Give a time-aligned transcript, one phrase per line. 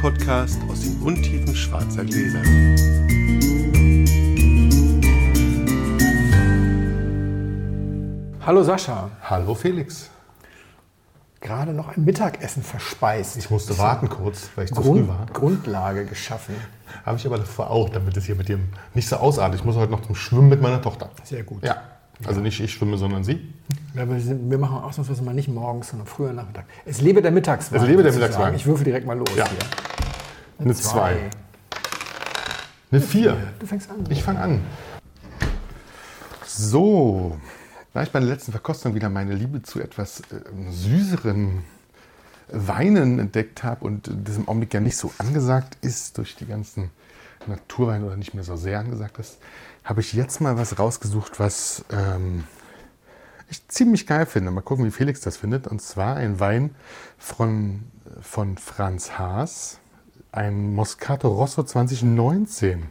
[0.00, 2.40] Podcast aus den Untiefen schwarzer Gläser.
[8.46, 9.10] Hallo Sascha.
[9.22, 10.08] Hallo Felix.
[11.40, 13.36] Gerade noch ein Mittagessen verspeist.
[13.36, 15.26] Ich musste warten kurz, weil ich zu Grund, früh war.
[15.32, 16.54] Grundlage geschaffen.
[17.04, 19.60] Habe ich aber davor auch, damit es hier mit dem nicht so ausartet.
[19.60, 21.10] Ich muss heute noch zum Schwimmen mit meiner Tochter.
[21.24, 21.62] Sehr gut.
[21.62, 21.76] Ja.
[22.24, 23.52] Also nicht ich schwimme, sondern sie.
[23.94, 26.64] Ja, wir, sind, wir machen ausnahmsweise mal nicht morgens, sondern früher Nachmittag.
[26.86, 27.82] Es lebe der Mittagswagen.
[27.82, 28.12] Es lebe der.
[28.12, 28.54] Mittagswagen.
[28.56, 29.44] Ich würfel direkt mal los Ja.
[29.48, 29.89] hier.
[30.60, 31.30] Eine zwei.
[32.90, 33.36] Eine vier.
[33.58, 34.04] Du fängst an.
[34.10, 34.60] Ich fange an.
[36.46, 37.38] So.
[37.94, 41.64] Da ich bei der letzten Verkostung wieder meine Liebe zu etwas äh, süßeren
[42.48, 46.90] Weinen entdeckt habe und das im Augenblick ja nicht so angesagt ist durch die ganzen
[47.46, 49.38] Naturweine oder nicht mehr so sehr angesagt ist,
[49.82, 52.44] habe ich jetzt mal was rausgesucht, was ähm,
[53.48, 54.50] ich ziemlich geil finde.
[54.50, 55.66] Mal gucken, wie Felix das findet.
[55.66, 56.74] Und zwar ein Wein
[57.16, 57.84] von,
[58.20, 59.80] von Franz Haas,
[60.32, 62.84] ein Moscato Rosso 2019.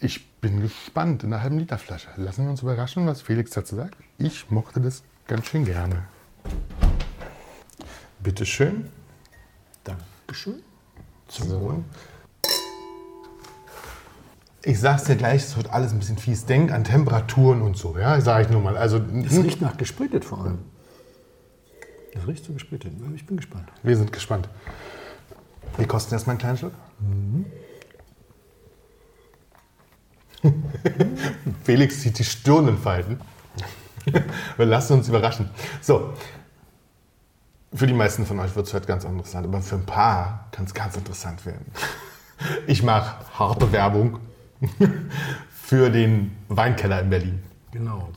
[0.00, 2.08] Ich bin gespannt in einer halben Liter Flasche.
[2.16, 3.96] Lassen wir uns überraschen, was Felix dazu sagt.
[4.18, 6.04] Ich mochte das ganz schön gerne.
[8.20, 8.88] Bitteschön.
[9.84, 10.62] Dankeschön.
[11.28, 11.82] So.
[14.64, 16.44] Ich sag's dir gleich, es wird alles ein bisschen fies.
[16.44, 18.76] Denk an Temperaturen und so, ja, sage ich nur mal.
[18.76, 20.58] Also, Es hm, riecht nach gespritet vor allem.
[22.14, 22.92] Das riecht so gespritet.
[23.14, 23.68] Ich bin gespannt.
[23.82, 24.48] wir sind gespannt.
[25.76, 26.72] Wir kosten erstmal einen kleinen Schluck.
[31.64, 33.20] Felix zieht die Stirn in Falten.
[34.56, 35.50] Wir lassen uns überraschen.
[35.80, 36.14] So,
[37.72, 40.64] für die meisten von euch wird es heute ganz interessant, aber für ein paar kann
[40.64, 41.66] es ganz interessant werden.
[42.66, 44.20] Ich mache harte Werbung
[45.50, 47.42] für den Weinkeller in Berlin.
[47.72, 48.08] Genau.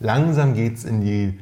[0.00, 1.40] Langsam geht es in die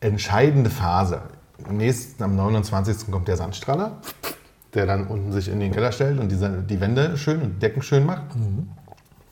[0.00, 1.22] entscheidende Phase.
[1.68, 3.10] Am nächsten, am 29.
[3.10, 4.00] kommt der Sandstrahler,
[4.74, 7.82] der dann unten sich in den Keller stellt und die, die Wände schön und Decken
[7.82, 8.24] schön macht.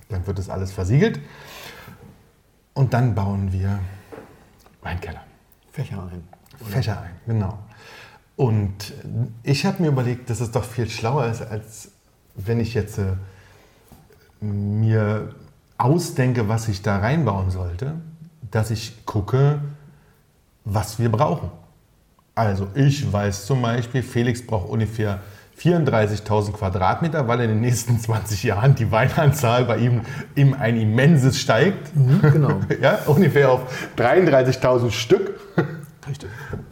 [0.08, 1.20] Dann wird das alles versiegelt.
[2.74, 3.78] Und dann bauen wir
[4.82, 5.22] Weinkeller.
[5.70, 6.24] Fächer ein.
[6.68, 7.58] Fächer ein, genau.
[8.36, 8.92] Und
[9.42, 11.92] ich habe mir überlegt, dass es doch viel schlauer ist, als
[12.34, 13.14] wenn ich jetzt äh,
[14.40, 15.34] mir
[15.78, 17.94] ausdenke, was ich da reinbauen sollte,
[18.50, 19.60] dass ich gucke,
[20.64, 21.50] was wir brauchen.
[22.34, 25.20] Also ich weiß zum Beispiel, Felix braucht ungefähr
[25.60, 30.00] 34.000 Quadratmeter, weil in den nächsten 20 Jahren die Weinanzahl bei ihm
[30.34, 31.92] in ein immenses steigt.
[32.20, 32.60] genau.
[32.80, 33.62] Ja, ungefähr auf
[33.96, 35.38] 33.000 Stück.
[36.08, 36.30] Richtig.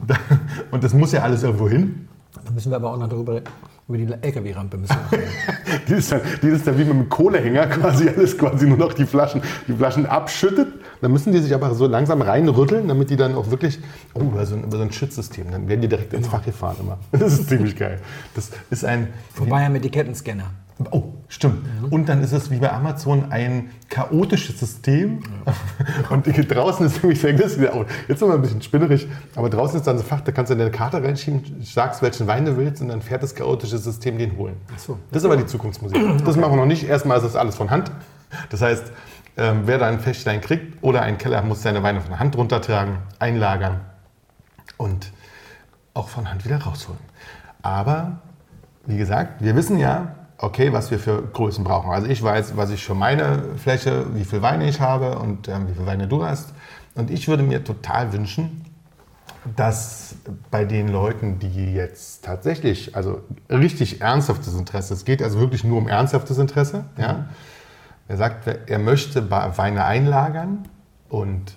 [0.70, 2.08] Und das muss ja alles irgendwo hin.
[2.50, 3.42] Da müssen wir aber auch noch darüber
[3.86, 5.30] über die LKW-Rampe müssen wir reden.
[5.88, 8.92] Die ist, dann, die ist dann wie mit einem Kohlehänger quasi alles quasi nur noch
[8.92, 10.68] die Flaschen, die Flaschen abschüttet.
[11.00, 13.78] Dann müssen die sich aber so langsam reinrütteln, damit die dann auch wirklich,
[14.14, 16.76] oh, über so ein, über so ein Schützsystem, dann werden die direkt ins Fach gefahren
[16.80, 16.98] immer.
[17.12, 18.00] Das ist ziemlich geil.
[18.34, 20.50] Das ist ein, Vorbei am Etikettenscanner.
[20.90, 21.66] Oh, stimmt.
[21.90, 25.22] Und dann ist es wie bei Amazon ein chaotisches System.
[26.10, 29.78] Und draußen ist nämlich, das ist, oh, jetzt sind wir ein bisschen spinnerig, aber draußen
[29.78, 32.80] ist dann so Fach, da kannst du deine Karte reinschieben, sagst, welchen Wein du willst
[32.82, 34.56] und dann fährt das chaotische System den holen.
[34.76, 34.98] so.
[35.10, 35.98] Das ist aber die Zukunftsmusik.
[36.24, 36.88] Das machen wir noch nicht.
[36.88, 37.90] Erstmal ist das alles von Hand.
[38.48, 38.92] Das heißt,
[39.36, 42.98] ähm, wer da ein Fächlein kriegt oder einen Keller, muss seine Weine von Hand runtertragen,
[43.18, 43.80] einlagern
[44.76, 45.12] und
[45.94, 47.00] auch von Hand wieder rausholen.
[47.62, 48.18] Aber
[48.86, 51.90] wie gesagt, wir wissen ja, okay, was wir für Größen brauchen.
[51.90, 55.68] Also ich weiß, was ich für meine Fläche, wie viel Weine ich habe und ähm,
[55.68, 56.54] wie viel Weine du hast.
[56.94, 58.64] Und ich würde mir total wünschen,
[59.56, 60.16] dass
[60.50, 65.78] bei den Leuten, die jetzt tatsächlich, also richtig ernsthaftes Interesse, es geht also wirklich nur
[65.78, 67.26] um ernsthaftes Interesse, ja.
[68.08, 70.68] Er sagt, er möchte Weine einlagern
[71.08, 71.56] und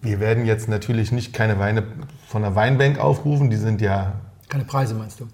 [0.00, 1.82] wir werden jetzt natürlich nicht keine Weine
[2.26, 4.14] von der Weinbank aufrufen, die sind ja
[4.48, 5.26] Keine Preise meinst du?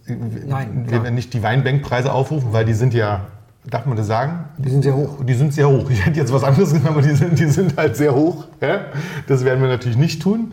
[0.46, 3.26] Nein, wir werden nicht die Weinbankpreise aufrufen, weil die sind ja,
[3.64, 4.46] darf man das sagen?
[4.58, 5.24] Die sind sehr hoch.
[5.24, 5.88] Die sind sehr hoch.
[5.90, 8.46] Ich hätte jetzt was anderes gesagt, aber die sind, die sind halt sehr hoch.
[9.28, 10.52] Das werden wir natürlich nicht tun.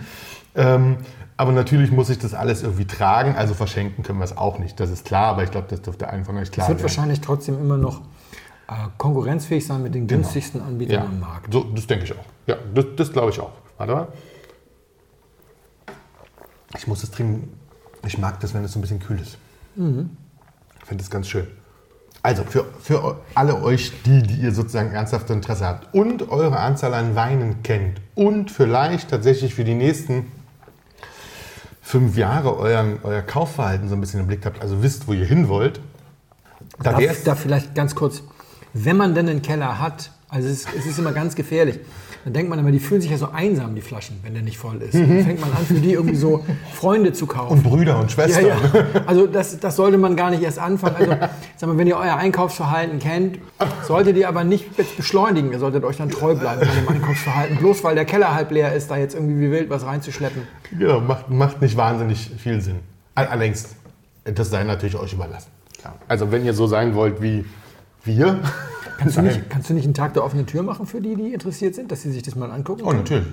[0.55, 0.97] Ähm,
[1.37, 3.35] aber natürlich muss ich das alles irgendwie tragen.
[3.35, 4.79] Also verschenken können wir es auch nicht.
[4.79, 6.83] Das ist klar, aber ich glaube, das dürfte allen von euch klar Es wird werden.
[6.83, 8.01] wahrscheinlich trotzdem immer noch
[8.67, 11.51] äh, konkurrenzfähig sein mit den günstigsten Anbietern Ja, am Markt.
[11.51, 12.25] so, das denke ich auch.
[12.45, 13.53] Ja, das, das glaube ich auch.
[13.77, 14.07] Warte mal.
[16.77, 17.57] Ich muss das trinken.
[18.05, 19.37] Ich mag das, wenn es so ein bisschen kühl ist.
[19.75, 21.47] Ich finde das ganz schön.
[22.23, 26.93] Also für, für alle euch, die, die ihr sozusagen ernsthaftes Interesse habt und eure Anzahl
[26.93, 30.31] an Weinen kennt und vielleicht tatsächlich für die nächsten
[31.81, 35.25] fünf Jahre euren, euer Kaufverhalten so ein bisschen im Blick habt, also wisst, wo ihr
[35.25, 35.81] hin wollt,
[36.83, 38.21] da Da, da vielleicht ganz kurz,
[38.73, 41.79] wenn man denn einen Keller hat, Also es ist, es ist immer ganz gefährlich.
[42.23, 44.57] Dann denkt man immer, die fühlen sich ja so einsam, die Flaschen, wenn der nicht
[44.57, 44.93] voll ist.
[44.93, 47.53] Dann fängt man an, für die irgendwie so Freunde zu kaufen.
[47.53, 48.45] Und Brüder und Schwestern.
[48.45, 49.01] Ja, ja.
[49.07, 50.95] Also das, das sollte man gar nicht erst anfangen.
[50.97, 51.11] Also,
[51.57, 53.39] sag mal, wenn ihr euer Einkaufsverhalten kennt,
[53.87, 55.51] solltet ihr aber nicht jetzt beschleunigen.
[55.51, 57.57] Ihr solltet euch dann treu bleiben bei dem Einkaufsverhalten.
[57.57, 60.43] Bloß weil der Keller halb leer ist, da jetzt irgendwie wie wild was reinzuschleppen.
[60.77, 62.75] Genau, macht, macht nicht wahnsinnig viel Sinn.
[63.15, 63.69] All- Allerdings,
[64.23, 65.49] das sei natürlich euch überlassen.
[66.07, 67.43] Also wenn ihr so sein wollt wie
[68.03, 68.39] wir.
[68.97, 71.33] Kannst du, nicht, kannst du nicht einen Tag der offenen Tür machen für die, die
[71.33, 72.83] interessiert sind, dass sie sich das mal angucken?
[72.85, 73.25] Oh, natürlich.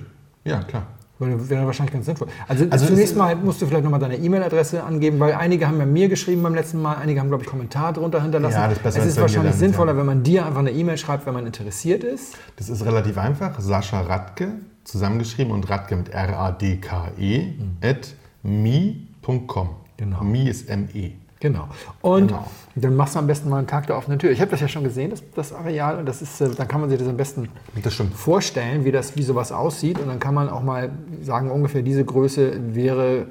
[0.42, 0.86] Ja, klar.
[1.18, 2.28] Weil Wäre wahrscheinlich ganz sinnvoll.
[2.46, 5.84] Also, Also zunächst mal musst du vielleicht nochmal deine E-Mail-Adresse angeben, weil einige haben ja
[5.84, 8.54] mir geschrieben beim letzten Mal, einige haben, glaube ich, Kommentar drunter hinterlassen.
[8.54, 9.98] Ja, das ist besser, es ist wahrscheinlich dann- sinnvoller, ja.
[9.98, 12.36] wenn man dir einfach eine E-Mail schreibt, wenn man interessiert ist.
[12.56, 13.60] Das ist relativ einfach.
[13.60, 14.52] Sascha Radke,
[14.84, 19.68] zusammengeschrieben und Radke mit R-A-D-K-E, at me.com.
[19.98, 20.22] Genau.
[20.22, 21.12] Me ist M-E.
[21.40, 21.68] Genau.
[22.02, 22.50] Und Genau.
[22.74, 24.30] dann machst du am besten mal einen Tag der offenen Tür.
[24.30, 25.98] Ich habe das ja schon gesehen, das, das Areal.
[25.98, 27.48] Und das ist, äh, dann kann man sich das am besten
[27.82, 29.98] Das vorstellen, wie, das, wie sowas aussieht.
[30.00, 30.90] Und dann kann man auch mal
[31.22, 33.26] sagen, ungefähr diese Größe wäre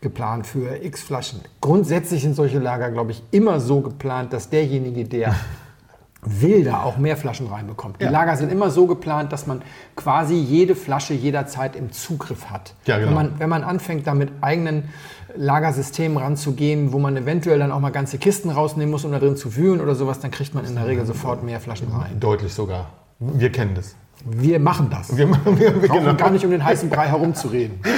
[0.00, 1.40] geplant für x Flaschen.
[1.60, 5.34] Grundsätzlich sind solche Lager, glaube ich, immer so geplant, dass derjenige, der
[6.22, 8.00] will, da auch mehr Flaschen reinbekommt.
[8.00, 8.10] Die Ja.
[8.10, 9.62] Lager sind immer so geplant, dass man
[9.94, 12.74] quasi jede Flasche jederzeit im Zugriff hat.
[12.84, 13.08] Ja, genau.
[13.10, 14.88] wenn, man, wenn man anfängt, da mit eigenen
[15.36, 19.36] Lagersystemen ranzugehen, wo man eventuell dann auch mal ganze Kisten rausnehmen muss, um da drin
[19.36, 22.18] zu wühlen oder sowas, dann kriegt man in der Regel sofort mehr Flaschen rein.
[22.20, 22.90] Deutlich sogar.
[23.18, 23.96] Wir kennen das.
[24.24, 25.16] Wir machen das.
[25.16, 26.16] Wir machen wir, wir, brauchen genau.
[26.16, 27.80] gar nicht um den heißen Brei herumzureden.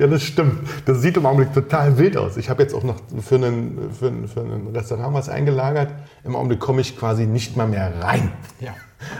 [0.00, 0.68] Ja, das stimmt.
[0.84, 2.36] Das sieht im Augenblick total wild aus.
[2.36, 5.92] Ich habe jetzt auch noch für einen, für, ein, für ein Restaurant was eingelagert.
[6.24, 8.32] Im Augenblick komme ich quasi nicht mal mehr rein.
[8.58, 8.74] Ja.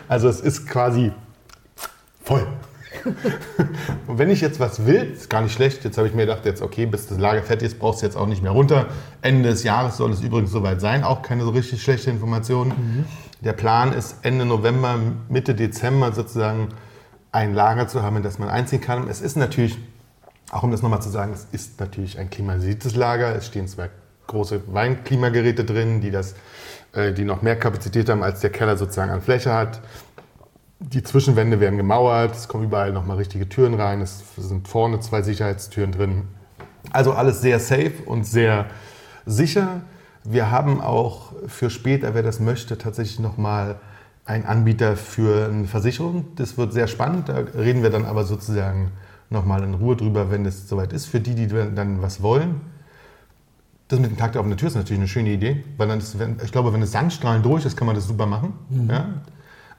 [0.09, 1.13] Also es ist quasi
[2.25, 2.45] voll.
[4.07, 5.85] Und wenn ich jetzt was will, ist gar nicht schlecht.
[5.85, 8.17] Jetzt habe ich mir gedacht, jetzt okay, bis das Lager fertig ist, brauchst du jetzt
[8.17, 8.87] auch nicht mehr runter.
[9.23, 11.05] Ende des Jahres soll es übrigens soweit sein.
[11.05, 12.73] Auch keine so richtig schlechte Information.
[13.41, 14.99] Der Plan ist Ende November,
[15.29, 16.69] Mitte Dezember sozusagen
[17.33, 19.09] ein Lager zu haben, in das man einziehen kann.
[19.09, 19.77] Es ist natürlich,
[20.51, 23.35] auch um das nochmal zu sagen, es ist natürlich ein klimatisiertes Lager.
[23.35, 23.91] Es stehen zwei
[24.29, 26.35] große Weinklimageräte drin, die, das,
[26.93, 29.81] äh, die noch mehr Kapazität haben, als der Keller sozusagen an Fläche hat.
[30.81, 35.23] Die Zwischenwände werden gemauert, es kommen überall nochmal richtige Türen rein, es sind vorne zwei
[35.23, 36.23] Sicherheitstüren drin.
[36.91, 38.67] Also alles sehr safe und sehr
[39.25, 39.83] sicher.
[40.25, 43.77] Wir haben auch für später, wer das möchte, tatsächlich nochmal
[44.27, 46.27] einen Anbieter für eine Versicherung.
[46.37, 48.91] Das wird sehr spannend, da reden wir dann aber sozusagen
[49.31, 52.61] nochmal in Ruhe drüber, wenn es soweit ist, für die, die dann was wollen.
[53.89, 56.19] Das mit dem Tag der offenen Tür ist natürlich eine schöne Idee, weil dann ist,
[56.19, 58.55] wenn, ich glaube, wenn das Sandstrahlen durch ist, kann man das super machen.
[58.89, 59.23] Ja?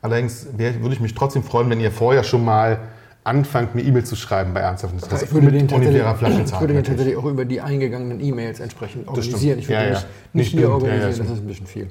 [0.05, 2.79] Allerdings wär, würde ich mich trotzdem freuen, wenn ihr vorher schon mal
[3.23, 5.25] anfangt, mir E-Mail zu schreiben bei ernsthaften Interesse.
[5.25, 6.43] Ich würde den mit tatsächlich, ungefährer ich würde den
[6.75, 6.85] natürlich.
[6.87, 9.57] tatsächlich auch über die eingegangenen E-Mails entsprechend organisieren.
[9.59, 9.93] Ich würde Ja, ja.
[9.93, 10.61] nicht, Nicht hier.
[10.61, 11.87] Ja, ja, organisieren, ist das ist ein bisschen viel.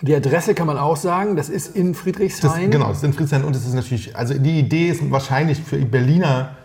[0.00, 2.70] Die Adresse kann man auch sagen, das ist in Das, Friedrichshain.
[2.70, 5.76] genau, das ist in Friedrichshain und es ist natürlich, also die Idee ist wahrscheinlich für
[5.76, 6.56] Berliner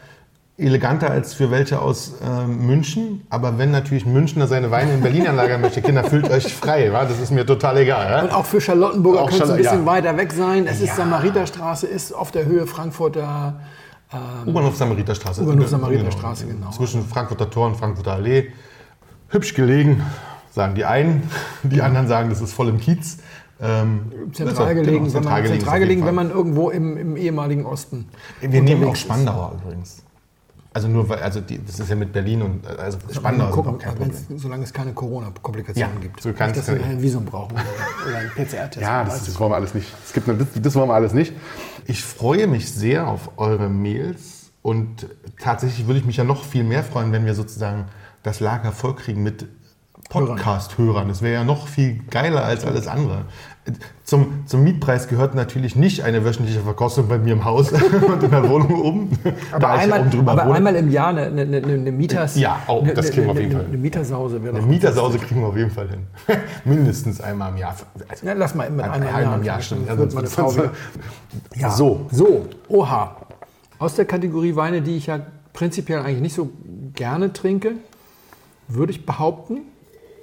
[0.57, 3.25] eleganter als für welche aus ähm, München.
[3.29, 6.91] Aber wenn natürlich ein Münchner seine Weine in Berlin anlagern möchte, Kinder, fühlt euch frei.
[6.93, 7.05] Wa?
[7.05, 8.23] Das ist mir total egal.
[8.23, 8.35] Und Ja?
[8.35, 9.85] auch für Charlottenburger Auch könnte es ein bisschen ja.
[9.85, 10.67] weiter weg sein.
[10.67, 10.95] Es ist Ja.
[10.95, 13.59] Samariterstraße, ist auf der Höhe Frankfurter.
[14.45, 15.41] U-Bahnhof Samariterstraße.
[15.41, 16.69] U-Bahnhof Samariterstraße, genau.
[16.71, 18.51] Zwischen Frankfurter Tor und Frankfurter Allee.
[19.29, 20.03] Hübsch gelegen,
[20.51, 21.29] sagen die einen.
[21.63, 23.19] Die anderen sagen, das ist voll im Kiez.
[23.61, 27.65] Ähm, Zentral gelegen, genau, wenn man, ist zentral gelegen wenn man irgendwo im, im ehemaligen
[27.65, 28.09] Osten.
[28.41, 29.05] Wir nehmen auch unterwegs ist.
[29.05, 30.03] Spandauer übrigens.
[30.73, 33.75] Also nur weil, also die, das ist ja mit Berlin und also Spandau ist gucken,
[33.75, 34.39] auch kein wenn's- Problem.
[34.39, 36.21] solange es keine Corona-Komplikationen Ja, gibt.
[36.21, 37.63] so kann's- Nicht, dass wir ein Visum brauchen oder
[38.07, 38.81] oder einen PCR-Test.
[38.81, 39.87] Ja, das, das wollen wir alles nicht.
[40.05, 41.33] Es gibt, das, das wollen wir alles nicht.
[41.87, 45.07] Ich freue mich sehr auf eure Mails und
[45.41, 47.85] tatsächlich würde ich mich ja noch viel mehr freuen, wenn wir sozusagen
[48.23, 49.47] das Lager vollkriegen mit
[50.11, 51.07] Podcast-Hörern.
[51.07, 53.23] Das wäre ja noch viel geiler als alles andere.
[54.03, 58.29] Zum, zum Mietpreis gehört natürlich nicht eine wöchentliche Verkostung bei mir im Haus und in
[58.29, 59.19] der Wohnung oben.
[59.51, 60.55] Aber, da ich einmal, oben drüber aber wohne.
[60.55, 62.35] einmal im Jahr eine, eine, eine, eine Mieters...
[62.35, 63.65] Ja, oh, das kriegen wir auf jeden Fall.
[63.65, 64.65] Eine Mietersause wäre Eine.
[64.65, 66.07] Mietersause kriegen wir auf jeden Fall hin.
[66.65, 67.75] Mindestens einmal im Jahr.
[68.09, 70.25] Also, Ja, lass mal einmal, einmal im im Jahr, Jahr.
[70.27, 70.71] Frau wieder.
[71.55, 71.69] Ja.
[71.69, 72.07] So.
[72.11, 73.15] So, oha.
[73.79, 75.21] Aus der Kategorie Weine, die ich ja
[75.53, 76.49] prinzipiell eigentlich nicht so
[76.95, 77.75] gerne trinke,
[78.67, 79.61] würde ich behaupten,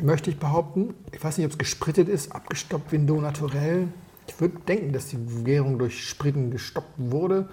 [0.00, 3.88] möchte ich behaupten, ich weiß nicht, ob es gesprittet ist, abgestoppt Vindot Naturell.
[4.26, 7.48] Ich würde denken, dass die Gärung durch Spritten gestoppt wurde.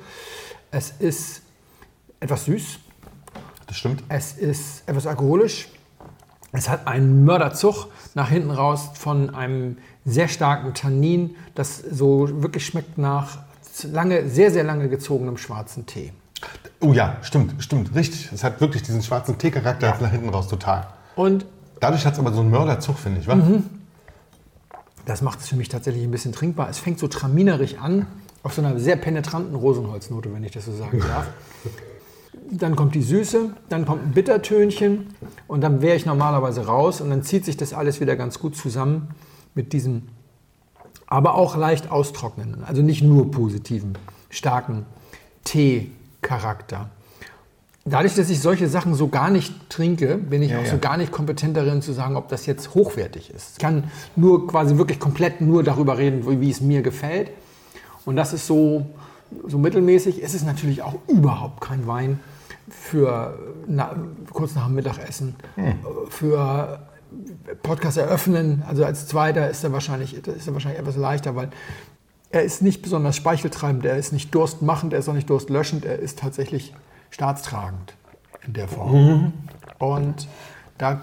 [0.71, 1.41] Es ist
[2.19, 2.79] etwas süß,
[3.67, 4.03] Das stimmt.
[4.09, 5.69] es ist etwas alkoholisch.
[6.51, 12.65] Es hat einen Mörderzug nach hinten raus von einem sehr starken Tannin, das so wirklich
[12.65, 13.39] schmeckt nach
[13.91, 16.13] lange, sehr, sehr lange gezogenem schwarzen Tee.
[16.79, 18.31] Oh ja, stimmt, stimmt, richtig.
[18.31, 20.87] Es hat wirklich diesen schwarzen Tee-Charakter nach hinten raus, total.
[21.15, 21.45] Und
[21.79, 23.37] Dadurch hat es aber so einen Mörderzug, finde ich, wa?
[25.05, 26.69] Das macht es für mich tatsächlich ein bisschen trinkbar.
[26.69, 28.07] Es fängt so traminerig an,
[28.43, 31.27] auf so einer sehr penetranten Rosenholznote, wenn ich das so sagen darf.
[32.51, 35.07] Dann kommt die Süße, dann kommt ein Bittertönchen
[35.47, 38.55] und dann wäre ich normalerweise raus und dann zieht sich das alles wieder ganz gut
[38.55, 39.09] zusammen
[39.55, 40.03] mit diesem,
[41.07, 43.97] aber auch leicht austrocknenden, also nicht nur positiven,
[44.29, 44.85] starken
[45.43, 46.89] Tee-Charakter.
[47.87, 50.71] Dadurch, dass ich solche Sachen so gar nicht trinke, bin ich Ja, auch ja.
[50.71, 53.53] so gar nicht kompetent darin zu sagen, ob das jetzt hochwertig ist.
[53.53, 53.83] Ich kann
[54.15, 57.29] nur quasi wirklich komplett nur darüber reden, wie wie es mir gefällt.
[58.03, 58.87] Und das ist so,
[59.47, 60.23] so mittelmäßig.
[60.23, 62.19] Es ist natürlich auch überhaupt kein Wein
[62.69, 63.37] für
[63.67, 63.95] na,
[64.31, 65.35] kurz nach dem Mittagessen,
[66.09, 66.79] für
[67.61, 68.63] Podcast eröffnen.
[68.67, 71.49] Also als zweiter ist er wahrscheinlich, ist er wahrscheinlich etwas leichter, weil
[72.31, 75.99] er ist nicht besonders speicheltreibend, er ist nicht durstmachend, er ist auch nicht durstlöschend, er
[75.99, 76.73] ist tatsächlich
[77.19, 77.93] staatstragend
[78.45, 79.31] in der Form.
[79.79, 80.27] Und
[80.77, 80.99] da,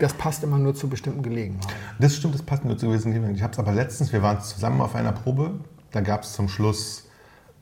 [0.00, 1.68] das passt immer nur zu bestimmten Gelegenheiten.
[2.00, 3.36] Das stimmt, das passt nur zu gewissen Gelegenheiten.
[3.36, 5.52] Ich habe es aber letztens, wir waren zusammen auf einer Probe,
[5.92, 7.08] da gab es zum Schluss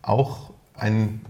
[0.00, 1.20] auch einen,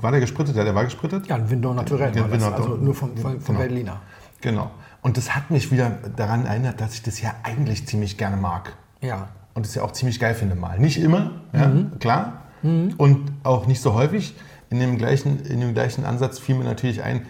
[0.00, 0.54] war der gesprittet?
[0.54, 1.26] Ja, der war gesprittet?
[1.26, 3.58] Ja, ein Window Naturell, Ja, Window also nur vom, vom, vom Genau.
[3.58, 4.00] Berliner.
[4.40, 4.70] Genau.
[5.02, 8.72] Und das hat mich wieder daran erinnert, dass ich das ja eigentlich ziemlich gerne mag.
[9.00, 9.28] Ja.
[9.54, 10.78] Und das ja auch ziemlich geil finde mal.
[10.78, 11.98] Nicht immer, ja, Mhm.
[11.98, 12.34] klar.
[12.62, 14.34] Und auch nicht so häufig.
[14.70, 17.26] In dem, gleichen, in dem gleichen Ansatz fiel mir natürlich ein,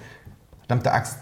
[0.61, 1.19] verdammte Axt,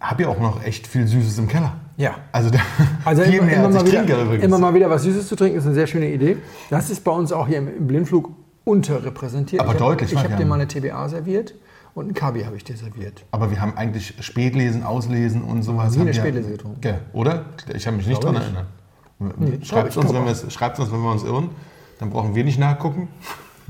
[0.00, 1.74] habe ja auch noch echt viel Süßes im Keller.
[1.96, 2.16] Ja.
[2.32, 2.58] Also, da,
[3.04, 4.44] Also viel immer, mehr immer, als mal ich wieder, trinke übrigens.
[4.44, 6.38] immer mal wieder was Süßes zu trinken, ist eine sehr schöne Idee.
[6.70, 8.30] Das ist bei uns auch hier im, Blindflug
[8.64, 9.60] unterrepräsentiert.
[9.60, 11.54] Aber ich deutlich, Hab, ich habe dir mal eine TBA serviert
[11.94, 13.24] und ein Kabi habe ich dir serviert.
[13.30, 15.94] Aber wir haben eigentlich Spätlesen, Auslesen und sowas.
[15.94, 16.80] Nie eine Spätlese getrunken.
[16.80, 17.46] Gell, oder?
[17.74, 18.44] Ich habe mich nicht daran nicht.
[18.44, 19.62] erinnern.
[19.62, 21.50] Schreibt uns, wenn wir uns, wenn wir uns irren.
[21.98, 23.08] Dann brauchen wir nicht nachgucken.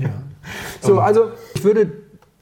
[0.81, 1.91] So, also ich würde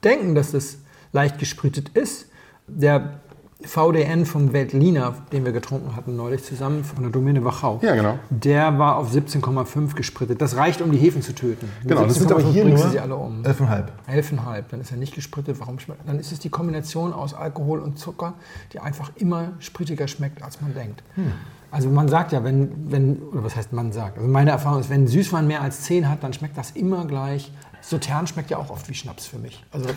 [0.04, 0.78] denken, dass das
[1.12, 2.28] leicht gesprittet ist.
[2.68, 3.20] Der
[3.62, 8.18] VDN vom Veltliner, den wir getrunken hatten neulich zusammen von der Domäne Wachau, Ja, genau.
[8.30, 10.42] der war auf 17,5 gesprittet.
[10.42, 11.70] Das reicht, um die Hefen zu töten.
[11.82, 13.42] Mit Genau, das sind aber 17,5 hier nur sie alle um.
[13.44, 13.84] 11,5.
[14.10, 15.60] 11,5, dann ist er nicht gesprittet.
[15.60, 16.08] Warum schmeckt?
[16.08, 18.36] Dann ist es die Kombination aus Alkohol und Zucker,
[18.72, 21.04] die einfach immer sprittiger schmeckt, als man denkt.
[21.72, 24.18] Also man sagt ja, wenn, wenn, oder was heißt man sagt?
[24.18, 27.52] Also meine Erfahrung ist, wenn Süßwein mehr als 10 hat, dann schmeckt das immer gleich.
[27.82, 29.64] Sautern schmeckt ja auch oft wie Schnaps für mich.
[29.72, 29.90] Also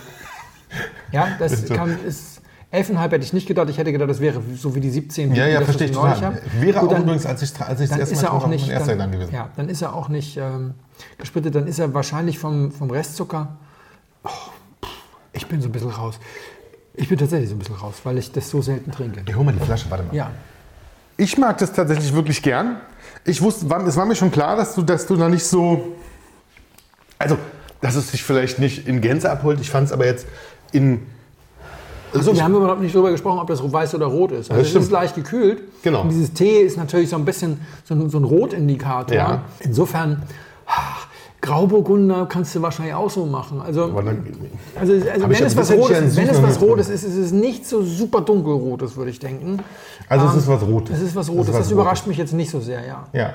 [1.13, 3.69] ja, das kann, ist 11,5 hätte ich nicht gedacht.
[3.69, 5.35] Ich hätte gedacht, das wäre so wie die 17.
[5.35, 6.21] Ja, ja, das, verstehe ich total.
[6.21, 6.41] habe.
[6.61, 8.77] Wäre Gut, auch dann- übrigens, als ich, als ich das erste Mal auch nicht, mein
[8.77, 9.35] erster dann, gewesen.
[9.35, 10.75] ja, dann ist er auch nicht ähm,
[11.19, 13.57] gesprittet, dann ist er wahrscheinlich vom, vom Restzucker.
[14.25, 14.29] Oh,
[15.33, 16.19] ich bin so ein bisschen raus.
[16.95, 19.23] Ich bin tatsächlich so ein bisschen raus, weil ich das so selten trinke.
[19.27, 20.15] Ich hol mal die Flasche, warte mal.
[20.15, 20.31] Ja,
[21.23, 22.81] Ich mag das tatsächlich wirklich gern.
[23.25, 25.95] Ich wusste, es war mir schon klar, dass du, dass du da nicht so.
[27.17, 27.39] Also,
[27.81, 29.61] dass es dich vielleicht nicht in Gänze abholt.
[29.61, 30.27] Ich fand es aber jetzt
[30.73, 31.07] in.
[32.13, 34.51] also wir haben überhaupt nicht darüber gesprochen, ob das weiß oder rot ist.
[34.51, 35.63] Also es ist leicht gekühlt.
[35.85, 36.03] Genau.
[36.03, 39.17] Und dieses Tee ist natürlich so ein bisschen so ein, so ein Rotindikator.
[39.17, 39.43] Ja.
[39.61, 40.25] Insofern,
[41.43, 43.61] Grauburgunder kannst du wahrscheinlich auch so machen.
[43.61, 44.25] Also, dann,
[44.79, 46.61] also, also wenn, es was Rotes, ist, wenn es was.
[46.61, 49.59] Rotes ist, ist es nicht so super dunkelrotes, würde ich denken.
[50.09, 50.97] also, es Ähm, ist was Rotes.
[50.97, 51.43] Es ist was Rotes.
[51.43, 53.07] Es ist Das was überrascht mich jetzt nicht so sehr, ja.
[53.13, 53.35] Ja.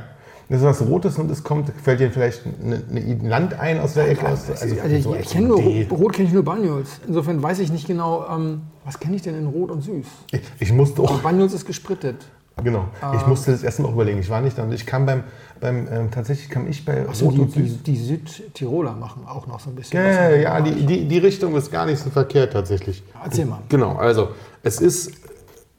[0.49, 2.81] Das ist was Rotes und es kommt, fällt dir vielleicht eine
[3.27, 4.29] Land ein aus der Ecke?
[4.29, 7.01] Aus, Also, so ich, als ich kenne nur Rot kenne ich nur Banyuls.
[7.05, 10.05] Insofern weiß ich nicht genau, ähm, was kenne ich denn in Rot und Süß.
[10.31, 12.15] Ich, ich musste auch, Banyuls ist gesprittet.
[12.63, 13.27] Genau, ich Ah.
[13.27, 14.19] musste das erst mal auch überlegen.
[14.19, 15.23] Ich war nicht da und ich kam beim,
[15.59, 19.59] beim ähm, tatsächlich kam ich bei Achso, die, und die, die Südtiroler machen auch noch
[19.59, 19.99] so ein bisschen.
[19.99, 23.03] Ja, was ja, die, die, die Richtung ist gar nicht so verkehrt tatsächlich.
[23.23, 23.59] Erzähl mal.
[23.69, 24.29] Genau, also
[24.63, 25.11] es ist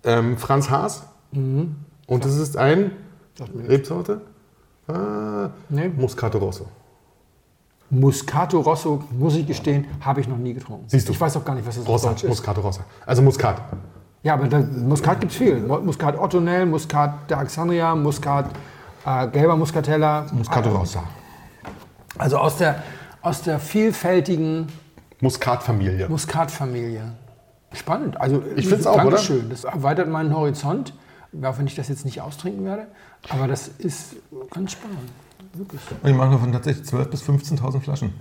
[0.04, 2.90] ähm, Franz Haas und es ist ein
[3.40, 3.66] Mhm.
[3.68, 4.20] Rebsorte?
[4.88, 5.88] Ah, Nee.
[5.96, 6.66] Moscato Rosso.
[7.90, 10.84] Muscato Rosso, muss ich gestehen, habe ich noch nie getrunken.
[10.88, 11.12] Siehst du.
[11.12, 12.24] Ich weiß auch gar nicht, was das Rossa, ist.
[12.26, 12.84] Moscato Rossa.
[13.06, 13.62] Also Muscat.
[14.28, 15.56] Ja, aber da, Muskat gibt es viel.
[15.56, 18.50] Muskat Ottonell, Muskat der Alexandria, Muskat
[19.06, 20.26] äh, gelber Muscatella.
[20.32, 21.02] Moscato Rossa.
[22.18, 22.82] Also aus der,
[23.22, 24.66] aus der vielfältigen
[25.20, 26.10] Muskat-Familie.
[26.10, 27.12] Muskatfamilie.
[27.72, 28.20] Spannend.
[28.20, 29.48] Also Ich find's auch, Dankeschön.
[29.48, 30.92] Das erweitert meinen Horizont,
[31.42, 32.86] auch wenn ich das jetzt nicht austrinken werde.
[33.30, 34.16] Aber das ist
[34.50, 34.98] ganz spannend.
[35.54, 35.80] Wirklich.
[36.02, 38.12] Und ich mache davon tatsächlich 12.000 bis 15.000 Flaschen.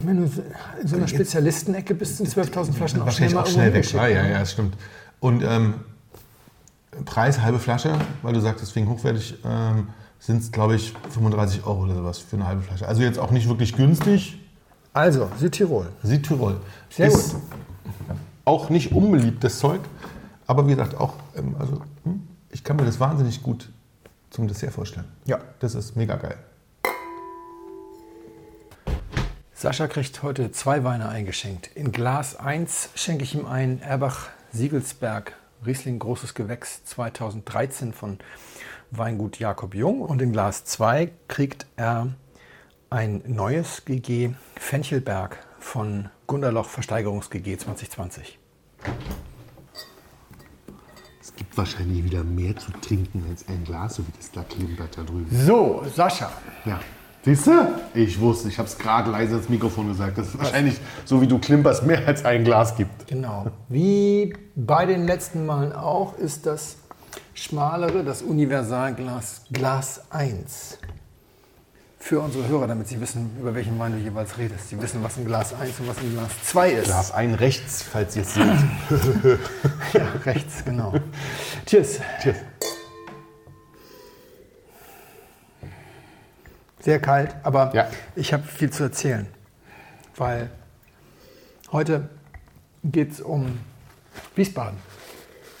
[0.00, 0.42] Wenn du
[0.80, 3.92] in so einer Spezialistenecke bist, sind 12.000 Flaschen auch Wahrscheinlich schnell auch schnell weg.
[3.92, 4.74] Ja, ja, hingeschickt, ja, das stimmt.
[5.20, 5.74] Und ähm,
[7.04, 11.84] Preis, halbe Flasche, weil du sagst, deswegen hochwertig, ähm, sind es, glaube ich, 35 Euro
[11.84, 12.86] oder sowas für eine halbe Flasche.
[12.86, 14.38] Also jetzt auch nicht wirklich günstig.
[14.92, 15.88] Also, Südtirol.
[16.02, 16.60] Südtirol.
[16.90, 17.42] Sehr ist gut.
[18.44, 19.80] auch nicht unbeliebtes Zeug,
[20.46, 23.70] aber wie gesagt, auch, ähm, also hm, ich kann mir das wahnsinnig gut
[24.30, 25.06] zum Dessert vorstellen.
[25.26, 25.38] Ja.
[25.60, 26.36] Das ist mega geil.
[29.54, 31.70] Sascha kriegt heute zwei Weine eingeschenkt.
[31.74, 38.18] In Glas 1 schenke ich ihm ein Erbach Siegelsberg Riesling Großes Gewächs 2013 von
[38.90, 42.08] Weingut Jakob Jung und in Glas 2 kriegt er
[42.88, 48.38] ein neues GG Fenchelberg von Gunderloch Versteigerungs GG 2020.
[51.20, 54.96] Es gibt wahrscheinlich wieder mehr zu trinken als ein Glas, so wie das da klimpert
[54.96, 55.28] da drüben.
[55.30, 56.32] So, Sascha.
[56.64, 56.80] Ja.
[57.22, 57.52] Siehst du?
[57.92, 60.16] Ich wusste, ich habe es gerade leise ins Mikrofon gesagt.
[60.16, 63.08] Das ist wahrscheinlich, so wie du klimperst, mehr als ein Glas gibt.
[63.08, 63.46] Genau.
[63.68, 66.76] Wie bei den letzten Malen auch ist das
[67.34, 70.78] schmalere, das Universalglas Glas 1.
[71.98, 74.70] Für unsere Hörer, damit sie wissen, über welchen Wein du jeweils redest.
[74.70, 76.84] Sie wissen, was ein Glas 1 und was ein Glas 2 ist.
[76.86, 78.44] Glas ein rechts, falls ihr es seht.
[79.92, 80.94] Ja, rechts, genau.
[81.66, 82.00] Cheers.
[82.22, 82.36] Cheers.
[86.80, 87.86] Sehr kalt, aber Ja.
[88.16, 89.26] ich habe viel zu erzählen.
[90.16, 90.50] Weil
[91.72, 92.08] heute
[92.84, 93.58] geht es um
[94.34, 94.78] Wiesbaden.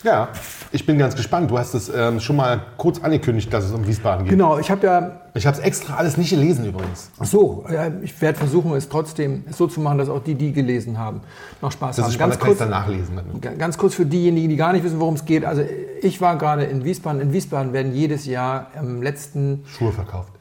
[0.02, 0.28] Ja,
[0.72, 1.50] ich bin ganz gespannt.
[1.50, 4.30] Du hast es ähm, schon mal kurz angekündigt, dass es um Wiesbaden geht.
[4.30, 7.10] Genau, ich habe ja Ich habe es extra alles nicht gelesen übrigens.
[7.18, 10.54] Ach so, ja, ich werde versuchen, es trotzdem so zu machen, dass auch die, die
[10.54, 11.20] gelesen haben,
[11.60, 12.12] noch Spaß Das haben.
[12.12, 13.20] ist kann ich dann nachlesen.
[13.42, 15.44] Ga- Ganz kurz für diejenigen, die gar nicht wissen, worum es geht.
[15.44, 15.64] Also
[16.00, 17.20] ich war gerade in Wiesbaden.
[17.20, 20.32] In Wiesbaden werden jedes Jahr am letzten, Schuhe verkauft.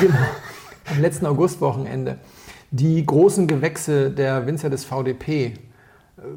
[0.00, 0.14] Genau,
[0.90, 2.18] am letzten Augustwochenende.
[2.70, 5.54] Die großen Gewächse der Winzer des VDP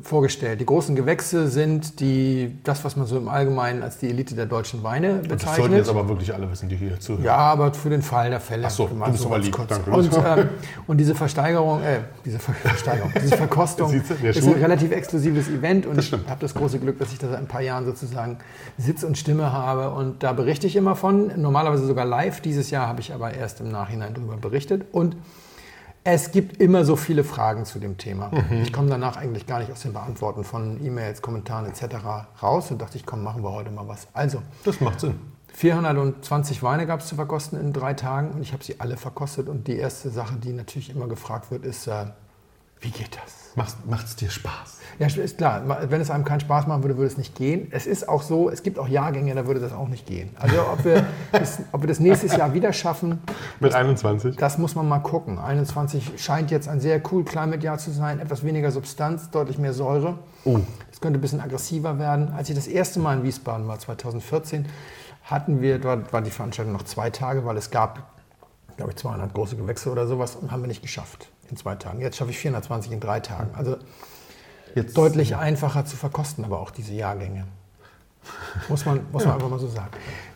[0.01, 0.61] vorgestellt.
[0.61, 4.45] Die großen Gewächse sind die, das, was man so im Allgemeinen als die Elite der
[4.45, 5.77] deutschen Weine Das sollten bezeichnet.
[5.79, 7.25] jetzt aber wirklich alle wissen, die hier zuhören.
[7.25, 8.67] Ja, aber für den Fall der Fälle.
[8.67, 9.51] Ach so, mal du bist so aber lieb.
[9.51, 9.69] kurz.
[9.69, 9.91] Danke.
[9.91, 10.49] Und, ähm,
[10.87, 15.99] und diese Versteigerung, äh, diese Ver Versteigerung, diese Verkostung ist ein relativ exklusives Event und
[15.99, 18.37] ich habe das große Glück, dass ich da seit ein paar Jahren sozusagen
[18.77, 22.41] Sitz und Stimme habe und da berichte ich immer von, normalerweise sogar live.
[22.41, 25.17] Dieses Jahr habe ich aber erst im Nachhinein darüber berichtet und
[26.03, 28.29] es gibt immer so viele Fragen zu dem Thema.
[28.29, 28.61] Mhm.
[28.63, 31.95] Ich komme danach eigentlich gar nicht aus dem Beantworten von E-Mails, Kommentaren etc.
[32.41, 34.07] raus und dachte ich, komm, machen wir heute mal was.
[34.13, 35.19] Also, Das macht Sinn.
[35.53, 39.47] 420 Weine gab es zu verkosten in drei Tagen und ich habe sie alle verkostet.
[39.47, 42.05] Und die erste Sache, die natürlich immer gefragt wird, ist, äh,
[42.81, 43.42] wie geht das?
[43.55, 44.79] Macht es dir Spaß?
[44.99, 47.67] Ja, ist klar, wenn es einem keinen Spaß machen würde, würde es nicht gehen.
[47.71, 50.29] Es ist auch so, es gibt auch Jahrgänge, da würde das auch nicht gehen.
[50.39, 53.21] Also ob wir das, ob wir das nächstes Jahr wieder schaffen,
[53.59, 54.35] Mit 21?
[54.37, 55.39] das muss man mal gucken.
[55.39, 60.19] 21 scheint jetzt ein sehr cool Climate-Jahr zu sein, etwas weniger Substanz, deutlich mehr Säure.
[60.45, 60.59] Oh.
[60.91, 62.31] Es könnte ein bisschen aggressiver werden.
[62.35, 64.67] Als ich das erste Mal in Wiesbaden war, 2014,
[65.23, 68.11] hatten wir, dort war die Veranstaltung noch zwei Tage, weil es gab,
[68.77, 72.01] glaube ich, 200 große Gewächse oder sowas und haben wir nicht geschafft in zwei Tagen.
[72.01, 73.49] Jetzt schaffe ich 420 in drei Tagen.
[73.55, 73.77] Also
[74.75, 77.45] Jetzt deutlich einfacher zu verkosten, aber auch diese Jahrgänge.
[78.69, 79.89] Muss man, muss man einfach mal so sagen.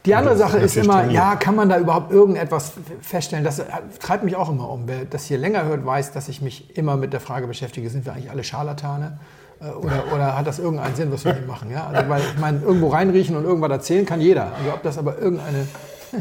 [0.06, 3.46] Die andere ist Sache ist immer, ja, kann man da überhaupt irgendetwas feststellen?
[3.46, 3.66] Das äh,
[4.00, 4.84] treibt mich auch immer um.
[4.88, 8.06] Wer das hier länger hört, weiß, dass ich mich immer mit der Frage beschäftige, sind
[8.06, 9.20] wir eigentlich alle Scharlatane?
[9.62, 11.72] Äh, Oder, oder hat das irgendeinen Sinn, was wir hier machen?
[11.72, 11.88] Ja?
[11.88, 14.54] Also, weil ich meine, irgendwo reinriechen und irgendwas erzählen kann jeder.
[14.54, 15.68] Also ob das aber irgendeine...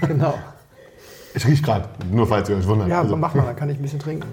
[0.06, 0.38] genau.
[1.40, 2.88] Ich riech gerade, nur falls ihr euch wundert.
[2.88, 4.28] Ja, Also, mach mal, dann kann ich ein bisschen trinken.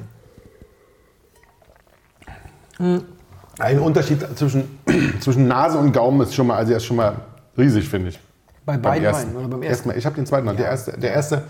[3.59, 4.77] Ein Unterschied zwischen,
[5.21, 7.15] zwischen Nase und Gaumen ist schon mal, also er ist schon mal
[7.57, 8.19] riesig, finde ich.
[8.65, 9.63] Bei beiden Weinen oder beim ersten?
[9.63, 10.57] Erstmal, ich habe den zweiten Mal.
[10.57, 11.43] Der, erste, der erste,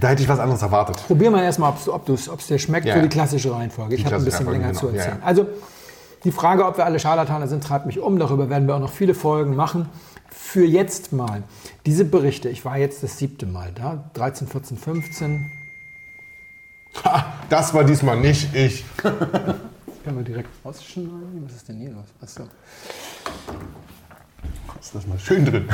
[0.00, 0.96] da hätte ich was anderes erwartet.
[1.06, 3.02] Probier mal erstmal, ob es dir schmeckt Ja, für ja.
[3.02, 3.94] die klassische Reihenfolge.
[3.94, 4.98] Ich habe ein bisschen länger Reihenfolge, zu genau.
[5.00, 5.18] erzählen.
[5.20, 5.46] Ja, Also
[6.24, 8.18] die Frage, ob wir alle Scharlatane sind, treibt mich um.
[8.18, 9.90] Darüber werden wir auch noch viele Folgen machen.
[10.30, 11.42] Für jetzt mal
[11.86, 12.48] diese Berichte.
[12.48, 14.10] Ich war jetzt das siebte Mal da.
[14.14, 15.50] 13, 14, 15.
[17.04, 18.84] Ha, das war diesmal nicht ich.
[19.02, 21.44] Können wir direkt ausschneiden?
[21.44, 22.06] Was ist denn hier los?
[22.20, 22.44] Achso.
[24.80, 25.68] Ist das mal schön drin.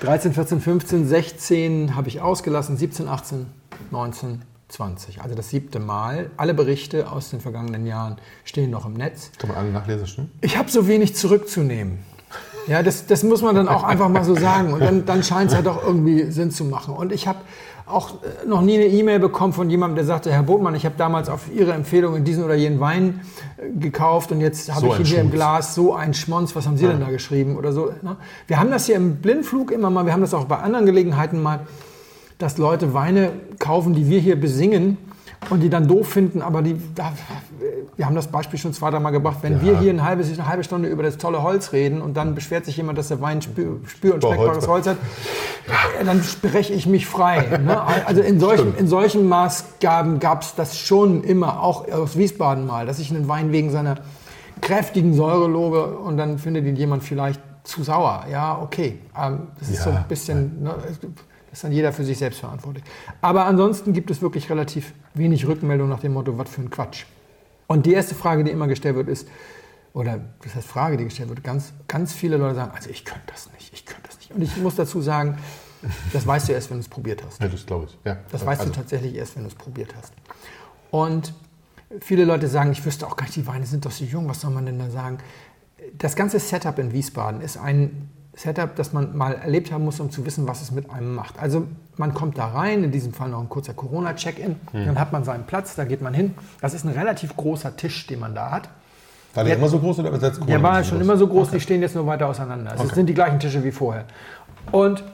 [0.00, 2.76] 13, 14, 15, 16 habe ich ausgelassen.
[2.76, 3.46] 17, 18,
[3.90, 5.22] 19, 20.
[5.22, 6.30] Also das siebte Mal.
[6.36, 9.30] Alle Berichte aus den vergangenen Jahren stehen noch im Netz.
[9.38, 10.30] Kann man alle nachlesen, stimmt?
[10.40, 11.98] Ich habe so wenig zurückzunehmen.
[12.66, 14.72] Ja, das, das muss man dann auch einfach mal so sagen.
[14.72, 16.94] Und dann, dann scheint es ja doch irgendwie Sinn zu machen.
[16.94, 17.38] Und ich habe
[17.86, 20.94] auch äh, noch nie eine E-Mail bekommen von jemandem, der sagte, Herr Botmann, ich habe
[20.96, 23.20] damals auf Ihre Empfehlung in diesen oder jenen Wein
[23.58, 25.34] äh, gekauft und jetzt habe So ich hier im Schmutz.
[25.34, 26.56] Glas so ein Schmonz.
[26.56, 27.92] Was haben Sie denn da geschrieben oder so?
[28.02, 28.16] ne?
[28.46, 31.42] Wir haben das hier im Blindflug immer mal, wir haben das auch bei anderen Gelegenheiten
[31.42, 31.60] mal,
[32.38, 34.96] dass Leute Weine kaufen, die wir hier besingen
[35.50, 36.76] und die dann doof finden, aber die,
[37.96, 40.64] wir haben das Beispiel schon zwei, dreimal gebracht, wenn wir hier eine halbe, eine halbe
[40.64, 43.76] Stunde über das tolle Holz reden und dann beschwert sich jemand, dass der Wein spür,
[43.86, 44.86] spür und schmeckbares Holz.
[44.86, 44.96] Holz hat,
[46.04, 47.58] dann spreche ich mich frei.
[47.64, 47.80] Ne?
[48.06, 52.86] Also in solchen, in solchen Maßgaben gab es das schon immer, auch aus Wiesbaden mal,
[52.86, 53.96] dass ich einen Wein wegen seiner
[54.60, 58.24] kräftigen Säure lobe und dann findet ihn jemand vielleicht zu sauer.
[58.30, 58.98] Ja, okay.
[59.18, 59.84] Ähm, das ist Ja.
[59.84, 60.74] so ein bisschen, ne,
[61.54, 62.84] ist dann jeder für sich selbst verantwortlich.
[63.20, 67.04] Aber ansonsten gibt es wirklich relativ wenig Rückmeldung nach dem Motto, was für ein Quatsch.
[67.68, 69.28] Und die erste Frage, die immer gestellt wird, ist,
[69.92, 73.22] oder das heißt Frage, die gestellt wird, ganz, ganz viele Leute sagen, also ich könnte
[73.28, 74.32] das nicht, ich könnte das nicht.
[74.32, 75.38] Und ich muss dazu sagen,
[76.12, 77.40] das weißt du erst, wenn du es probiert hast.
[77.40, 77.98] Ja, das glaube ich.
[78.04, 78.18] Ja.
[78.32, 80.12] Das weißt also, du tatsächlich erst, wenn du es probiert hast.
[80.90, 81.34] Und
[82.00, 84.40] viele Leute sagen, ich wüsste auch gar nicht, die Weine sind doch so jung, was
[84.40, 85.18] soll man denn da sagen?
[85.96, 90.10] Das ganze Setup in Wiesbaden ist ein Setup, das man mal erlebt haben muss, um
[90.10, 91.38] zu wissen, was es mit einem macht.
[91.40, 91.66] Also
[91.96, 95.44] man kommt da rein, in diesem Fall noch ein kurzer Corona-Check-in, dann hat man seinen
[95.44, 96.34] Platz, da geht man hin.
[96.60, 98.68] Das ist ein relativ großer Tisch, den man da hat.
[99.34, 99.58] War der Ja.
[99.58, 101.94] immer so groß oder ist jetzt Der war schon immer so groß, die stehen jetzt
[101.94, 102.70] nur weiter auseinander.
[102.72, 102.96] Also Es Okay.
[102.96, 104.04] sind die gleichen Tische wie vorher.
[104.72, 105.04] Und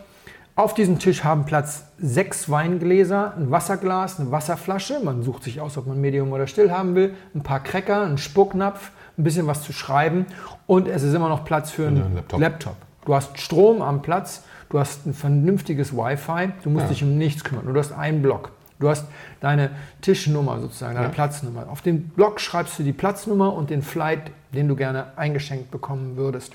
[0.56, 5.00] auf diesem Tisch haben Platz sechs Weingläser, ein Wasserglas, eine Wasserflasche.
[5.02, 7.14] Man sucht sich aus, ob man Medium oder Still haben will.
[7.34, 10.26] Ein paar Cracker, ein Spucknapf, ein bisschen was zu schreiben.
[10.66, 12.40] Und es ist immer noch Platz für einen einen Laptop.
[12.40, 12.76] Laptop.
[13.04, 17.44] Du hast Strom am Platz, du hast ein vernünftiges Wi-Fi, du musst dich um nichts
[17.44, 17.72] kümmern.
[17.72, 18.52] Du hast einen Block.
[18.78, 19.06] Du hast
[19.40, 21.68] deine Tischnummer sozusagen, deine Platznummer.
[21.68, 26.16] Auf den Block schreibst du die Platznummer und den Flight, den du gerne eingeschenkt bekommen
[26.16, 26.54] würdest.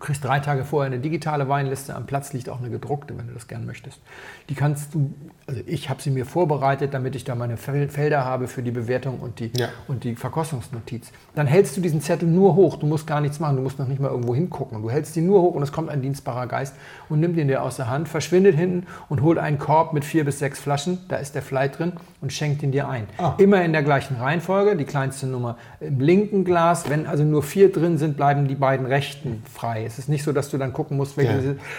[0.00, 3.26] Du kriegst drei Tage vorher eine digitale Weinliste, am Platz liegt auch eine gedruckte, wenn
[3.28, 4.00] du das gern möchtest.
[4.48, 5.12] Die kannst du,
[5.46, 8.70] also ich habe sie mir vorbereitet, damit ich da meine Fel- Felder habe für die
[8.70, 9.68] Bewertung und die, Ja.
[9.88, 11.12] und die Verkostungsnotiz.
[11.34, 13.88] Dann hältst du diesen Zettel nur hoch, du musst gar nichts machen, du musst noch
[13.88, 14.80] nicht mal irgendwo hingucken.
[14.80, 16.74] Du hältst ihn nur hoch und es kommt ein dienstbarer Geist
[17.10, 20.24] und nimmt ihn dir aus der Hand, verschwindet hinten und holt einen Korb mit vier
[20.24, 23.04] bis sechs Flaschen, da ist der Flight drin und schenkt ihn dir ein.
[23.18, 23.34] Ah.
[23.38, 26.88] Immer in der gleichen Reihenfolge, die kleinste Nummer im linken Glas.
[26.88, 29.84] Wenn also nur vier drin sind, bleiben die beiden rechten frei.
[29.84, 31.36] Es ist nicht so, dass du dann gucken musst, welche Ja.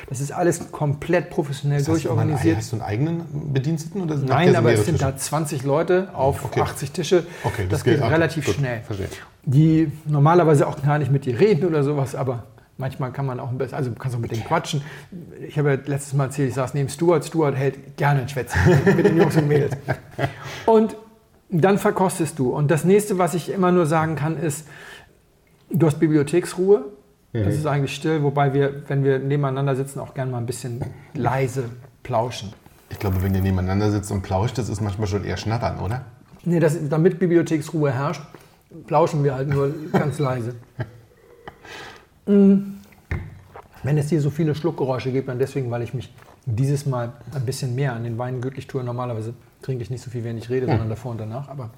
[0.09, 0.29] das ist.
[0.29, 2.57] Das alles komplett professionell Hast du, durchorganisiert.
[2.57, 4.01] hast du einen eigenen Bediensteten?
[4.01, 5.11] Oder Nein, aber es sind Tische?
[5.11, 6.61] da 20 Leute auf Okay.
[6.61, 7.23] 80 Tische.
[7.43, 8.81] Okay, das, das geht geht- relativ gut, schnell.
[8.81, 9.07] verstehe.
[9.43, 12.43] Die normalerweise auch gar nicht mit dir reden oder sowas, aber
[12.81, 14.81] manchmal kann man auch ein bisschen, also du kannst auch mit denen quatschen.
[15.47, 17.23] Ich habe ja letztes Mal erzählt, ich saß neben Stuart.
[17.23, 18.61] Stuart hält gerne ein Schwätzchen
[18.97, 19.77] mit den Jungs und Mädels.
[20.65, 20.97] Und
[21.49, 22.49] dann verkostest du.
[22.49, 24.67] Und das nächste, was ich immer nur sagen kann, ist,
[25.69, 26.85] du hast Bibliotheksruhe.
[27.33, 30.81] Das ist eigentlich still, wobei wir, wenn wir nebeneinander sitzen, auch gerne mal ein bisschen
[31.13, 31.63] leise
[32.03, 32.51] plauschen.
[32.89, 36.03] Ich glaube, wenn ihr nebeneinander sitzt und plauscht, das ist manchmal schon eher Schnattern, oder?
[36.43, 38.21] Nee, das, damit Bibliotheksruhe herrscht,
[38.85, 40.55] plauschen wir halt nur ganz leise.
[42.25, 42.77] Mm.
[43.83, 46.13] Wenn es hier so viele Schluckgeräusche gibt, dann deswegen, weil ich mich
[46.45, 48.83] dieses Mal ein bisschen mehr an den Weinen glücklich tue.
[48.83, 51.49] Normalerweise trinke ich nicht so viel, wenn ich rede, sondern davor und danach.
[51.49, 51.71] Aber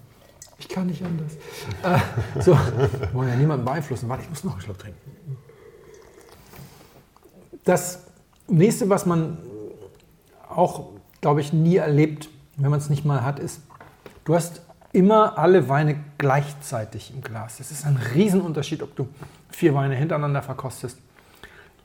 [0.57, 1.33] ich kann nicht anders.
[1.83, 4.09] Äh, so, wir wollen ja niemanden beeinflussen.
[4.09, 4.99] Warte, ich muss noch einen Schluck trinken.
[7.63, 8.05] Das
[8.47, 9.37] nächste, was man
[10.49, 10.89] auch,
[11.21, 13.61] glaube ich, nie erlebt, wenn man es nicht mal hat, ist,
[14.25, 17.59] du hast immer alle Weine gleichzeitig im Glas.
[17.59, 19.07] Es ist ein Riesenunterschied, ob du
[19.53, 20.97] vier Weine hintereinander verkostest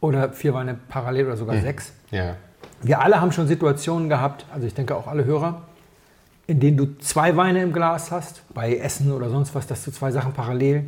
[0.00, 1.92] oder vier Weine parallel oder sogar sechs.
[2.10, 2.36] Ja.
[2.82, 5.62] Wir alle haben schon Situationen gehabt, also ich denke auch alle Hörer,
[6.46, 9.90] in denen du zwei Weine im Glas hast, bei Essen oder sonst was, dass du
[9.90, 10.84] zwei Sachen parallel,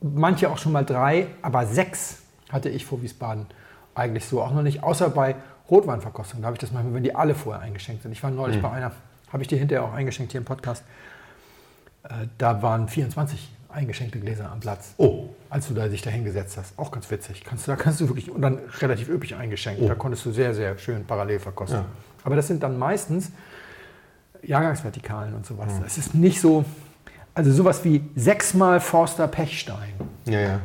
[0.00, 3.46] manche auch schon mal drei, aber sechs hatte ich vor Wiesbaden
[3.94, 5.34] eigentlich so auch noch nicht, außer bei
[5.70, 6.42] Rotweinverkostung.
[6.42, 8.12] Da habe ich das manchmal, wenn die alle vorher eingeschenkt sind.
[8.12, 8.92] Ich war neulich bei einer,
[9.32, 10.84] habe ich dir hinterher auch eingeschenkt hier im Podcast.
[12.04, 14.94] Äh, Da waren 24 eingeschenkte Gläser am Platz.
[14.96, 15.28] Oh.
[15.50, 16.78] Als du da dich da hingesetzt hast.
[16.78, 17.44] Auch ganz witzig.
[17.44, 19.82] Kannst du, da kannst du wirklich, und dann relativ üppig eingeschenkt.
[19.88, 21.80] Da konntest du sehr, sehr schön parallel verkosten.
[21.80, 21.86] Ja.
[22.22, 23.30] Aber das sind dann meistens
[24.42, 25.72] Jahrgangsvertikalen und sowas.
[25.86, 26.64] Es ist nicht so,
[27.34, 29.94] also sowas wie sechsmal Forster Pechstein.
[30.26, 30.60] Ja, ja.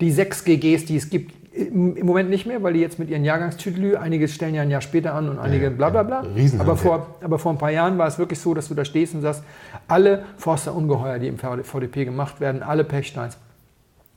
[0.00, 3.08] Die sechs GGs, die es gibt, im im Moment nicht mehr, weil die jetzt mit
[3.08, 6.24] ihren Jahrgangstüdelü, einige stellen ja ein Jahr später an und einige bla bla bla.
[6.34, 6.60] ja.
[6.60, 9.14] Aber, vor, aber vor ein paar Jahren war es wirklich so, dass du da stehst
[9.14, 9.44] und sagst,
[9.86, 13.38] alle Forster Ungeheuer, die im VDP gemacht werden, alle Pechsteins.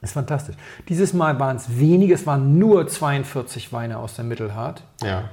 [0.02, 0.56] Ist fantastisch.
[0.90, 4.84] Dieses Mal waren es wenige, es waren nur 42 Weine aus der Mittelhart.
[5.04, 5.26] Ja.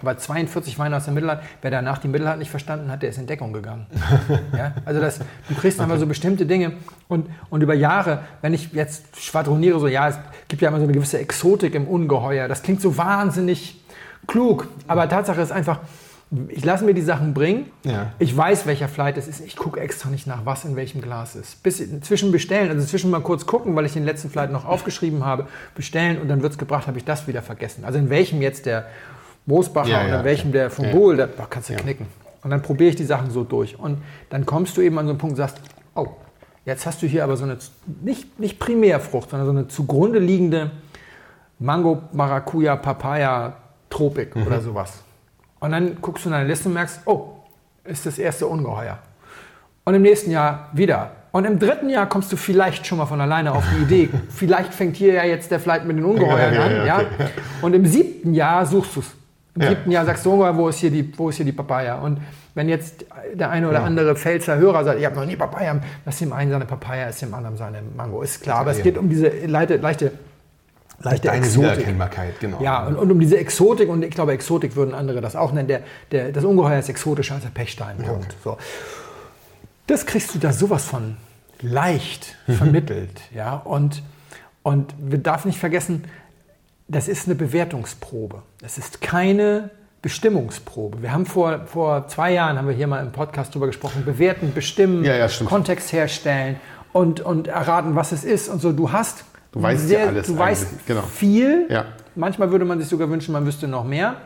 [0.00, 3.18] Aber 42 Weine aus der Mittelhart, wer danach die Mittelhart nicht verstanden hat, der ist
[3.18, 3.86] in Deckung gegangen.
[4.56, 4.72] ja?
[4.84, 6.72] Also das, du kriegst einfach so bestimmte Dinge
[7.08, 10.84] und, und über Jahre, wenn ich jetzt schwadroniere, so ja, es gibt ja immer so
[10.84, 12.48] eine gewisse Exotik im Ungeheuer.
[12.48, 13.80] Das klingt so wahnsinnig
[14.26, 15.80] klug, aber Tatsache ist einfach,
[16.48, 17.70] ich lasse mir die Sachen bringen.
[17.84, 18.12] Ja.
[18.18, 19.40] Ich weiß, welcher Flight es ist.
[19.40, 21.62] Ich gucke extra nicht nach, was in welchem Glas ist.
[21.62, 25.24] Bis zwischen bestellen, also zwischen mal kurz gucken, weil ich den letzten Flight noch aufgeschrieben
[25.24, 27.84] habe, bestellen und dann wird es gebracht, habe ich das wieder vergessen.
[27.84, 28.86] Also in welchem jetzt der
[29.48, 30.58] Moosbacher Ja, und ja, in welchem okay.
[30.58, 30.90] der von.
[30.90, 31.78] Bohl, da boah, kannst du Ja.
[31.80, 32.06] knicken.
[32.44, 33.78] Und dann probiere ich die Sachen so durch.
[33.78, 33.98] Und
[34.30, 35.60] dann kommst du eben an so einen Punkt und sagst,
[35.94, 36.06] oh,
[36.64, 37.56] jetzt hast du hier aber so eine,
[38.02, 40.70] nicht, nicht Primärfrucht, sondern so eine zugrunde liegende
[41.58, 43.54] Mango, Maracuja, Papaya,
[43.90, 44.46] Tropik Mhm.
[44.46, 45.02] oder sowas.
[45.60, 47.30] Und dann guckst du in deine Liste und merkst, oh,
[47.84, 48.98] ist das erste Ungeheuer.
[49.84, 51.12] Und im nächsten Jahr wieder.
[51.32, 54.72] Und im dritten Jahr kommst du vielleicht schon mal von alleine auf die Idee, vielleicht
[54.74, 56.72] fängt hier ja jetzt der Flight mit den Ungeheuern Ja, ja, an.
[56.76, 56.96] ja, Ja?
[56.98, 57.28] okay.
[57.62, 59.06] Und im siebten Jahr suchst du es.
[59.54, 59.68] Im Ja.
[59.70, 61.96] siebten Jahr sagst du, wo ist, hier die, wo ist hier die Papaya?
[61.96, 62.20] Und
[62.54, 66.18] wenn jetzt der eine oder andere Pfälzer Hörer sagt, ich habe noch nie Papaya, lass
[66.18, 68.22] dem einen seine Papaya, ist dem anderen seine Mango.
[68.22, 68.84] Ist klar, aber es ja.
[68.84, 70.12] geht um diese leichte, leichte,
[71.00, 71.70] leichte Deine Exotik.
[71.70, 72.60] Wiedererkennbarkeit, genau.
[72.60, 75.68] Ja, und, und um diese Exotik, und ich glaube, Exotik würden andere das auch nennen.
[75.68, 77.96] Der, der, das Ungeheuer ist exotischer als der Pechstein.
[77.98, 78.34] Punkt.
[78.42, 78.58] So.
[79.86, 81.16] Das kriegst du da sowas von
[81.60, 83.20] leicht vermittelt.
[83.34, 84.02] ja, und,
[84.62, 86.04] und wir darf nicht vergessen,
[86.88, 88.42] das ist eine Bewertungsprobe.
[88.60, 89.70] Das ist keine
[90.02, 91.02] Bestimmungsprobe.
[91.02, 94.52] Wir haben vor, vor zwei Jahren, haben wir hier mal im Podcast drüber gesprochen, bewerten,
[94.54, 95.28] bestimmen, Ja, ja.
[95.44, 96.56] Kontext herstellen
[96.92, 98.72] und, und erraten, was es ist und so.
[98.72, 101.02] Du hast Du weißt ja alles du weißt genau.
[101.02, 101.66] viel.
[101.70, 101.86] Ja.
[102.14, 104.16] Manchmal würde man sich sogar wünschen, man wüsste noch mehr.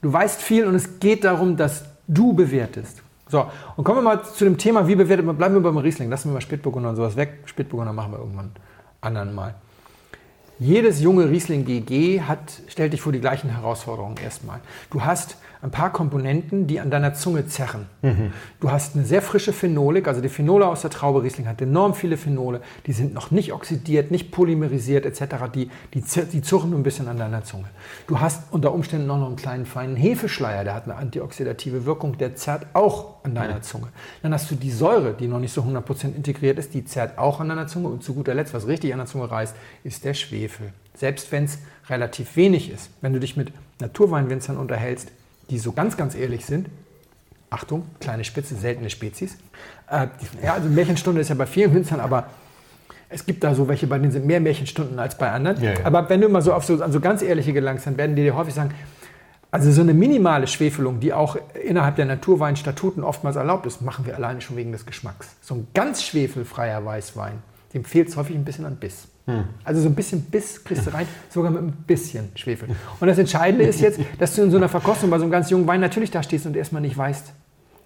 [0.00, 3.02] Du weißt viel und es geht darum, dass du bewertest.
[3.28, 6.10] So, und kommen wir mal zu dem Thema, wie bewertet man, bleiben wir beim Riesling,
[6.10, 7.38] lassen wir mal Spätburgunder und sowas weg.
[7.46, 8.50] Spätburgunder machen wir irgendwann
[9.00, 9.54] anderen mal.
[10.58, 14.60] Jedes junge Riesling GG hat, stellt dich vor die gleichen Herausforderungen erstmal.
[14.90, 17.86] Du hast ein paar Komponenten, die an deiner Zunge zerren.
[18.58, 21.94] Du hast eine sehr frische Phenolik, also die Phenole aus der Traube Riesling hat enorm
[21.94, 25.36] viele Phenole, die sind noch nicht oxidiert, nicht polymerisiert etc.
[25.54, 27.66] Die, die, die zurren nur ein bisschen an deiner Zunge.
[28.08, 32.34] Du hast unter Umständen noch einen kleinen feinen Hefeschleier, der hat eine antioxidative Wirkung, der
[32.34, 33.86] zerrt auch an deiner Zunge.
[34.22, 37.38] Dann hast du die Säure, die noch nicht so 100% integriert ist, die zerrt auch
[37.38, 37.86] an deiner Zunge.
[37.88, 40.72] Und zu guter Letzt, was richtig an der Zunge reißt, ist der Schwefel.
[40.94, 42.90] Selbst wenn es relativ wenig ist.
[43.00, 45.12] Wenn du dich mit Naturweinwinzern unterhältst,
[45.52, 46.68] die so ganz, ganz ehrlich sind,
[47.50, 49.36] Achtung, kleine Spitze, seltene Spezies.
[49.90, 52.28] Äh, die- ja, also Märchenstunde ist ja bei vielen Winzern, aber
[53.10, 55.60] es gibt da so welche, bei denen sind mehr Märchenstunden als bei anderen.
[55.62, 55.84] Ja, ja.
[55.84, 58.22] Aber wenn du mal so auf so, an so ganz ehrliche gelangst, dann werden die
[58.22, 58.70] dir häufig sagen,
[59.50, 64.16] also so eine minimale Schwefelung, die auch innerhalb der Naturweinstatuten oftmals erlaubt ist, machen wir
[64.16, 65.36] alleine schon wegen des Geschmacks.
[65.42, 67.34] So ein ganz schwefelfreier Weißwein,
[67.74, 69.08] dem fehlt es häufig ein bisschen an Biss.
[69.64, 72.70] Also so ein bisschen Biss kriegst du rein, sogar mit ein bisschen Schwefel.
[72.98, 75.48] Und das Entscheidende ist jetzt, dass du in so einer Verkostung bei so einem ganz
[75.50, 77.32] jungen Wein natürlich da stehst und erstmal nicht weißt,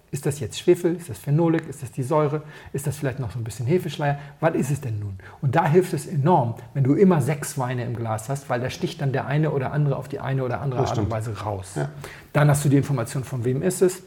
[0.09, 3.31] ist das jetzt Schwefel, ist das Phenolik, ist das die Säure, ist das vielleicht noch
[3.31, 4.17] so ein bisschen Hefeschleier?
[4.39, 5.17] Was ist es denn nun?
[5.41, 8.69] Und da hilft es enorm, wenn du immer sechs Weine im Glas hast, weil da
[8.69, 11.73] sticht dann der eine oder andere auf die eine oder andere Art und Weise raus.
[12.31, 14.01] Dann hast du die Information, von wem ist es.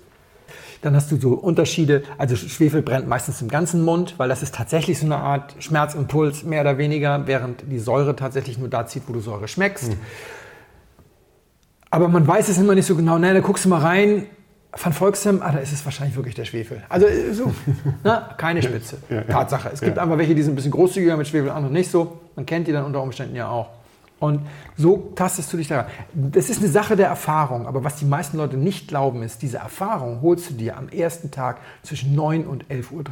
[0.82, 4.54] Dann hast du so Unterschiede, also Schwefel brennt meistens im ganzen Mund, weil das ist
[4.54, 9.02] tatsächlich so eine Art Schmerzimpuls, mehr oder weniger, während die Säure tatsächlich nur da zieht,
[9.06, 9.92] wo du Säure schmeckst.
[11.90, 13.18] Aber man weiß es immer nicht so genau.
[13.18, 14.26] Nein, da guckst du mal rein,
[14.72, 16.82] Van Volksem, ah, da ist es wahrscheinlich wirklich der Schwefel.
[16.88, 17.52] Also äh, so,
[18.04, 18.98] na, keine Spitze.
[19.28, 19.70] Tatsache.
[19.72, 22.20] Es gibt einfach welche, die sind ein bisschen großzügiger mit Schwefel, andere nicht so.
[22.36, 23.68] Man kennt die dann unter Umständen ja auch.
[24.20, 24.42] Und
[24.76, 25.86] so tastest du dich daran.
[26.14, 29.58] Das ist eine Sache der Erfahrung, aber was die meisten Leute nicht glauben, ist, diese
[29.58, 33.04] Erfahrung holst du dir am ersten Tag zwischen 9 und 11.30 Uhr.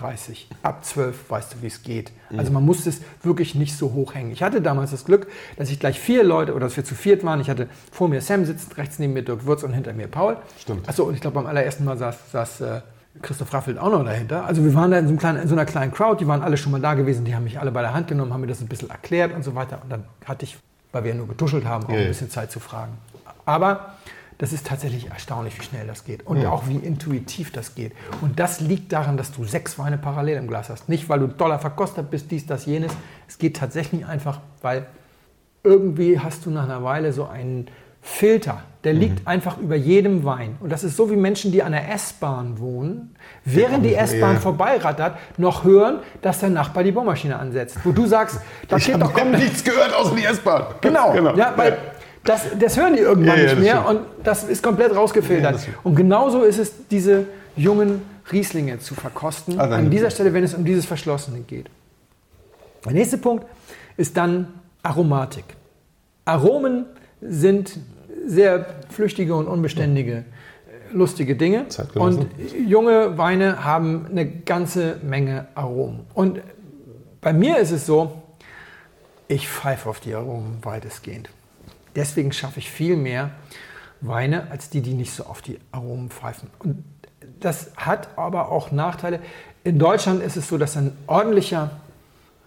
[0.63, 2.13] Ab 12 weißt du, wie es geht.
[2.37, 4.33] Also man muss es wirklich nicht so hoch hängen.
[4.33, 7.25] Ich hatte damals das Glück, dass ich gleich vier Leute, oder dass wir zu viert
[7.25, 7.41] waren.
[7.41, 10.37] Ich hatte vor mir Sam sitzen, rechts neben mir Dirk Würz und hinter mir Paul.
[10.61, 10.89] Stimmt.
[10.89, 12.81] Achso, und ich glaube, beim allerersten Mal saß, saß äh,
[13.23, 14.45] Christoph Raffelt auch noch dahinter.
[14.45, 16.57] Also wir waren da in so, kleinen, in so einer kleinen Crowd, die waren alle
[16.57, 18.61] schon mal da gewesen, die haben mich alle bei der Hand genommen, haben mir das
[18.61, 19.81] ein bisschen erklärt und so weiter.
[19.83, 20.59] Und dann hatte ich,
[20.93, 22.09] weil wir ja nur getuschelt haben, auch Ja, ein ja.
[22.09, 22.93] bisschen Zeit zu fragen.
[23.45, 23.95] Aber
[24.39, 27.93] das ist tatsächlich erstaunlich, wie schnell das geht und auch wie intuitiv das geht.
[28.21, 30.89] Und das liegt daran, dass du sechs Weine parallel im Glas hast.
[30.89, 32.93] Nicht, weil du doller verkostet bist, dies, das, jenes.
[33.27, 34.87] Es geht tatsächlich einfach, weil
[35.65, 37.67] irgendwie hast du nach einer Weile so einen
[38.11, 40.57] Filter, der liegt einfach über jedem Wein.
[40.61, 44.41] Und das ist so wie Menschen, die an der S-Bahn wohnen, während die S-Bahn Ja.
[44.41, 47.77] vorbeirattert, noch hören, dass der Nachbar die Bohrmaschine ansetzt.
[47.85, 50.65] Wo du sagst, geht habe doch komplett nichts gehört außer die S-Bahn.
[50.81, 51.77] Genau, Ja, weil
[52.25, 54.01] das, das hören die irgendwann Ja, nicht mehr stimmt.
[54.01, 55.59] und das ist komplett rausgefiltert.
[55.85, 60.55] Und genauso ist es, diese jungen Rieslinge zu verkosten, Ah, an dieser Stelle, wenn es
[60.55, 61.67] um dieses Verschlossene geht.
[62.85, 63.45] Der nächste Punkt
[63.97, 64.49] ist dann
[64.83, 65.45] Aromatik.
[66.25, 66.87] Aromen
[67.21, 67.79] sind
[68.29, 70.25] sehr flüchtige und unbeständige, äh,
[70.93, 71.67] lustige Dinge.
[71.95, 72.27] Und
[72.67, 76.01] junge Weine haben eine ganze Menge Aromen.
[76.15, 76.41] Und
[77.21, 78.23] bei mir ist es so,
[79.27, 81.29] ich pfeife auf die Aromen weitestgehend.
[81.97, 83.31] Deswegen schaffe ich viel mehr
[84.01, 86.51] Weine als die, die nicht so auf die Aromen pfeifen.
[86.61, 86.85] Und
[87.41, 89.21] das hat aber auch Nachteile.
[89.65, 91.71] In Deutschland ist es so, dass ein ordentlicher,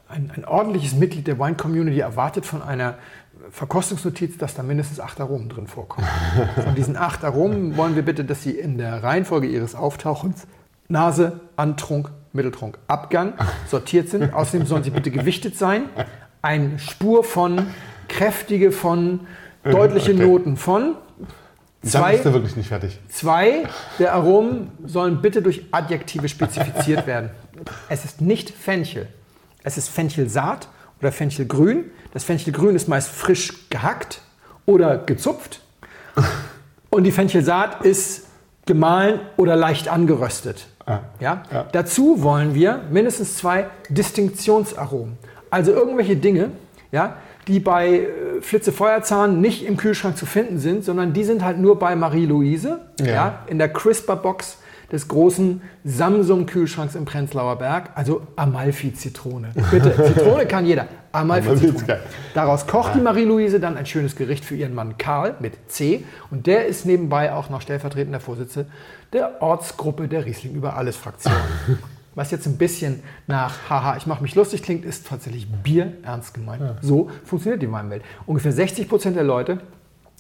[0.08, 2.96] ein, ein ordentliches Mitglied der Wine-Community erwartet von einer
[3.52, 6.08] Verkostungsnotiz, dass da mindestens acht Aromen drin vorkommen.
[6.64, 10.48] Von diesen acht Aromen wollen wir bitte, dass sie in der Reihenfolge ihres Auftauchens
[10.88, 13.34] Nase, Antrunk, Mitteltrunk, Abgang
[13.68, 14.34] sortiert sind.
[14.34, 15.84] Außerdem sollen sie bitte gewichtet sein.
[16.42, 17.68] Eine Spur von,
[18.08, 19.22] kräftige von,
[19.64, 20.26] deutliche Okay.
[20.26, 20.96] Noten von.
[21.84, 23.00] Zwei, bist du wirklich nicht fertig.
[23.10, 23.64] Zwei
[23.98, 27.32] der Aromen sollen bitte durch Adjektive spezifiziert werden.
[27.90, 29.08] Es ist nicht Fenchel.
[29.64, 30.68] Es ist Fenchelsaat
[31.02, 31.86] oder Fenchelgrün.
[32.14, 34.22] Das Fenchelgrün ist meist frisch gehackt
[34.66, 35.62] oder gezupft.
[36.90, 38.28] Und die Fenchelsaat ist
[38.66, 40.68] gemahlen oder leicht angeröstet.
[40.86, 41.00] Ah.
[41.20, 41.44] Ja?
[41.52, 41.66] Ja.
[41.72, 45.18] Dazu wollen wir mindestens zwei Distinktionsaromen.
[45.50, 46.52] Also irgendwelche Dinge,
[46.92, 48.08] ja, die bei äh,
[48.42, 52.80] Flitze Feuerzahn nicht im Kühlschrank zu finden sind, sondern die sind halt nur bei Marie-Louise
[53.00, 53.06] ja.
[53.06, 53.40] Ja.
[53.48, 54.58] in der CRISPR-Box
[54.92, 57.92] des großen Samsung-Kühlschranks im Prenzlauer Berg.
[57.96, 59.52] Also Amalfi-Zitrone.
[59.72, 60.88] Bitte, Zitrone kann jeder.
[61.12, 62.00] Amalfi-Zitrone.
[62.34, 66.04] Daraus kocht die Marie-Louise dann ein schönes Gericht für ihren Mann Karl mit C.
[66.30, 68.70] Und der ist nebenbei auch noch stellvertretender Vorsitzender
[69.14, 71.34] der Ortsgruppe der Riesling über alles Fraktion.
[72.16, 76.34] Was jetzt ein bisschen nach Haha, ich mache mich lustig klingt, ist tatsächlich Bier ernst
[76.34, 76.62] gemeint.
[76.82, 78.04] So funktioniert die Weinwelt.
[78.26, 79.62] Ungefähr 60 Prozent der Leute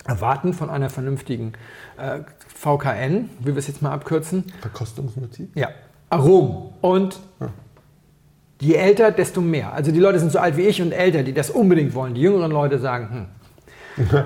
[0.05, 1.53] erwarten von einer vernünftigen
[1.97, 2.19] äh,
[2.61, 5.49] VKN, wie wir es jetzt mal abkürzen, Verkostungsnotiz?
[5.55, 5.69] ja,
[6.09, 6.69] Aromen.
[6.81, 7.19] Und
[8.59, 9.73] je älter, desto mehr.
[9.73, 12.13] Also die Leute sind so alt wie ich und älter, die das unbedingt wollen.
[12.13, 13.27] Die jüngeren Leute sagen,
[13.97, 14.07] hm.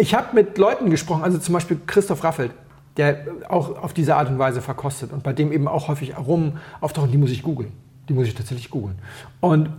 [0.00, 2.52] Ich habe mit Leuten gesprochen, also zum Beispiel Christoph Raffelt,
[2.98, 6.58] der auch auf diese Art und Weise verkostet und bei dem eben auch häufig Aromen
[6.80, 7.72] auftauchen, die muss ich googeln.
[8.08, 8.98] Die muss ich tatsächlich googeln.
[9.40, 9.70] Und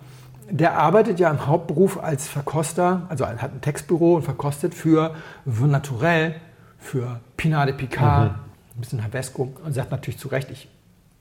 [0.49, 5.71] der arbeitet ja im Hauptberuf als Verkoster, also hat ein Textbüro und verkostet für Vin
[5.71, 6.35] Naturel,
[6.79, 10.69] für Pinot de Picard, ein bisschen Havesco und sagt natürlich zu Recht, ich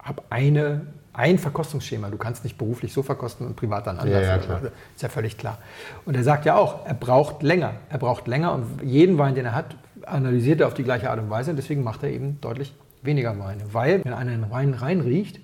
[0.03, 2.09] habe eine, ein Verkostungsschema.
[2.11, 4.23] Du kannst nicht beruflich so verkosten und privat dann anders.
[4.23, 4.61] Ja, ja, klar.
[4.94, 5.59] Ist ja völlig klar.
[6.07, 7.75] Und er sagt ja auch, er braucht länger.
[7.90, 11.18] Er braucht länger und jeden Wein, den er hat, analysiert er auf die gleiche Art
[11.18, 11.51] und Weise.
[11.51, 13.62] Und deswegen macht er eben deutlich weniger Weine.
[13.73, 15.40] Weil, wenn einer einen Wein reinriecht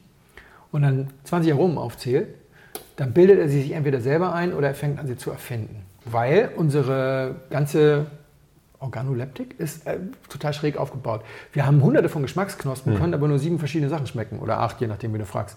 [0.70, 2.28] und dann 20 Aromen aufzählt,
[2.96, 5.84] dann bildet er sie sich entweder selber ein oder er fängt an, sie zu erfinden.
[6.04, 8.06] Weil unsere ganze
[8.84, 11.22] Organoleptik ist äh, total schräg aufgebaut.
[11.52, 14.86] Wir haben hunderte von Geschmacksknospen, können aber nur sieben verschiedene Sachen schmecken oder acht, je
[14.86, 15.56] nachdem, wie du fragst.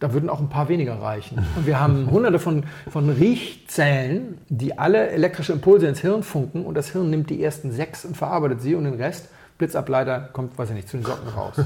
[0.00, 1.44] Da würden auch ein paar weniger reichen.
[1.56, 6.74] Und wir haben hunderte von, von Riechzellen, die alle elektrische Impulse ins Hirn funken und
[6.76, 9.28] das Hirn nimmt die ersten sechs und verarbeitet sie und den Rest,
[9.58, 11.56] Blitzableiter, kommt, weiß ich nicht, zu den Socken raus.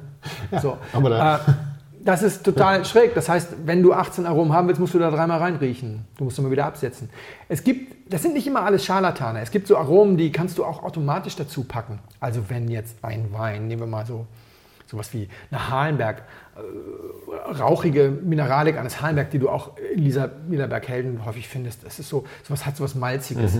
[0.62, 0.78] so.
[0.94, 1.38] aber da- äh,
[2.04, 3.14] das ist total schräg.
[3.14, 6.04] Das heißt, wenn du 18 Aromen haben willst, musst du da dreimal reinriechen.
[6.16, 7.10] Du musst immer wieder absetzen.
[7.48, 9.40] Es gibt, das sind nicht immer alles Scharlatane.
[9.40, 12.00] Es gibt so Aromen, die kannst du auch automatisch dazu packen.
[12.20, 14.26] Also wenn jetzt ein Wein, nehmen wir mal so
[14.92, 16.22] sowas wie eine Halenberg,
[16.54, 21.84] äh, rauchige Mineralik eines Halenberg, die du auch in Lisa Mielerberg-Helden häufig findest.
[21.84, 23.58] Das ist so, sowas hat sowas Malziges.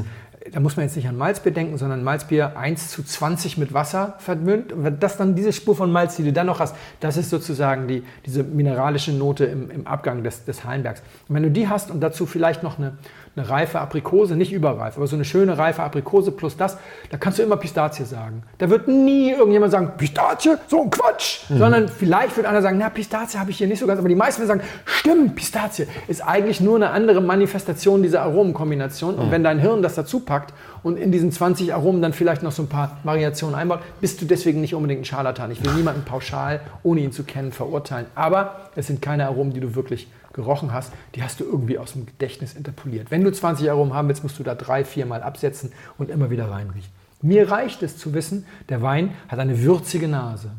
[0.50, 4.16] Da muss man jetzt nicht an Malzbier denken, sondern Malzbier 1 zu 20 mit Wasser
[4.18, 4.72] vermünzt.
[4.72, 7.30] Und wenn das dann diese Spur von Malz, die du dann noch hast, das ist
[7.30, 11.02] sozusagen die, diese mineralische Note im, im Abgang des, des Halenbergs.
[11.28, 12.96] Und wenn du die hast und dazu vielleicht noch eine,
[13.34, 16.76] eine reife Aprikose, nicht überreif, aber so eine schöne reife Aprikose plus das,
[17.10, 18.42] da kannst du immer Pistazie sagen.
[18.58, 22.90] Da wird nie irgendjemand sagen, Pistazie, so ein Quatsch, sondern vielleicht wird einer sagen, na,
[22.90, 26.20] Pistazie habe ich hier nicht so ganz, aber die meisten werden sagen, stimmt, Pistazie ist
[26.20, 29.14] eigentlich nur eine andere Manifestation dieser Aromenkombination.
[29.14, 32.52] Und wenn dein Hirn das dazu packt und in diesen 20 Aromen dann vielleicht noch
[32.52, 35.50] so ein paar Variationen einbaut, bist du deswegen nicht unbedingt ein Scharlatan.
[35.50, 39.60] Ich will niemanden pauschal, ohne ihn zu kennen, verurteilen, aber es sind keine Aromen, die
[39.60, 43.10] du wirklich gerochen hast, die hast du irgendwie aus dem Gedächtnis interpoliert.
[43.10, 46.30] Wenn du 20 Aromen haben willst, musst du da drei, vier Mal absetzen und immer
[46.30, 46.90] wieder reinriechen.
[47.20, 50.50] Mir reicht es zu wissen, der Wein hat eine würzige Nase.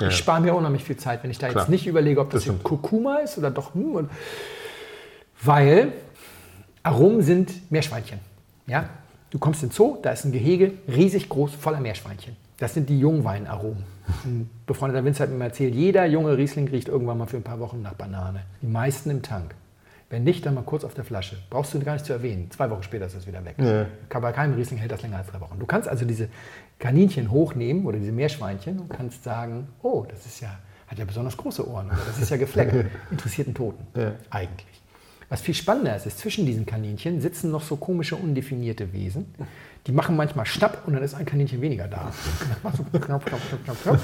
[0.00, 0.08] Ja.
[0.08, 1.64] Ich spare mir unheimlich viel Zeit, wenn ich da Klar.
[1.64, 2.62] jetzt nicht überlege, ob das, Das.
[2.62, 4.08] Kurkuma ist oder doch hm,
[5.42, 5.92] weil
[6.82, 8.18] Aromen sind Meerschweinchen.
[8.66, 8.88] Ja?
[9.30, 12.36] Du kommst in den Zoo, da ist ein Gehege, riesig groß, voller Meerschweinchen.
[12.58, 13.84] Das sind die Jungweinaromen.
[14.24, 17.42] Ein befreundeter Winzer hat mir mal erzählt, jeder junge Riesling riecht irgendwann mal für ein
[17.42, 18.42] paar Wochen nach Banane.
[18.60, 19.54] Die meisten im Tank.
[20.12, 21.38] Wenn nicht, dann mal kurz auf der Flasche.
[21.48, 22.50] Brauchst du gar nicht zu erwähnen.
[22.50, 23.54] Zwei Wochen später ist es wieder weg.
[23.58, 23.86] Ja.
[24.20, 25.58] Bei keinem Riesling hält das länger als drei Wochen.
[25.58, 26.28] Du kannst also diese
[26.78, 31.34] Kaninchen hochnehmen oder diese Meerschweinchen und kannst sagen, oh, das ist ja, hat ja besonders
[31.36, 32.74] große Ohren oder das ist ja gefleckt.
[33.10, 33.86] Interessiert einen Toten.
[33.98, 34.12] Ja.
[34.28, 34.82] Eigentlich.
[35.30, 39.34] Was viel spannender ist, ist, zwischen diesen Kaninchen sitzen noch so komische, undefinierte Wesen.
[39.86, 42.12] Die machen manchmal Schnapp und dann ist ein Kaninchen weniger da.
[42.62, 44.00] Das.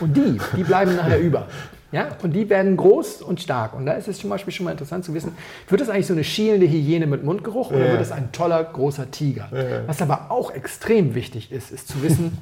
[0.00, 1.46] Und die, die bleiben nachher über.
[1.92, 2.08] Ja?
[2.22, 3.74] Und die werden groß und stark.
[3.74, 5.32] Und da ist es zum Beispiel schon mal interessant zu wissen,
[5.68, 7.92] wird das eigentlich so eine schielende Hyäne mit Mundgeruch oder Ja.
[7.92, 9.48] wird es ein toller, großer Tiger?
[9.52, 9.86] Ja.
[9.86, 12.38] Was aber auch extrem wichtig ist, ist zu wissen,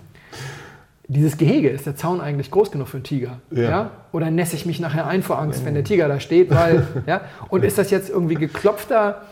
[1.08, 3.40] dieses Gehege, ist der Zaun eigentlich groß genug für einen Tiger?
[3.50, 3.62] Ja.
[3.62, 3.90] Ja.
[4.12, 6.48] Oder nässe ich mich nachher ein vor Angst, wenn der Tiger da steht?
[6.50, 7.22] Weil, ja?
[7.48, 9.22] Und ist das jetzt irgendwie geklopfter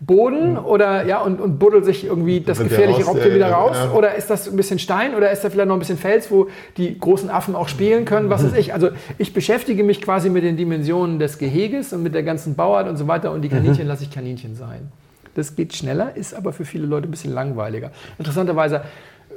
[0.00, 3.76] Boden oder ja und, und buddelt sich irgendwie das Wenn gefährliche raus- Raubtier wieder raus?
[3.76, 3.90] ja.
[3.92, 6.48] Oder ist das ein bisschen Stein oder ist da vielleicht noch ein bisschen Fels, wo
[6.76, 8.30] die großen Affen auch spielen können?
[8.30, 8.72] Was ist ich?
[8.72, 12.88] Also ich beschäftige mich quasi mit den Dimensionen des Geheges und mit der ganzen Bauart
[12.88, 14.92] und so weiter und die Kaninchen lasse ich Kaninchen sein.
[15.34, 17.90] Das geht schneller, ist aber für viele Leute ein bisschen langweiliger.
[18.18, 18.82] Interessanterweise,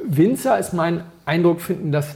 [0.06, 2.16] Winzer ist mein Eindruck, finden das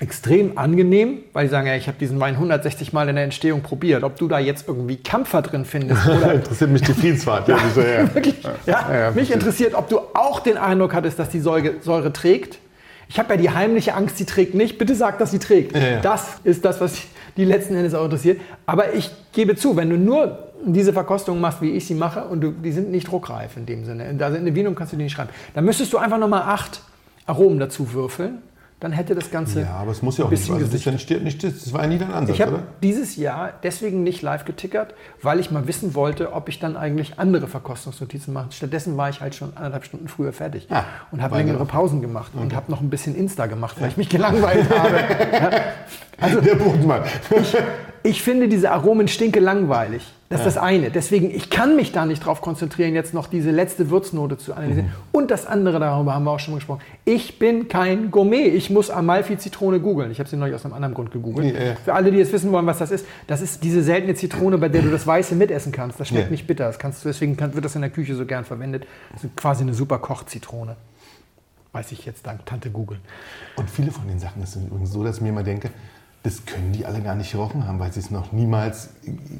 [0.00, 3.62] extrem angenehm, weil die sagen, ja, ich habe diesen Wein 160 Mal in der Entstehung
[3.62, 4.04] probiert.
[4.04, 7.48] Ob du da jetzt irgendwie Kampfer drin findest oder Interessiert mich die Friedensfahrt.
[7.48, 8.14] Ja, ja.
[8.14, 8.42] Wirklich?
[8.42, 12.12] Ja, Ja, ja, mich interessiert, ob du auch den Eindruck hattest, dass die Säure, Säure
[12.12, 12.58] trägt.
[13.08, 14.78] Ich habe ja die heimliche Angst, sie trägt nicht.
[14.78, 15.74] Bitte sag, dass sie trägt.
[16.02, 16.98] Das ist das, was
[17.36, 18.40] die letzten Endes auch interessiert.
[18.66, 22.40] Aber ich gebe zu, wenn du nur diese Verkostung machst, wie ich sie mache, und
[22.40, 24.14] du, die sind nicht druckreif in dem Sinne.
[24.20, 25.30] Also in der Wienung kannst du die nicht schreiben.
[25.54, 26.82] Dann müsstest du einfach nochmal acht
[27.26, 28.42] Aromen dazu würfeln.
[28.80, 30.42] Dann hätte das Ganze ja, aber es muss ja auch ein nicht.
[30.42, 31.42] bisschen Also das nicht.
[31.42, 35.40] Das war ja nie dein Ansatz, Ich habe dieses Jahr deswegen nicht live getickert, weil
[35.40, 38.52] ich mal wissen wollte, ob ich dann eigentlich andere Verkostungsnotizen mache.
[38.52, 42.32] Stattdessen war ich halt schon anderthalb Stunden früher fertig Ah, und habe längere Pausen gemacht
[42.36, 44.96] und habe noch ein bisschen Insta gemacht, weil ich mich gelangweilt habe.
[45.32, 45.50] Ja.
[46.20, 47.02] Also Der Bodenmann.
[47.40, 47.56] ich
[48.22, 50.02] finde diese Aromen stinke langweilig.
[50.30, 50.90] Das ist das eine.
[50.90, 54.88] Deswegen, ich kann mich da nicht drauf konzentrieren, jetzt noch diese letzte Würznote zu analysieren.
[54.88, 54.92] Mhm.
[55.10, 56.82] Und das andere, darüber haben wir auch schon mal gesprochen.
[57.06, 58.44] Ich bin kein Gourmet.
[58.48, 60.10] Ich muss Amalfi-Zitrone googeln.
[60.10, 61.54] Ich habe sie neulich aus einem anderen Grund gegoogelt.
[61.54, 61.74] Ja, ja.
[61.82, 64.68] Für alle, die jetzt wissen wollen, was das ist, das ist diese seltene Zitrone, bei
[64.68, 65.98] der du das Weiße mitessen kannst.
[65.98, 66.30] Das schmeckt Ja.
[66.30, 66.64] nicht bitter.
[66.66, 68.86] Das kannst du, deswegen wird das in der Küche so gern verwendet.
[69.14, 70.76] Das ist quasi eine super Kochzitrone.
[71.72, 72.98] Weiß ich jetzt dank Tante Google.
[73.56, 75.70] Und viele von den Sachen, ist übrigens so, dass ich mir immer denke,
[76.22, 78.90] das können die alle gar nicht gerochen haben, weil sie es noch niemals,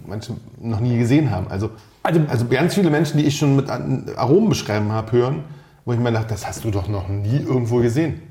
[0.06, 1.48] manche noch nie gesehen haben.
[1.48, 1.70] Also,
[2.02, 5.44] Also- also, ganz viele Menschen, die ich schon mit Aromen beschreiben habe, hören,
[5.84, 8.22] wo ich mir dachte, das hast du doch noch nie irgendwo gesehen.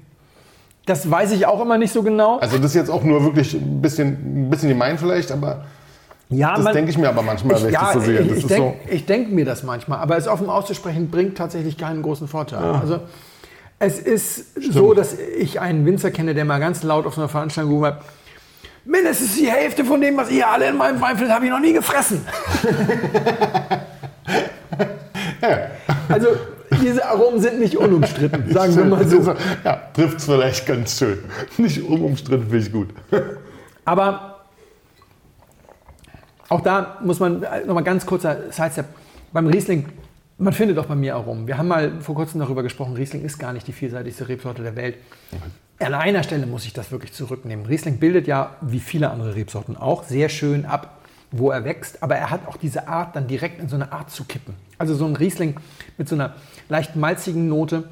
[0.85, 2.37] Das weiß ich auch immer nicht so genau.
[2.39, 5.65] Also das ist jetzt auch nur wirklich ein bisschen, ein bisschen gemein vielleicht, aber
[6.29, 8.19] Ja, das denke ich mir aber manchmal, wenn ich das so sehe.
[8.21, 9.05] Ich, Das ich ist denke so.
[9.05, 12.63] denk mir das manchmal, aber es offen auszusprechen bringt tatsächlich keinen großen Vorteil.
[12.63, 12.99] Also
[13.79, 17.29] es ist so, dass ich einen Winzer kenne, der mal ganz laut auf so einer
[17.29, 18.01] Veranstaltung gerufen hat,
[18.87, 21.59] mindestens die Hälfte von dem, was ihr alle in meinem Wein findet, habe ich noch
[21.59, 22.25] nie gefressen.
[26.09, 26.29] Also
[26.81, 29.35] diese Aromen sind nicht unumstritten, sagen wir mal so.
[29.63, 31.19] Ja, trifft es vielleicht ganz schön.
[31.57, 32.89] Nicht unumstritten, finde ich gut.
[33.85, 34.41] Aber
[36.49, 38.85] auch da muss man nochmal ganz kurzer Sidestep.
[39.33, 39.87] Beim Riesling,
[40.37, 41.47] man findet auch bei mir Aromen.
[41.47, 44.75] Wir haben mal vor kurzem darüber gesprochen, Riesling ist gar nicht die vielseitigste Rebsorte der
[44.75, 44.95] Welt.
[45.79, 47.65] An einer Stelle muss ich das wirklich zurücknehmen.
[47.65, 50.97] Riesling bildet ja, wie viele andere Rebsorten auch, sehr schön ab,
[51.31, 52.01] wo er wächst.
[52.01, 54.55] Aber er hat auch diese Art, dann direkt in so eine Art zu kippen.
[54.79, 55.55] Also so ein Riesling
[55.97, 56.35] mit so einer
[56.67, 57.83] leicht malzigen Note,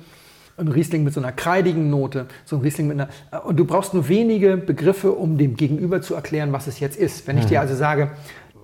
[0.58, 3.46] ein Riesling mit so einer kreidigen Note, so ein Riesling mit einer.
[3.46, 7.28] Und du brauchst nur wenige Begriffe, um dem Gegenüber zu erklären, was es jetzt ist.
[7.28, 8.12] Wenn ich dir also sage,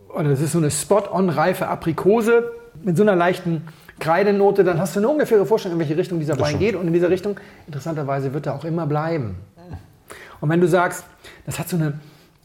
[0.09, 2.51] oder das ist so eine spot-on-reife Aprikose
[2.81, 3.67] mit so einer leichten
[4.01, 6.75] Kreidenote, dann hast du eine ungefähre Vorstellung, in welche Richtung dieser Wein geht.
[6.75, 9.37] Und in dieser Richtung, interessanterweise, wird er auch immer bleiben.
[10.41, 11.05] Und wenn du sagst,
[11.45, 11.93] das hat so eine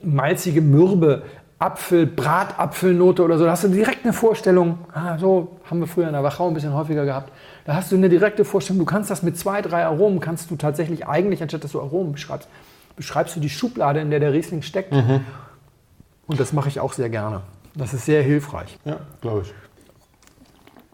[0.03, 1.23] malzige, mürbe
[1.59, 6.07] Apfel, Bratapfelnote oder so, da hast du direkt eine Vorstellung, ah, so haben wir früher
[6.07, 7.33] in der Wachau ein bisschen häufiger gehabt.
[7.65, 10.57] Da hast du eine direkte Vorstellung, du kannst das mit zwei, drei Aromen, kannst du
[10.57, 12.49] tatsächlich eigentlich, anstatt dass du Aromen beschreibst,
[12.95, 14.93] beschreibst du die Schublade, in der der Riesling steckt.
[14.93, 17.41] Und das mache ich auch sehr gerne.
[17.75, 18.79] Das ist sehr hilfreich.
[18.85, 19.55] Ja, glaube ich.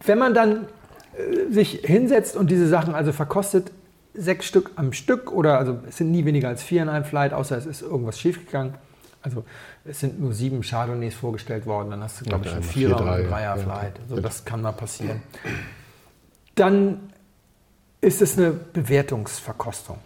[0.05, 0.65] Wenn man dann
[1.17, 3.71] äh, sich hinsetzt und diese Sachen also verkostet,
[4.13, 7.33] sechs Stück am Stück oder also es sind nie weniger als vier in einem Flight,
[7.33, 8.75] außer es ist irgendwas schiefgegangen.
[9.23, 9.43] Also
[9.85, 12.87] es sind nur sieben Chardonnays vorgestellt worden, dann hast du glaube ich Ja, einen vier,
[12.89, 13.29] Vierer und drei, einen ja.
[13.29, 13.63] Dreier Ja.
[13.63, 13.99] Flight.
[14.01, 15.21] Also das kann mal passieren.
[16.55, 16.99] Dann
[18.01, 19.97] ist es eine Bewertungsverkostung.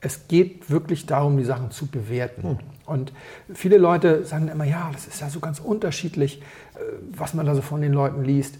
[0.00, 2.58] Es geht wirklich darum, die Sachen zu bewerten.
[2.84, 3.12] Und
[3.54, 6.42] viele Leute sagen immer, ja, das ist ja so ganz unterschiedlich,
[6.74, 6.78] äh,
[7.12, 8.58] was man da so von den Leuten liest.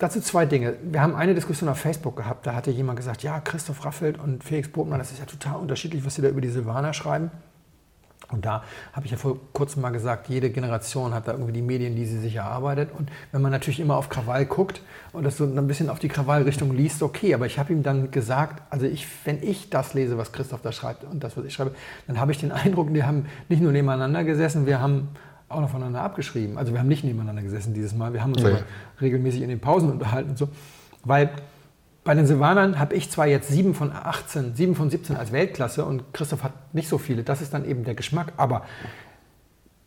[0.00, 0.76] Dazu zwei Dinge.
[0.82, 4.42] Wir haben eine Diskussion auf Facebook gehabt, da hatte jemand gesagt, ja, Christoph Raffelt und
[4.42, 7.30] Felix Botmann, das ist ja total unterschiedlich, was sie da über die Silvaner schreiben.
[8.32, 8.62] Und da
[8.94, 12.06] habe ich ja vor kurzem mal gesagt, jede Generation hat da irgendwie die Medien, die
[12.06, 12.88] sie sich erarbeitet.
[12.96, 14.80] Und wenn man natürlich immer auf Krawall guckt
[15.12, 17.34] und das so ein bisschen auf die Krawallrichtung liest, okay.
[17.34, 20.72] Aber ich habe ihm dann gesagt, also ich, wenn ich das lese, was Christoph da
[20.72, 21.74] schreibt und das, was ich schreibe,
[22.06, 25.08] dann habe ich den Eindruck, wir haben nicht nur nebeneinander gesessen, wir haben
[25.50, 26.56] auch noch voneinander abgeschrieben.
[26.56, 28.12] Also wir haben nicht nebeneinander gesessen dieses Mal.
[28.12, 28.50] Wir haben uns Nee.
[28.50, 28.60] aber
[29.00, 30.48] regelmäßig in den Pausen unterhalten und so.
[31.04, 31.30] Weil
[32.04, 35.84] bei den Silvanern habe ich zwar jetzt 7 von 18, 7 von 17 als Weltklasse
[35.84, 37.24] und Christoph hat nicht so viele.
[37.24, 38.32] Das ist dann eben der Geschmack.
[38.36, 38.62] Aber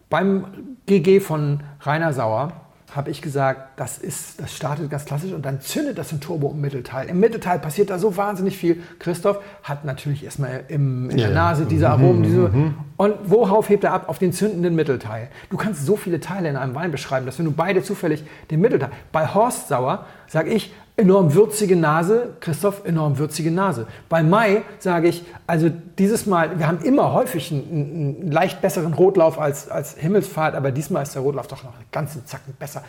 [0.09, 0.45] beim
[0.85, 2.51] GG von Rainer Sauer
[2.91, 6.51] habe ich gesagt, das, ist, das startet ganz klassisch und dann zündet das im Turbo
[6.51, 7.09] im Mittelteil.
[7.09, 8.83] Im Mittelteil passiert da so wahnsinnig viel.
[8.99, 11.41] Christoph hat natürlich erstmal im, in Ja, der ja.
[11.43, 12.23] Nase diese Aromen.
[12.23, 12.51] Diese,
[12.97, 14.09] und worauf hebt er ab?
[14.09, 15.29] Auf den zündenden Mittelteil.
[15.49, 18.61] Du kannst so viele Teile in einem Wein beschreiben, dass wenn du beide zufällig den
[18.61, 18.91] Mittelteil.
[19.11, 23.87] Bei Horst Sauer sage ich, enorm würzige Nase, Christoph, enorm würzige Nase.
[24.09, 28.93] Bei Mai sage ich, also dieses Mal, wir haben immer häufig einen, einen leicht besseren
[28.93, 32.83] Rotlauf als, als Himmelsfahrt, aber diesmal ist der Rotlauf doch noch einen ganzen Zacken besser.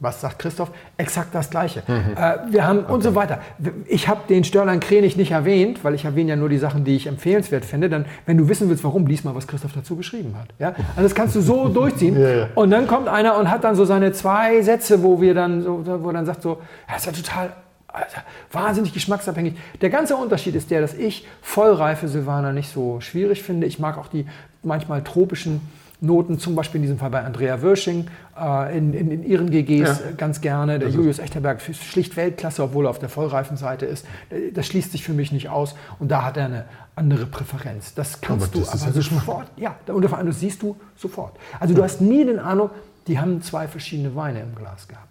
[0.00, 0.70] Was sagt Christoph?
[0.96, 1.82] Exakt das Gleiche.
[1.86, 3.40] Äh, wir haben und so weiter.
[3.86, 6.96] Ich habe den Störlein Krenich nicht erwähnt, weil ich erwähne ja nur die Sachen, die
[6.96, 7.90] ich empfehlenswert finde.
[7.90, 10.48] Dann, wenn du wissen willst, warum, lies mal, was Christoph dazu geschrieben hat.
[10.58, 10.74] Ja?
[10.96, 12.20] Also das kannst du so durchziehen.
[12.20, 12.48] Ja, ja.
[12.54, 15.84] Und dann kommt einer und hat dann so seine zwei Sätze, wo wir dann so,
[15.84, 17.52] wo er dann sagt so, ja, ist ja total
[17.92, 18.22] Alter,
[18.52, 19.56] wahnsinnig geschmacksabhängig.
[19.80, 23.66] Der ganze Unterschied ist der, dass ich vollreife Silvaner nicht so schwierig finde.
[23.66, 24.26] Ich mag auch die
[24.62, 25.60] manchmal tropischen
[26.02, 28.06] Noten, zum Beispiel in diesem Fall bei Andrea Wirsching,
[28.40, 29.98] äh, in, in, in ihren GGs Ja.
[30.16, 30.78] ganz gerne.
[30.78, 34.06] Der Julius Echterberg ist schlicht Weltklasse, obwohl er auf der vollreifen Seite ist.
[34.30, 36.64] Äh, Das schließt sich für mich nicht aus und da hat er eine
[36.96, 37.94] andere Präferenz.
[37.94, 41.36] Das kannst Aber du das aber sofort, ja, und vor allem, das siehst du sofort.
[41.58, 42.70] Also du hast nie den Eindruck,
[43.06, 45.06] die haben zwei verschiedene Weine im Glas gehabt.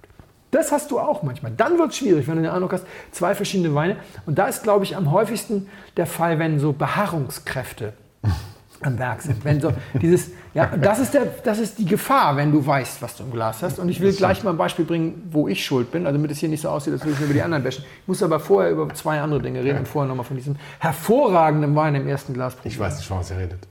[0.51, 1.51] Das hast du auch manchmal.
[1.55, 3.97] Dann wird es schwierig, wenn du den Eindruck hast, zwei verschiedene Weine.
[4.25, 5.67] Und da ist, glaube ich, am häufigsten
[5.97, 7.93] der Fall, wenn so Beharrungskräfte
[8.81, 9.43] am Werk sind.
[9.43, 13.15] Wenn so dieses, ja, das ist, der, das ist die Gefahr, wenn du weißt, was
[13.15, 13.79] du im Glas hast.
[13.79, 16.39] Und ich will gleich mal ein Beispiel bringen, wo ich schuld bin, also damit es
[16.39, 17.83] hier nicht so aussieht, als würde ich über die anderen bashen.
[18.01, 21.75] Ich muss aber vorher über zwei andere Dinge reden und vorher nochmal von diesem hervorragenden
[21.75, 22.73] Wein im ersten Glas probieren.
[22.73, 23.67] Ich weiß nicht, von was ihr redet.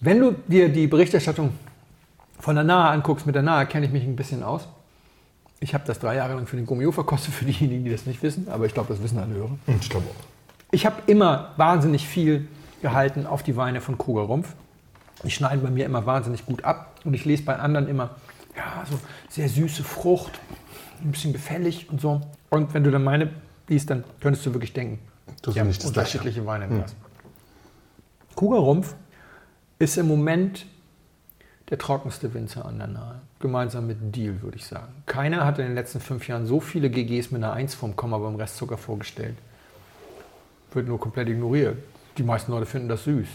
[0.00, 1.52] Wenn du dir die Berichterstattung
[2.38, 4.68] von der Nahe anguckst, mit der Nahe kenne ich mich ein bisschen aus.
[5.60, 8.22] Ich habe das drei Jahre lang für den Gummio verkostet, für diejenigen, die das nicht
[8.22, 9.58] wissen, aber ich glaube, das wissen alle Hörer.
[9.66, 10.24] Hm, Ich glaube auch.
[10.70, 12.48] Ich habe immer wahnsinnig viel
[12.82, 14.54] gehalten auf die Weine von Kruger Rumpf.
[15.24, 18.10] Die schneiden bei mir immer wahnsinnig gut ab und ich lese bei anderen immer,
[18.54, 18.98] ja, so
[19.30, 20.38] sehr süße Frucht,
[21.02, 22.20] ein bisschen gefällig und so.
[22.50, 23.30] Und wenn du dann meine
[23.68, 24.98] liest, dann könntest du wirklich denken,
[25.42, 26.18] Das die haben nicht das Gleiche.
[26.18, 26.94] unterschiedliche Weine im Glas.
[28.34, 28.94] Kruger Rumpf
[29.78, 30.66] ist im Moment
[31.70, 33.15] der trockenste Winzer an der Nahe.
[33.38, 35.02] Gemeinsam mit Deal, würde ich sagen.
[35.04, 38.16] Keiner hat in den letzten fünf Jahren so viele GGs mit einer 1 vom Komma
[38.18, 39.36] beim Restzucker vorgestellt.
[40.72, 41.76] Wird nur komplett ignoriert.
[42.16, 43.28] Die meisten Leute finden das süß.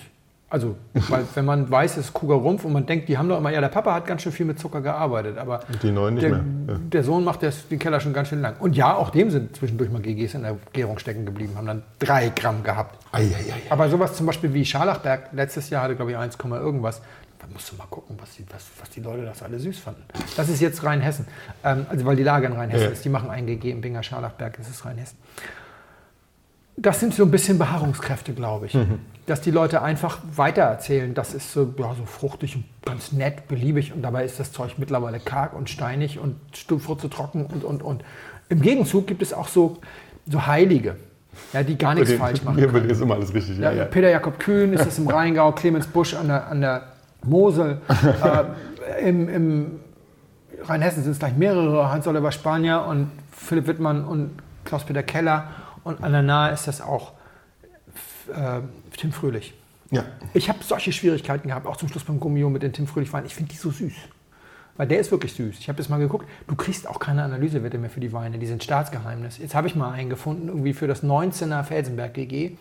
[0.52, 0.76] Also,
[1.08, 3.52] weil, wenn man weiß, es ist Kruger Rumpf und man denkt, die haben doch immer,
[3.52, 6.32] ja, der Papa hat ganz schön viel mit Zucker gearbeitet, aber die Neuen nicht der,
[6.32, 6.43] mehr.
[6.68, 6.76] Ja.
[6.78, 8.56] der Sohn macht das, den Keller schon ganz schön lang.
[8.60, 11.84] Und ja, auch dem sind zwischendurch mal GGs in der Gärung stecken geblieben, haben dann
[11.99, 12.97] drei Gramm gehabt.
[13.14, 13.62] Ei, ei, ei.
[13.72, 17.02] Aber sowas zum Beispiel wie Scharlachberg letztes Jahr hatte, glaube ich, 1, irgendwas.
[17.42, 20.04] Da musst du mal gucken, was die, was, was die Leute das alle süß fanden.
[20.38, 21.26] Das ist jetzt Rheinhessen.
[21.64, 22.92] Ähm, also weil die Lage in Rheinhessen Ja.
[22.92, 23.04] ist.
[23.04, 25.18] Die machen ein GG im Binger Scharlachberg, das ist Rheinhessen.
[26.78, 28.78] Das sind so ein bisschen Beharrungskräfte, glaube ich.
[29.26, 33.92] Dass die Leute einfach weitererzählen, das ist so, ja, so fruchtig und ganz nett, beliebig
[33.94, 38.04] und dabei ist das Zeug mittlerweile karg und steinig und zu trocken und, und, und.
[38.50, 39.78] Im Gegenzug gibt es auch so,
[40.28, 40.96] so Heilige,
[41.54, 42.58] ja, die gar nichts Bei falsch machen.
[42.58, 43.58] Hier ist immer alles richtig.
[43.58, 46.91] Ja, Peter Jakob Kühn ist das im Rheingau, Clemens Busch an der, an der
[47.24, 47.82] Mosel.
[48.97, 49.80] äh, Im im
[50.63, 54.32] Rheinhessen sind es gleich mehrere, Hans-Oliver Spanier und Philipp Wittmann und
[54.65, 55.49] Klaus-Peter Keller.
[55.84, 57.13] Und an der Nahe ist das auch
[58.34, 58.61] äh,
[58.97, 59.53] Tim Fröhlich.
[59.89, 60.05] Ja.
[60.34, 63.26] Ich habe solche Schwierigkeiten gehabt, auch zum Schluss beim Gummio mit den Tim Fröhlich Weinen.
[63.26, 63.93] Ich finde die so süß.
[64.78, 65.59] Weil der ist wirklich süß.
[65.59, 66.28] Ich habe das mal geguckt.
[66.47, 68.39] Du kriegst auch keine Analysewerte mehr für die Weine.
[68.39, 69.38] Die sind Staatsgeheimnis.
[69.38, 72.57] Jetzt habe ich mal einen gefunden, irgendwie für das 19er Felsenberg GG.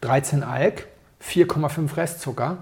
[0.00, 0.86] 13 Alk,
[1.22, 2.58] 4,5 Restzucker.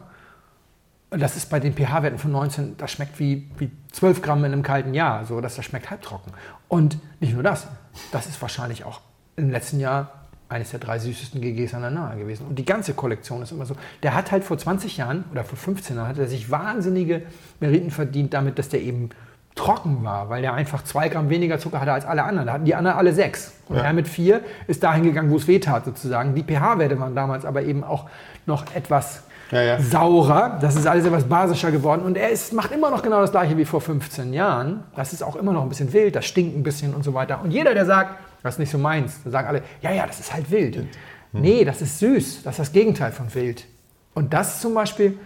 [1.16, 4.62] Das ist bei den pH-Werten von 19, das schmeckt wie, wie 12 Gramm in einem
[4.62, 5.24] kalten Jahr.
[5.26, 6.32] So, dass das schmeckt halbtrocken.
[6.68, 7.66] Und nicht nur das,
[8.12, 9.00] das ist wahrscheinlich auch
[9.36, 10.12] im letzten Jahr
[10.48, 12.46] eines der drei süßesten GGs an der Nahe gewesen.
[12.46, 13.74] Und die ganze Kollektion ist immer so.
[14.02, 17.22] Der hat halt vor 20 Jahren oder vor 15 Jahren hat er sich wahnsinnige
[17.60, 19.10] Meriten verdient damit, dass der eben
[19.54, 22.46] trocken war, weil der einfach zwei Gramm weniger Zucker hatte als alle anderen.
[22.46, 23.52] Da hatten die anderen alle sechs.
[23.68, 23.82] Und Ja.
[23.82, 26.34] er mit vier ist dahin gegangen, wo es weh tat sozusagen.
[26.34, 28.08] Die pH-Werte waren damals aber eben auch
[28.46, 29.80] noch etwas Ja, ja.
[29.80, 30.58] saurer.
[30.60, 32.02] Das ist alles etwas basischer geworden.
[32.02, 34.82] Und er ist, macht immer noch genau das gleiche wie vor 15 Jahren.
[34.96, 37.40] Das ist auch immer noch ein bisschen wild, das stinkt ein bisschen und so weiter.
[37.42, 40.18] Und jeder, der sagt, das ist nicht so meins, da sagen alle, ja, ja, das
[40.18, 40.84] ist halt wild.
[41.32, 42.42] Nee, das ist süß.
[42.42, 43.66] Das ist das Gegenteil von wild.
[44.14, 45.18] Und das zum Beispiel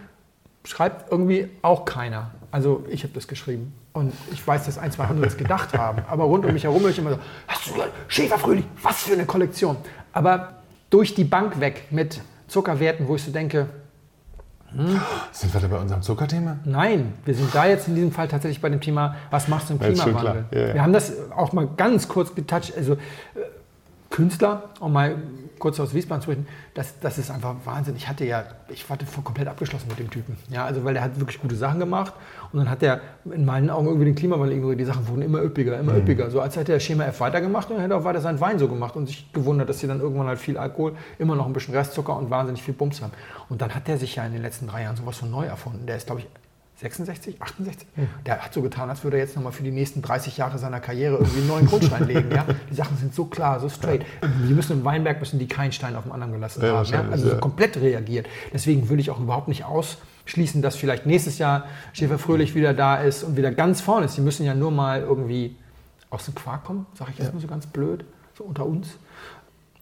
[0.64, 2.30] schreibt irgendwie auch keiner.
[2.50, 3.74] Also ich habe das geschrieben.
[3.92, 6.02] Und ich weiß, dass ein, zwei andere das gedacht haben.
[6.08, 7.18] Aber rund um mich herum höre ich immer so,
[7.48, 7.92] hast du gehört?
[8.08, 9.76] Schäferfröhlich, was für eine Kollektion.
[10.12, 10.54] Aber
[10.90, 13.68] durch die Bank weg mit Zuckerwerten, wo ich so denke,
[15.32, 16.58] Sind wir da bei unserem Zuckerthema?
[16.64, 19.74] Nein, wir sind da jetzt in diesem Fall tatsächlich bei dem Thema, was machst du
[19.74, 20.44] im Klimawandel?
[20.50, 20.74] Ja, ja.
[20.74, 22.74] Wir haben das auch mal ganz kurz getoucht.
[22.76, 22.96] Also äh,
[24.10, 25.16] Künstler, um mal
[25.58, 27.96] kurz aus Wiesbaden zu reden, das, das ist einfach Wahnsinn.
[27.96, 30.36] Ich hatte ja, ich war voll komplett abgeschlossen mit dem Typen.
[30.50, 32.12] Ja, also weil der hat wirklich gute Sachen gemacht
[32.52, 34.80] und dann hat er in meinen Augen irgendwie den Klimawandel ignoriert.
[34.80, 36.30] Die Sachen wurden immer üppiger, immer üppiger.
[36.30, 38.96] So als hätte er Schema F weitergemacht und hätte auch weiter seinen Wein so gemacht
[38.96, 42.16] und sich gewundert, dass sie dann irgendwann halt viel Alkohol, immer noch ein bisschen Restzucker
[42.16, 43.12] und wahnsinnig viel Bums haben.
[43.48, 45.86] Und dann hat der sich ja in den letzten drei Jahren sowas von neu erfunden.
[45.86, 46.26] Der ist, glaube ich,
[46.78, 47.88] 66, 68.
[48.26, 50.78] Der hat so getan, als würde er jetzt nochmal für die nächsten 30 Jahre seiner
[50.78, 52.30] Karriere irgendwie einen neuen Grundstein legen.
[52.30, 52.44] Ja?
[52.70, 54.04] Die Sachen sind so klar, so straight.
[54.46, 56.86] Die müssen im Weinberg müssen die keinen Stein auf dem anderen gelassen Ja, haben.
[56.92, 57.04] Ja?
[57.10, 58.26] Also so komplett reagiert.
[58.52, 61.64] Deswegen würde ich auch überhaupt nicht ausschließen, dass vielleicht nächstes Jahr
[61.94, 64.18] Schäfer Fröhlich wieder da ist und wieder ganz vorne ist.
[64.18, 65.56] Die müssen ja nur mal irgendwie
[66.10, 68.04] aus dem Quark kommen, sage ich jetzt mal so ganz blöd,
[68.36, 68.98] so unter uns.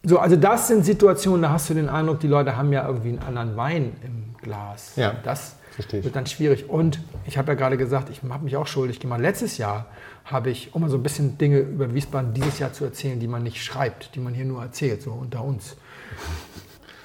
[0.05, 3.09] So, also das sind Situationen, da hast du den Eindruck, die Leute haben ja irgendwie
[3.09, 4.92] einen anderen Wein im Glas.
[4.97, 6.68] Ja, das verstehe wird dann schwierig.
[6.68, 9.20] Und ich habe ja gerade gesagt, ich habe mich auch schuldig gemacht.
[9.20, 9.87] Letztes Jahr
[10.25, 13.29] habe ich, um mal so ein bisschen Dinge über Wiesbaden dieses Jahr zu erzählen, die
[13.29, 15.77] man nicht schreibt, die man hier nur erzählt, so unter uns.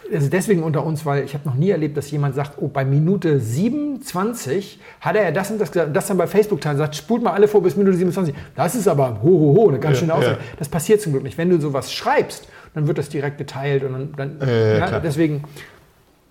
[0.09, 2.83] Ist deswegen unter uns, weil ich habe noch nie erlebt, dass jemand sagt, oh, bei
[2.83, 6.95] Minute 27 hat er ja das und das gesagt, das dann bei Facebook teilen, sagt,
[6.95, 8.33] spult mal alle vor bis Minute 27.
[8.55, 10.37] Das ist aber ho, ho, ho, eine ganz Ja, schöne Aussage.
[10.37, 10.43] ja.
[10.57, 11.37] Das passiert zum Glück nicht.
[11.37, 14.99] Wenn du sowas schreibst, dann wird das direkt geteilt und dann, dann Ja, ja, klar.
[14.99, 15.43] deswegen,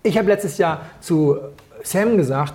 [0.03, 1.37] ich habe letztes Jahr zu
[1.83, 2.53] Sam gesagt,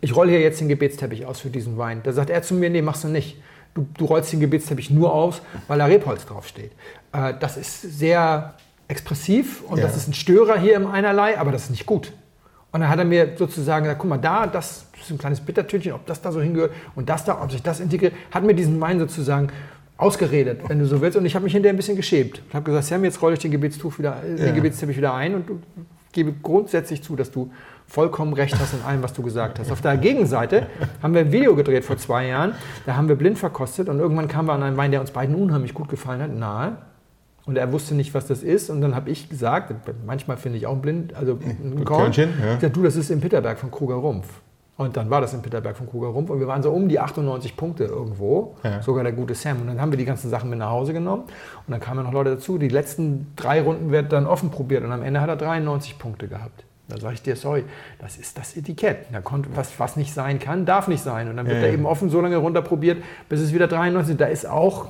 [0.00, 2.00] ich rolle hier jetzt den Gebetsteppich aus für diesen Wein.
[2.04, 3.38] Da sagt er zu mir, nee, machst du nicht.
[3.74, 6.70] Du, du rollst den Gebetsteppich nur aus, weil da Rebholz draufsteht.
[7.12, 8.54] Äh, das ist sehr
[8.86, 9.84] expressiv und Ja.
[9.86, 12.12] das ist ein Störer hier im Einerlei, aber das ist nicht gut.
[12.70, 15.92] Und dann hat er mir sozusagen gesagt, guck mal, da, das ist ein kleines Bittertönchen,
[15.92, 18.80] ob das da so hingehört und das da, ob sich das integriert, hat mir diesen
[18.80, 19.48] Wein sozusagen
[19.96, 21.16] ausgeredet, wenn du so willst.
[21.16, 22.42] Und ich habe mich hinterher ein bisschen geschämt.
[22.48, 24.44] Ich habe gesagt, Sam, jetzt rolle ich den Gebetstuch wieder, äh, Ja.
[24.46, 25.50] den Gebetsteppich wieder ein und
[26.12, 27.50] gebe grundsätzlich zu, dass du
[27.94, 29.70] vollkommen recht hast in allem, was du gesagt hast.
[29.70, 30.66] Auf der Gegenseite
[31.02, 32.54] haben wir ein Video gedreht vor zwei Jahren,
[32.86, 35.34] da haben wir blind verkostet und irgendwann kamen wir an einen Wein, der uns beiden
[35.36, 36.72] unheimlich gut gefallen hat, nahe.
[37.46, 38.70] Und er wusste nicht, was das ist.
[38.70, 39.72] Und dann habe ich gesagt,
[40.06, 42.04] manchmal finde ich auch ein blind, also ein Korn.
[42.04, 42.58] Körnchen, ja.
[42.58, 44.26] Sag, du, das ist im Pitterberg von Kruger Rumpf.
[44.76, 46.98] Und dann war das im Pitterberg von Kruger Rumpf und wir waren so um die
[46.98, 48.82] 98 Punkte irgendwo, Ja.
[48.82, 49.60] sogar der gute Sam.
[49.60, 51.24] Und dann haben wir die ganzen Sachen mit nach Hause genommen
[51.66, 52.58] und dann kamen noch Leute dazu.
[52.58, 56.26] Die letzten drei Runden wird dann offen probiert und am Ende hat er 93 Punkte
[56.26, 56.64] gehabt.
[56.88, 57.64] Da sage ich dir, sorry,
[57.98, 59.06] das ist das Etikett.
[59.10, 61.28] Da konnte, was, was nicht sein kann, darf nicht sein.
[61.28, 61.74] Und dann wird Ja, er ja.
[61.74, 64.88] eben offen so lange runter probiert, bis es wieder 93 Da ist auch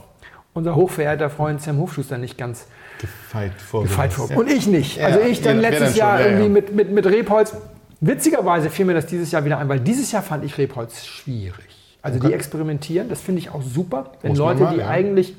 [0.55, 2.67] unser hochverehrter Freund Sam Hofschuster nicht ganz
[2.99, 3.83] Gefeit vor.
[3.83, 4.31] gefeit vor.
[4.37, 5.01] Und ich nicht.
[5.03, 6.33] Also ich dann letztes dann schon, Jahr ja, ja.
[6.33, 7.57] irgendwie mit, mit, mit Rebholz.
[8.01, 11.99] Witzigerweise fiel mir das dieses Jahr wieder ein, weil dieses Jahr fand ich Rebholz schwierig.
[12.03, 14.13] Also die experimentieren, das finde ich auch super.
[14.21, 15.35] Wenn Muss Leute, die eigentlich,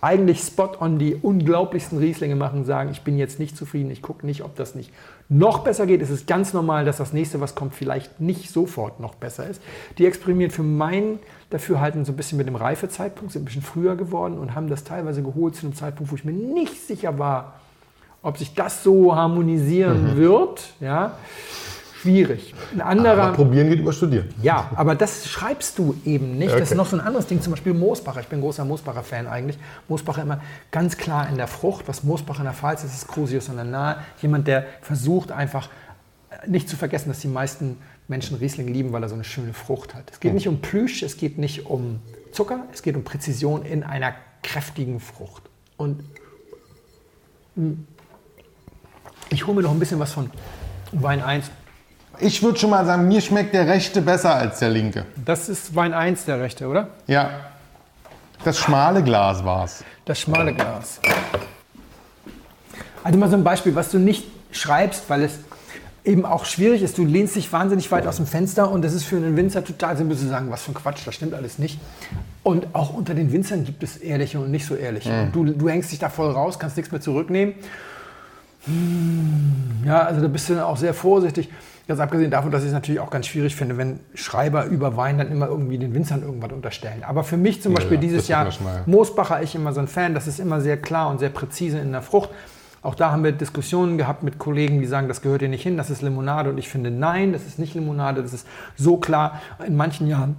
[0.00, 4.24] eigentlich spot on die unglaublichsten Rieslinge machen, sagen, ich bin jetzt nicht zufrieden, ich gucke
[4.24, 4.92] nicht, ob das nicht
[5.28, 6.00] noch besser geht.
[6.00, 9.60] Es ist ganz normal, dass das nächste, was kommt, vielleicht nicht sofort noch besser ist.
[9.98, 11.18] Die experimentieren für mein
[11.50, 14.84] Dafürhalten so ein bisschen mit dem Reifezeitpunkt, sind ein bisschen früher geworden und haben das
[14.84, 17.60] teilweise geholt zu einem Zeitpunkt, wo ich mir nicht sicher war,
[18.22, 20.74] ob sich das so harmonisieren wird.
[20.80, 21.18] Ja,
[22.00, 22.54] schwierig.
[22.74, 23.22] Ein anderer.
[23.24, 24.28] Aber probieren geht über studieren.
[24.42, 26.52] Ja, aber das schreibst du eben nicht.
[26.52, 26.76] Das ist Okay.
[26.76, 28.20] noch so ein anderes Ding, zum Beispiel Moosbacher.
[28.20, 29.58] Ich bin ein großer Moosbacher-Fan eigentlich.
[29.88, 30.40] Moosbacher immer
[30.70, 31.88] ganz klar in der Frucht.
[31.88, 33.96] Was Moosbacher in der Pfalz ist, ist Crusius in der Nahe.
[34.22, 35.68] Jemand, der versucht einfach
[36.30, 39.52] äh, nicht zu vergessen, dass die meisten Menschen Riesling lieben, weil er so eine schöne
[39.52, 40.10] Frucht hat.
[40.10, 42.00] Es geht nicht um Plüsch, es geht nicht um
[42.32, 45.42] Zucker, es geht um Präzision in einer kräftigen Frucht.
[45.76, 46.02] Und
[47.56, 47.74] mh,
[49.30, 50.30] ich hole mir noch ein bisschen was von
[50.92, 51.50] Wein 1.
[52.20, 55.04] Ich würde schon mal sagen, mir schmeckt der rechte besser als der linke.
[55.24, 56.88] Das ist Wein 1, der rechte, oder?
[57.06, 57.30] Ja.
[58.44, 59.84] Das schmale Glas war's.
[60.04, 61.00] Das schmale Glas.
[63.04, 65.38] Also mal so ein Beispiel, was du nicht schreibst, weil es
[66.04, 66.98] eben auch schwierig ist.
[66.98, 69.96] Du lehnst dich wahnsinnig weit aus dem Fenster und das ist für einen Winzer total
[69.96, 71.78] simpel zu sagen, was für ein Quatsch, das stimmt alles nicht.
[72.42, 75.10] Und auch unter den Winzern gibt es ehrliche und nicht so ehrliche.
[75.22, 77.54] Und du, du hängst dich da voll raus, kannst nichts mehr zurücknehmen.
[78.64, 81.48] Hm, Ja, also da bist du dann auch sehr vorsichtig.
[81.88, 85.16] Ganz abgesehen davon, dass ich es natürlich auch ganz schwierig finde, wenn Schreiber über Wein
[85.16, 87.02] dann immer irgendwie den Winzern irgendwas unterstellen.
[87.02, 88.46] Aber für mich zum Beispiel ja, dieses Jahr.
[88.84, 91.90] Moosbacher, ich immer so ein Fan, das ist immer sehr klar und sehr präzise in
[91.92, 92.28] der Frucht.
[92.82, 95.78] Auch da haben wir Diskussionen gehabt mit Kollegen, die sagen, das gehört hier nicht hin,
[95.78, 96.50] das ist Limonade.
[96.50, 99.40] Und ich finde, nein, das ist nicht Limonade, das ist so klar.
[99.66, 100.36] In manchen Jahren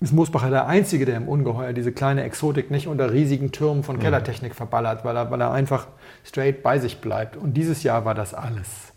[0.00, 3.98] ist Moosbacher der Einzige, der im Ungeheuer diese kleine Exotik nicht unter riesigen Türmen von
[3.98, 5.88] Kellertechnik verballert, weil er, weil er einfach
[6.24, 7.36] straight bei sich bleibt.
[7.36, 8.94] Und dieses Jahr war das alles.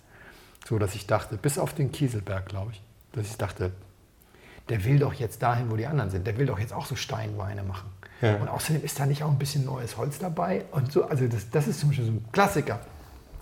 [0.68, 2.82] So, dass ich dachte, bis auf den Kieselberg, glaube ich,
[3.14, 3.72] dass ich dachte,
[4.70, 6.26] der will doch jetzt dahin, wo die anderen sind.
[6.26, 7.90] Der will doch jetzt auch so Steinweine machen.
[8.22, 8.36] Ja.
[8.36, 10.64] Und außerdem ist da nicht auch ein bisschen neues Holz dabei.
[10.72, 12.80] Und so, also das, das ist zum Beispiel so ein Klassiker.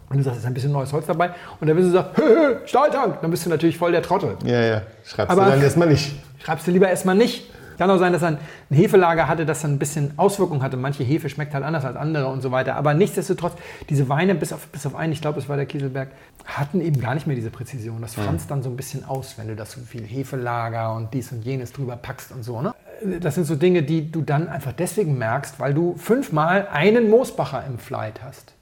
[0.09, 1.33] Und du sagst, es ist ein bisschen neues Holz dabei.
[1.59, 3.21] Und dann bist du sagt, hö, hö, Stahltank.
[3.21, 4.35] Dann bist du natürlich voll der Trottel.
[4.43, 4.81] Ja, ja.
[5.05, 6.15] Schreibst Aber- du dann erstmal nicht.
[6.43, 7.50] Schreibst du lieber erstmal nicht.
[7.77, 8.37] Kann auch sein, dass er ein
[8.69, 10.77] Hefelager hatte, das dann ein bisschen Auswirkung hatte.
[10.77, 12.75] Manche Hefe schmeckt halt anders als andere und so weiter.
[12.75, 13.53] Aber nichtsdestotrotz,
[13.89, 16.09] diese Weine, bis auf, bis auf einen, ich glaube, es war der Kieselberg,
[16.45, 18.01] hatten eben gar nicht mehr diese Präzision.
[18.01, 21.31] Das franzt dann so ein bisschen aus, wenn du das so viel Hefelager und dies
[21.31, 22.61] und jenes drüber packst und so.
[22.61, 22.73] Ne?
[23.19, 27.65] Das sind so Dinge, die du dann einfach deswegen merkst, weil du fünfmal einen Moosbacher
[27.67, 28.53] im Flight hast.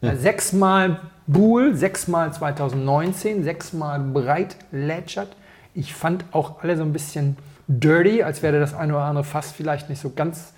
[0.00, 0.14] Ja.
[0.14, 5.34] Sechsmal Buhl, sechsmal 2019, sechsmal breit lätschert
[5.74, 7.36] Ich fand auch alle so ein bisschen
[7.68, 10.52] dirty, als wäre das eine oder andere fast vielleicht nicht so ganz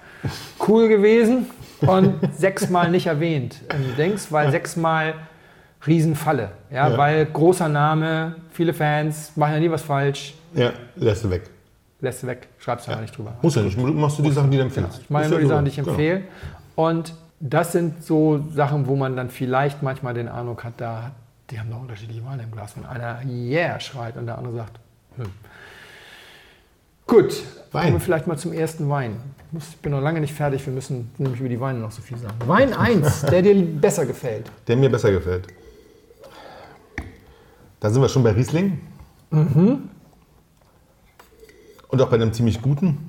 [0.66, 1.46] cool gewesen
[1.80, 5.14] und sechsmal nicht erwähnt im Dings, weil sechsmal
[5.86, 6.50] Riesenfalle.
[6.70, 6.98] Ja, Ja.
[6.98, 11.42] Weil großer Name, viele Fans, machen ja nie was falsch, Ja, lässt du weg.
[12.00, 13.00] lässt du weg, schreibst du ja.
[13.00, 13.34] nicht drüber.
[13.42, 13.78] Muss ja nicht.
[13.78, 15.00] Machst du die Sachen, die du empfiehlst.
[15.02, 15.46] Ich meine nur die.
[15.46, 15.90] Sachen, die ich Genau.
[15.90, 16.22] empfehle.
[16.74, 21.12] Und das sind so Sachen, wo man dann vielleicht manchmal den Eindruck hat, da,
[21.50, 22.76] die haben noch unterschiedliche Weine im Glas.
[22.76, 24.80] Wenn einer yeah schreit und der andere sagt,
[25.16, 25.26] hm.
[27.08, 27.42] Gut,
[27.72, 27.82] Wein.
[27.84, 29.16] kommen wir vielleicht mal zum ersten Wein.
[29.58, 32.18] Ich bin noch lange nicht fertig, wir müssen nämlich über die Weine noch so viel
[32.18, 32.34] sagen.
[32.46, 34.50] Wein 1, der dir besser gefällt.
[34.66, 35.46] Der mir besser gefällt.
[37.80, 38.78] Da sind wir schon bei Riesling.
[39.30, 39.88] Mhm.
[41.88, 43.08] Und auch bei einem ziemlich guten.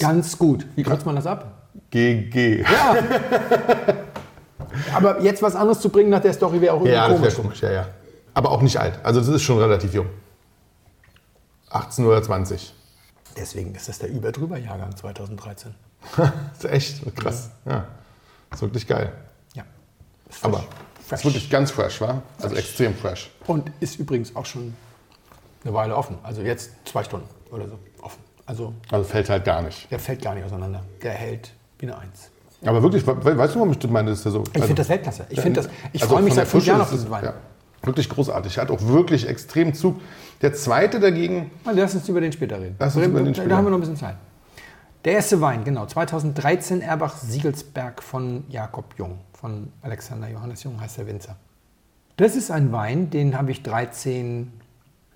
[0.00, 0.66] Ganz gut.
[0.74, 1.68] Wie kürzt man das ab?
[1.90, 2.64] GG.
[4.94, 7.34] Aber jetzt was anderes zu bringen nach der Story wäre auch irgendwie Ja, das komisch.
[7.36, 7.86] komisch, ja, ja.
[8.34, 8.98] Aber auch nicht alt.
[9.04, 10.06] Also das ist schon relativ jung.
[11.70, 12.74] 18 oder 20.
[13.36, 15.74] Deswegen ist das der Überdrüber-Jahrgang 2013.
[16.16, 17.50] Das ist echt krass.
[17.64, 17.86] Ja.
[18.50, 19.12] Das ist wirklich geil.
[19.54, 19.64] Ja.
[20.42, 20.64] Aber
[21.08, 22.22] Das ist wirklich ganz fresh, wa?
[22.40, 23.30] Also extrem fresh.
[23.46, 24.74] Und ist übrigens auch schon
[25.64, 26.18] eine Weile offen.
[26.22, 28.18] Also jetzt zwei Stunden oder so offen.
[28.46, 29.90] Also Also fällt halt gar nicht.
[29.90, 30.82] der fällt gar nicht auseinander.
[31.02, 32.28] Der hält wie eine Eins.
[32.64, 34.10] Aber wirklich, we- weißt du, warum ich das meine?
[34.10, 34.44] Das ist ja so.
[34.52, 35.26] Ich finde das Weltklasse.
[35.30, 37.24] Ich, finde das, ich also freue mich seit fünf Jahren auf es- diesen Wein.
[37.24, 37.34] Ja,
[37.82, 38.58] wirklich großartig.
[38.58, 40.00] Hat auch wirklich extrem Zug.
[40.40, 42.76] Der zweite dagegen, Lass uns über den später reden.
[42.78, 43.56] Lass uns über den da später.
[43.56, 44.16] haben wir noch ein bisschen Zeit.
[45.04, 45.86] Der erste Wein, genau.
[45.86, 49.18] 2013 Erbach Siegelsberg von Jakob Jung.
[49.32, 51.36] Von Alexander Johannes Jung heißt der Winzer.
[52.16, 54.52] Das ist ein Wein, den habe ich 13,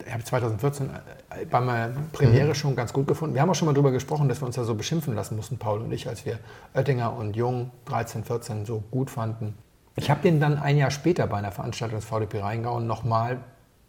[0.05, 0.91] ich habe 2014
[1.31, 3.35] äh, bei meiner Premiere schon ganz gut gefunden.
[3.35, 5.59] Wir haben auch schon mal darüber gesprochen, dass wir uns da so beschimpfen lassen mussten,
[5.59, 6.39] Paul und ich, als wir
[6.75, 9.55] Oettinger und Jung 13, 14 so gut fanden.
[9.97, 13.39] Ich habe den dann ein Jahr später bei einer Veranstaltung des VDP Rheingau nochmal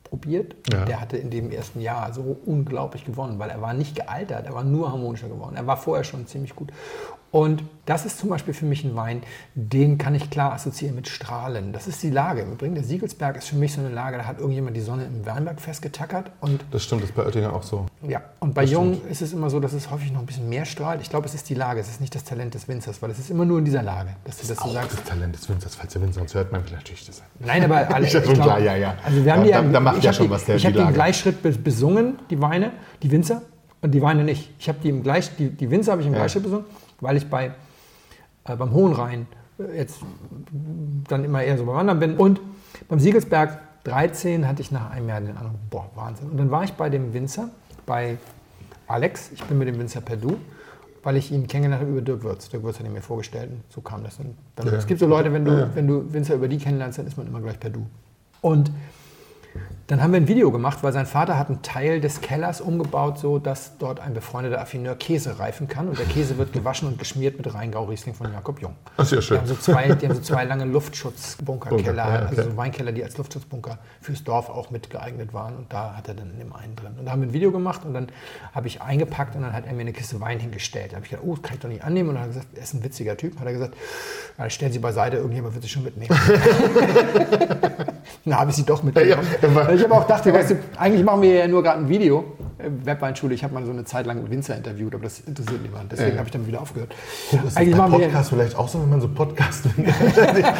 [0.06, 0.56] probiert.
[0.72, 0.86] Ja.
[0.86, 4.54] Der hatte in dem ersten Jahr so unglaublich gewonnen, weil er war nicht gealtert, er
[4.54, 5.56] war nur harmonischer geworden.
[5.58, 6.72] Er war vorher schon ziemlich gut.
[7.30, 9.22] Und das ist zum Beispiel für mich ein Wein,
[9.54, 11.74] den kann ich klar assoziieren mit Strahlen.
[11.74, 12.42] Das ist die Lage.
[12.42, 15.06] Im Übrigen, der Siegelsberg ist für mich so eine Lage, da hat irgendjemand die Sonne
[15.06, 17.86] im Weinberg festgetackert und Das stimmt, das ist bei Oettinger auch so.
[18.08, 20.66] ja, und bei Jung ist es immer so, dass es häufig noch ein bisschen mehr
[20.66, 21.02] strahlt.
[21.02, 23.20] Ich glaube, es ist die Lage, es ist nicht das Talent des Winzers, weil es
[23.20, 24.94] ist immer nur in dieser Lage, dass du das so sagst.
[24.94, 27.22] das Talent des Winzers, falls der Winzer uns hört, man will natürlich das.
[27.40, 28.08] Nein, aber alle.
[28.08, 28.96] Ist ja ich schon glaub, klar, ja, ja.
[29.06, 30.66] Also wir haben Ja, die da- da macht ich ja schon die, was der- Ich
[30.66, 30.94] habe Lage.
[30.94, 32.72] Gleichschritt bes- besungen, die Weine,
[33.04, 33.42] die Winzer
[33.82, 34.50] und die Weine nicht.
[34.60, 36.20] Ich habe die im Gleich, die, die Winzer habe ich im Ja.
[36.20, 36.66] Gleichschritt besungen,
[37.02, 37.52] weil ich bei
[38.46, 39.28] äh, beim Hohen Rhein
[39.60, 40.00] äh, jetzt
[41.08, 42.42] dann immer eher so beim Wandern bin und
[42.88, 46.30] beim Siegelsberg 13 hatte ich nach einem Jahr den Eindruck, boah, Wahnsinn.
[46.30, 47.50] Und dann war ich bei dem Winzer,
[47.86, 48.18] bei
[48.88, 50.38] Alex, ich bin mit dem Winzer per Du,
[51.04, 52.50] weil ich ihn kennengelernt habe über Dirk Würz.
[52.50, 54.20] Dirk Würz hat ihn mir vorgestellt und so kam das.
[54.20, 54.74] Und dann, Ja.
[54.74, 55.70] Es gibt so Leute, wenn du, ja.
[55.74, 57.86] wenn du Winzer über die kennenlernst, dann ist man immer gleich per Du.
[58.42, 58.72] Und
[59.88, 63.20] dann haben wir ein Video gemacht, weil sein Vater hat einen Teil des Kellers umgebaut,
[63.20, 65.88] so dass dort ein befreundeter Affineur Käse reifen kann.
[65.88, 68.76] Und der Käse wird gewaschen und geschmiert mit Rheingau-Riesling von Jakob Jung.
[68.98, 69.38] Das ist ja Die schön.
[69.38, 72.36] haben so zwei, die haben so zwei lange Luftschutzbunkerkeller, Bunker, ja, okay.
[72.38, 75.56] also so Weinkeller, die als Luftschutzbunker fürs Dorf auch mit geeignet waren.
[75.56, 76.96] Und da hat er dann in dem einen drin.
[77.00, 78.08] Und da haben wir ein Video gemacht und dann
[78.54, 80.92] habe ich eingepackt und dann hat er mir eine Kiste Wein hingestellt.
[80.92, 82.10] Da habe ich gedacht, oh, das kann ich doch nicht annehmen.
[82.10, 83.40] Und dann hat er gesagt, er ist ein witziger Typ.
[83.40, 83.74] Hat er gesagt,
[84.50, 86.14] stellen Sie beiseite, irgendjemand wird sie schon mitnehmen.
[88.26, 89.26] dann habe ich sie doch mitgenommen.
[89.42, 91.90] Ja, ja, ich habe auch gedacht, weißt du, eigentlich machen wir ja nur gerade ein
[91.90, 92.26] Video.
[92.60, 95.92] äh, Webweinschule, ich habe mal so eine Zeit lang Winzer interviewt, aber das interessiert niemand.
[95.92, 96.18] Deswegen Ja.
[96.18, 96.94] habe ich dann wieder aufgehört.
[97.46, 99.66] Ist Eigentlich bei machen wir Podcast vielleicht auch so, wenn man so Podcast.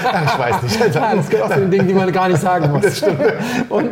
[0.06, 0.96] Ach, ich weiß nicht.
[0.96, 3.04] Ja, das gehört auch zu den Dingen, die man gar nicht sagen muss.
[3.70, 3.90] Und,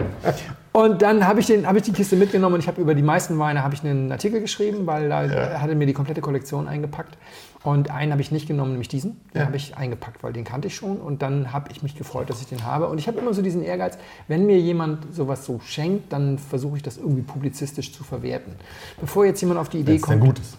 [0.72, 3.01] und dann habe ich, den- habe ich die Kiste mitgenommen und ich habe über die
[3.01, 6.68] meisten Weine habe ich einen Artikel geschrieben, weil da er hatte mir die komplette Kollektion
[6.68, 7.18] eingepackt.
[7.66, 9.20] Und einen habe ich nicht genommen, nämlich diesen.
[9.34, 9.45] Den Ja.
[9.47, 10.97] habe ich eingepackt, weil den kannte ich schon.
[10.97, 12.88] Und dann habe ich mich gefreut, dass ich den habe.
[12.88, 13.97] Und ich habe immer so diesen Ehrgeiz,
[14.28, 18.53] wenn mir jemand sowas so schenkt, dann versuche ich das irgendwie publizistisch zu verwerten.
[19.01, 20.57] Bevor jetzt jemand auf die Idee Wenn es dann kommt, gut ist.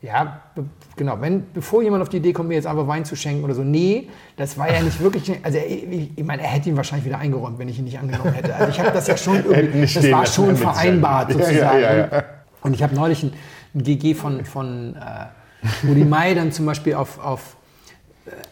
[0.00, 1.20] ja, be- genau.
[1.20, 3.64] Wenn, bevor jemand auf die Idee kommt, mir jetzt einfach Wein zu schenken oder so,
[3.64, 5.32] nee, das war ja nicht wirklich.
[5.42, 8.32] Also, ich, ich meine, er hätte ihn wahrscheinlich wieder eingeräumt, wenn ich ihn nicht angenommen
[8.32, 8.54] hätte.
[8.54, 9.92] Also, ich habe das ja schon irgendwie.
[9.92, 11.80] Das war schon vereinbart sozusagen.
[11.80, 12.24] ja, ja.
[12.62, 13.32] Und ich habe neulich ein,
[13.74, 15.00] ein GG von, von äh,
[15.86, 17.18] Rudi May dann zum Beispiel auf.
[17.18, 17.56] auf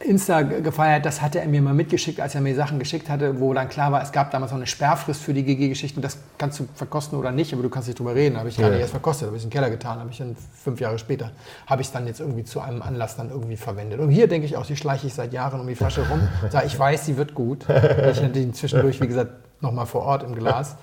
[0.00, 3.40] Insta ge- gefeiert, das hatte er mir mal mitgeschickt, als er mir Sachen geschickt hatte,
[3.40, 6.60] wo dann klar war, es gab damals noch eine Sperrfrist für die GG-Geschichten, das kannst
[6.60, 8.36] du verkosten oder nicht, aber du kannst nicht drüber reden.
[8.38, 8.72] Habe ich gar Ja.
[8.72, 11.30] nicht erst verkostet, habe ich in den Keller getan, habe ich dann fünf Jahre später,
[11.66, 13.98] habe ich es dann jetzt irgendwie zu einem Anlass dann irgendwie verwendet.
[14.00, 16.20] Und hier denke ich auch, die schleiche ich seit Jahren um die Flasche rum,
[16.50, 17.64] sage, ich weiß, sie wird gut.
[17.68, 19.30] Ich hatte die zwischendurch, wie gesagt,
[19.62, 20.76] nochmal vor Ort im Glas.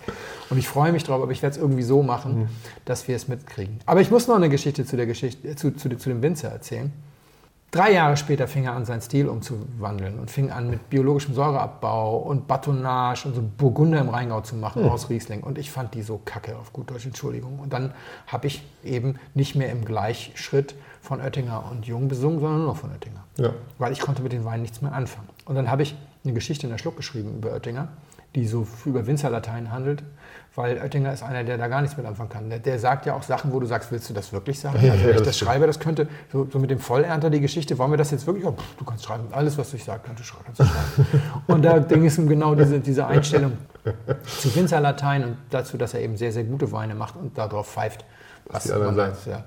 [0.49, 2.47] Und ich freue mich drauf, aber ich werde es irgendwie so machen,
[2.85, 3.79] dass wir es mitkriegen.
[3.85, 6.91] Aber ich muss noch eine Geschichte zu der Geschichte, zu, zu, zu dem Winzer erzählen.
[7.71, 12.17] Drei Jahre später fing er an, seinen Stil umzuwandeln und fing an mit biologischem Säureabbau
[12.17, 15.41] und Batonage und so Burgunder im Rheingau zu machen aus Riesling.
[15.41, 17.59] Und ich fand die so kacke, auf gut Deutsch, Entschuldigung.
[17.59, 17.93] Und dann
[18.25, 22.77] habe ich eben nicht mehr im Gleichschritt von Oettinger und Jung besungen, sondern nur noch
[22.77, 23.23] von Oettinger.
[23.37, 23.53] Ja.
[23.77, 25.29] Weil ich konnte mit den Weinen nichts mehr anfangen.
[25.45, 27.89] Und dann habe ich eine Geschichte in der Schluck geschrieben über Oettinger,
[28.33, 30.03] die so über Winzerlatein handelt,
[30.59, 32.49] weil Oettinger ist einer, der da gar nichts mit anfangen kann.
[32.49, 34.85] Der, der sagt ja auch Sachen, wo du sagst, willst du das wirklich sagen?
[34.85, 37.29] Ja, also ja, wenn ich das das schreibe, das könnte, so, so mit dem Vollernter
[37.29, 38.45] die Geschichte, wollen wir das jetzt wirklich?
[38.45, 40.43] Oh, pff, du kannst schreiben, alles, was ich sage, kannst du schreiben.
[40.47, 41.09] Kannst du schreiben.
[41.47, 43.53] und da ging es um genau diese, diese Einstellung
[44.25, 48.03] zu Winzerlatein und dazu, dass er eben sehr, sehr gute Weine macht und darauf pfeift,
[48.47, 49.15] was die anderen sagen.
[49.25, 49.43] ja.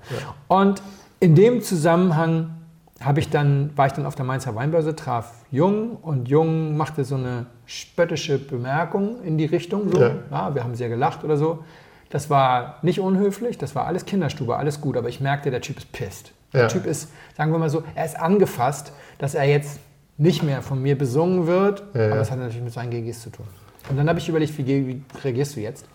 [0.49, 0.83] Und
[1.21, 2.62] in dem Zusammenhang
[3.05, 7.05] habe ich dann, war ich dann auf der Mainzer Weinbörse, traf Jung und Jung machte
[7.05, 9.91] so eine spöttische Bemerkung in die Richtung.
[9.91, 10.01] So.
[10.01, 10.11] Ja.
[10.31, 10.55] Ja.
[10.55, 11.65] wir haben sehr gelacht oder so.
[12.11, 15.79] Das war nicht unhöflich, das war alles Kinderstube, alles gut, aber ich merkte, der Typ
[15.79, 16.33] ist pisst.
[16.53, 16.69] Der Ja.
[16.69, 19.81] Typ ist, sagen wir mal so, er ist angefasst, dass er jetzt
[20.19, 23.31] nicht mehr von mir besungen wird, Ja, aber das hat natürlich mit seinen GGs zu
[23.31, 23.47] tun.
[23.89, 25.87] Und dann habe ich überlegt, wie, wie reagierst du jetzt?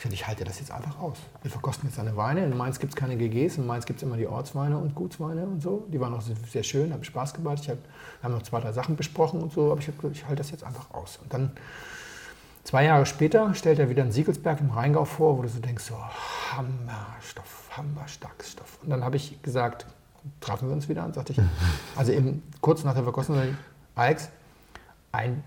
[0.00, 1.18] Ich dachte, ich halte das jetzt einfach aus.
[1.42, 2.42] Wir verkosten jetzt seine Weine.
[2.42, 5.44] In Mainz gibt es keine GGs, in Mainz gibt es immer die Ortsweine und Gutsweine
[5.44, 5.86] und so.
[5.92, 7.58] Die waren auch sehr, schön, haben Spaß gemacht.
[7.60, 10.36] Ich hab, wir haben noch zwei, drei Sachen besprochen und so, aber ich ich halte
[10.36, 11.18] das jetzt einfach aus.
[11.22, 11.50] Und dann,
[12.64, 15.84] zwei Jahre später, stellt er wieder einen Siegelsberg im Rheingau vor, wo du so denkst,
[15.84, 15.96] so,
[16.56, 18.78] Hammerstoff, hammerstarkes Stoff.
[18.82, 19.84] Und dann habe ich gesagt,
[20.40, 21.40] trafen wir uns wieder und sagte ich,
[21.96, 23.36] also eben kurz nach der Verkostung,
[23.94, 24.30] Alex,
[25.12, 25.44] ein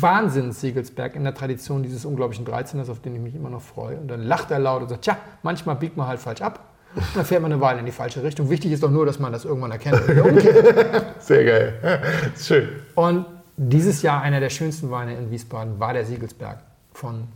[0.00, 3.96] Wahnsinns-Siegelsberg in der Tradition dieses unglaublichen 13ers, auf den ich mich immer noch freue.
[3.98, 6.60] Und dann lacht er laut und sagt, tja, manchmal biegt man halt falsch ab.
[6.94, 8.50] Und dann fährt man eine Weile in die falsche Richtung.
[8.50, 10.00] Wichtig ist doch nur, dass man das irgendwann erkennt.
[11.18, 12.02] Sehr geil.
[12.38, 12.68] Schön.
[12.94, 13.26] Und
[13.56, 16.58] dieses Jahr einer der schönsten Weine in Wiesbaden war der Siegelsberg
[16.92, 17.28] von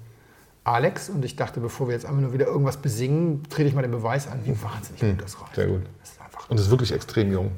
[0.64, 1.10] Alex.
[1.10, 3.90] Und ich dachte, bevor wir jetzt einfach nur wieder irgendwas besingen, trete ich mal den
[3.90, 5.54] Beweis an, wie wahnsinnig gut das reicht.
[5.56, 5.82] Sehr gut.
[6.00, 7.50] Das ist einfach Und ist wirklich extrem jung.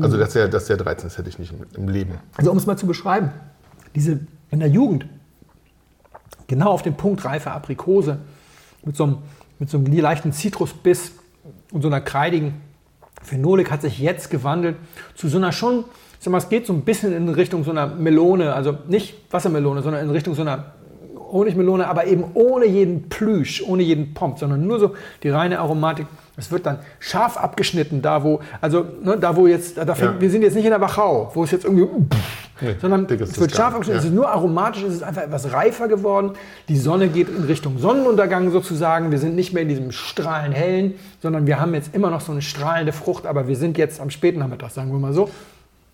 [0.00, 2.18] Also, dass der, dass der 13 ist, hätte ich nicht im Leben.
[2.36, 3.30] Also um es mal zu beschreiben,
[3.96, 4.20] diese
[4.50, 5.06] in der Jugend
[6.46, 8.18] genau auf den Punkt reife Aprikose
[8.84, 9.18] mit so einem,
[9.58, 11.12] mit so einem leichten Zitrusbiss
[11.72, 12.54] und so einer kreidigen
[13.22, 14.76] Phenolik hat sich jetzt gewandelt
[15.14, 15.84] zu so einer schon,
[16.20, 19.82] sag mal, es geht so ein bisschen in Richtung so einer Melone, also nicht Wassermelone,
[19.82, 20.72] sondern in Richtung so einer
[21.32, 26.06] Honigmelone, aber eben ohne jeden Plüsch, ohne jeden Pomp, sondern nur so die reine Aromatik.
[26.38, 30.20] Es wird dann scharf abgeschnitten, da wo, also ne, da wo jetzt, da fängt, Ja.
[30.20, 31.86] wir sind jetzt nicht in der Wachau, wo es jetzt irgendwie,
[32.60, 33.96] Nee, sondern es wird scharf abgeschnitten.
[33.96, 33.98] ja.
[34.00, 36.32] Es ist nur aromatisch, es ist einfach etwas reifer geworden.
[36.68, 39.10] Die Sonne geht in Richtung Sonnenuntergang sozusagen.
[39.10, 42.32] Wir sind nicht mehr in diesem strahlend hellen, sondern wir haben jetzt immer noch so
[42.32, 45.28] eine strahlende Frucht, aber wir sind jetzt am späten Nachmittag, sagen wir mal so.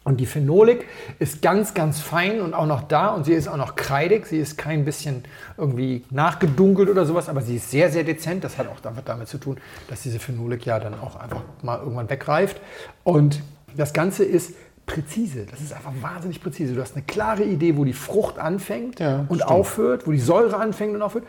[0.05, 0.86] Und die Phenolik
[1.20, 4.26] ist ganz, ganz fein und auch noch da und sie ist auch noch kreidig.
[4.26, 5.24] Sie ist kein bisschen
[5.57, 8.42] irgendwie nachgedunkelt oder sowas, aber sie ist sehr, sehr dezent.
[8.42, 11.78] Das hat auch damit, damit zu tun, dass diese Phenolik ja dann auch einfach mal
[11.78, 12.61] irgendwann wegreift.
[13.05, 13.42] Und
[13.76, 14.55] das Ganze ist
[14.86, 15.46] präzise.
[15.48, 16.74] Das ist einfach wahnsinnig präzise.
[16.74, 19.42] Du hast eine klare Idee, wo die Frucht anfängt Ja, und stimmt.
[19.53, 21.24] aufhört, wo die Säure anfängt und aufhört.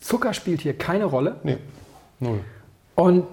[0.00, 1.36] Zucker spielt hier keine Rolle.
[1.42, 1.58] Nee,
[2.20, 2.40] null.
[2.94, 3.24] Und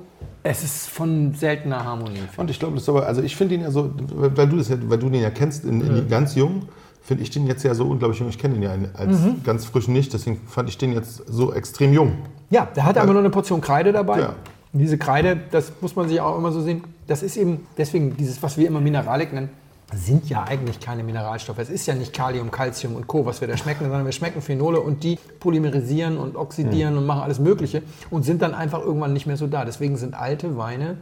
[0.43, 2.19] es ist von seltener Harmonie.
[2.37, 4.69] Und ich glaube, das ist aber, also ich finde ihn ja so, weil du, das
[4.69, 6.63] ja, weil du den ja kennst, in, in ganz jung,
[7.01, 8.29] finde ich den jetzt ja so unglaublich jung.
[8.29, 11.93] Ich kenne ihn ja als ganz frisch nicht, deswegen fand ich den jetzt so extrem
[11.93, 12.13] jung.
[12.49, 14.19] Ja, der hat aber nur eine Portion Kreide dabei.
[14.19, 14.33] Ja.
[14.73, 18.41] Diese Kreide, das muss man sich auch immer so sehen, das ist eben deswegen dieses,
[18.41, 19.49] was wir immer Mineralik nennen,
[19.93, 21.59] sind ja eigentlich keine Mineralstoffe.
[21.59, 24.41] Es ist ja nicht Kalium, Calcium und Co., was wir da schmecken, sondern wir schmecken
[24.41, 29.13] Phenole und die polymerisieren und oxidieren und machen alles Mögliche und sind dann einfach irgendwann
[29.13, 29.65] nicht mehr so da.
[29.65, 30.97] Deswegen sind alte Weine,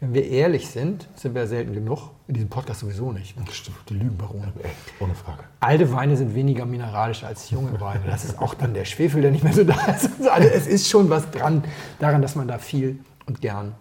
[0.00, 3.36] wenn wir ehrlich sind, sind wir selten genug, in diesem Podcast sowieso nicht.
[3.52, 4.50] Stimmt, die Lügenbarone.
[4.98, 5.44] Ohne Frage.
[5.60, 8.00] Alte Weine sind weniger mineralisch als junge Weine.
[8.06, 10.08] Das ist auch dann der Schwefel, der nicht mehr so da ist.
[10.26, 11.64] Also es ist schon was dran,
[11.98, 13.74] daran, dass man da viel und gern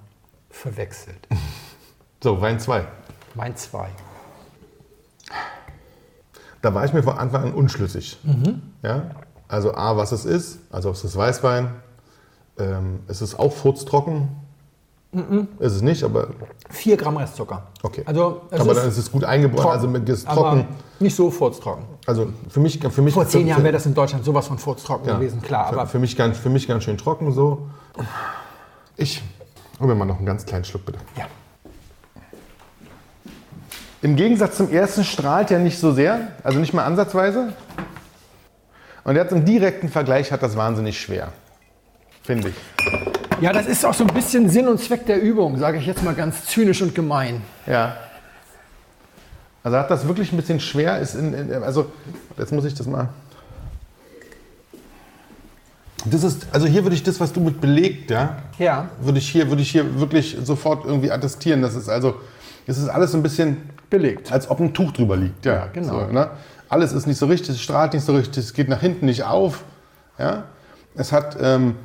[0.49, 1.25] verwechselt.
[2.21, 2.85] So, Wein 2.
[3.35, 3.87] Wein 2.
[6.61, 8.19] Da war ich mir von Anfang an unschlüssig.
[8.83, 9.11] Ja?
[9.47, 11.71] Also A, was es ist, also es ist Weißwein.
[12.57, 14.27] Ähm, es ist auch furztrocken.
[15.57, 16.27] Ist es nicht, aber
[16.69, 17.63] 4 Gramm Restzucker.
[17.81, 18.03] okay.
[18.05, 20.67] Also aber ist dann ist es gut trocken, also mit- ist trocken.
[20.99, 21.83] nicht so furztrocken.
[22.05, 25.07] Also für mich, für mich Vor zehn Jahren wäre das in Deutschland sowas von furztrocken
[25.07, 25.69] ja, gewesen, klar.
[25.69, 27.69] für, Aber für, mich ganz, für mich ganz schön trocken so.
[28.97, 29.23] Ich
[29.79, 30.99] hol mir mal noch einen ganz kleinen Schluck bitte.
[31.17, 31.25] ja.
[34.01, 37.53] Im Gegensatz zum ersten strahlt er nicht so sehr, also nicht mal ansatzweise.
[39.03, 41.29] Und jetzt im direkten Vergleich hat das wahnsinnig schwer,
[42.23, 42.55] finde ich.
[43.41, 46.03] ja, das ist auch so ein bisschen Sinn und Zweck der Übung, sage ich jetzt
[46.03, 47.41] mal ganz zynisch und gemein.
[47.65, 47.97] Ja.
[49.63, 50.99] Also hat das wirklich ein bisschen schwer.
[50.99, 51.91] Ist in, in, also
[52.37, 53.09] jetzt muss ich das mal.
[56.05, 58.87] Das ist, also hier würde ich das, was du mit belegt, ja, Ja.
[59.01, 61.61] würde ich hier, würde ich hier wirklich sofort irgendwie attestieren.
[61.61, 62.15] Das ist also,
[62.67, 63.57] Es ist alles so ein bisschen
[63.89, 64.31] Belegt.
[64.31, 65.45] als ob ein Tuch drüber liegt.
[65.45, 66.07] Ja, genau.
[66.07, 66.29] So, ne?
[66.67, 69.23] Alles ist nicht so richtig, es strahlt nicht so richtig, es geht nach hinten nicht
[69.23, 69.63] auf.
[70.17, 70.43] Ja?
[70.95, 71.75] Es hat ähm,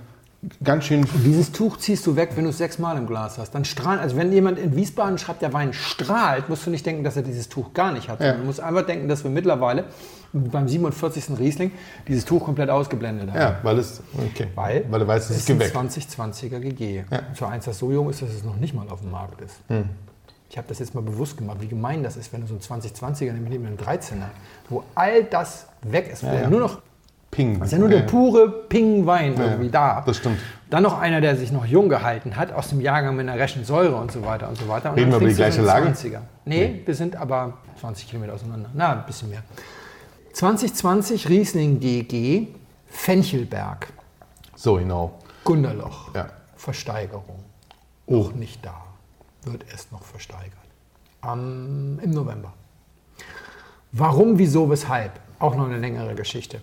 [0.63, 1.07] ganz schön.
[1.25, 3.55] Dieses Tuch ziehst du weg, wenn du es sechsmal im Glas hast.
[3.55, 7.05] Dann strahlt, also wenn jemand in Wiesbaden schreibt, der Wein strahlt, musst du nicht denken,
[7.05, 8.21] dass er dieses Tuch gar nicht hat.
[8.21, 8.33] Ja.
[8.33, 9.85] Du musst einfach denken, dass wir mittlerweile
[10.33, 11.39] beim 47.
[11.39, 11.71] Riesling
[12.09, 13.39] dieses Tuch komplett ausgeblendet haben.
[13.39, 14.03] Ja, weil es.
[14.33, 14.49] Okay.
[14.55, 15.77] Weil, weil du weißt, es es ist geweckt.
[15.77, 17.05] 2020er GG.
[17.35, 19.57] Für eins, das so jung ist, dass es noch nicht mal auf dem Markt ist.
[19.69, 19.89] Hm.
[20.55, 22.63] Ich habe das jetzt mal bewusst gemacht, wie gemein das ist, wenn du so einen
[22.85, 24.29] 2020er nimmst, neben einem 13er,
[24.69, 26.49] wo all das weg ist, wo Ja, ja.
[26.49, 26.79] nur noch
[27.33, 27.59] Ping.
[27.59, 30.05] das ist ja nur der pure Ping-Wein irgendwie da.
[30.07, 30.39] das stimmt.
[30.71, 33.65] Dann noch einer, der sich noch jung gehalten hat, aus dem Jahrgang mit einer reschen
[33.65, 34.91] Säure und so weiter und so weiter.
[34.93, 35.89] Und Reden wir über die gleiche Lage?
[35.89, 36.21] 20er.
[36.45, 38.71] Nee, wir sind aber 20 Kilometer auseinander.
[38.75, 39.43] Na, ein bisschen mehr.
[40.35, 42.47] 2020 Riesling GG,
[42.87, 43.89] Fenchelberg,
[44.55, 45.19] So, genau.
[45.43, 46.29] Gunderloch, Ja.
[46.55, 47.41] Versteigerung.
[48.07, 48.19] Oh.
[48.19, 48.84] Noch nicht da.
[49.45, 50.53] Wird erst noch versteigert.
[51.21, 52.53] Am, Im November.
[53.93, 55.13] Warum, wieso, weshalb?
[55.39, 56.61] Auch noch eine längere Geschichte.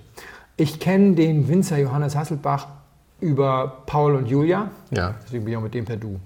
[0.57, 2.67] Ich kenne den Winzer Johannes Hasselbach
[3.19, 4.71] über Paul und Julia.
[4.89, 5.15] Ja.
[5.23, 6.19] Deswegen bin ich auch mit dem per Du.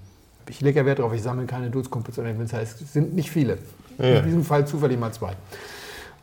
[0.50, 2.62] Ich lege ja Wert darauf, ich sammle keine Dudes-Kumpels oder den Winzer.
[2.62, 3.58] Es sind nicht viele.
[3.98, 4.20] Ja.
[4.20, 5.34] In diesem Fall zufällig mal zwei.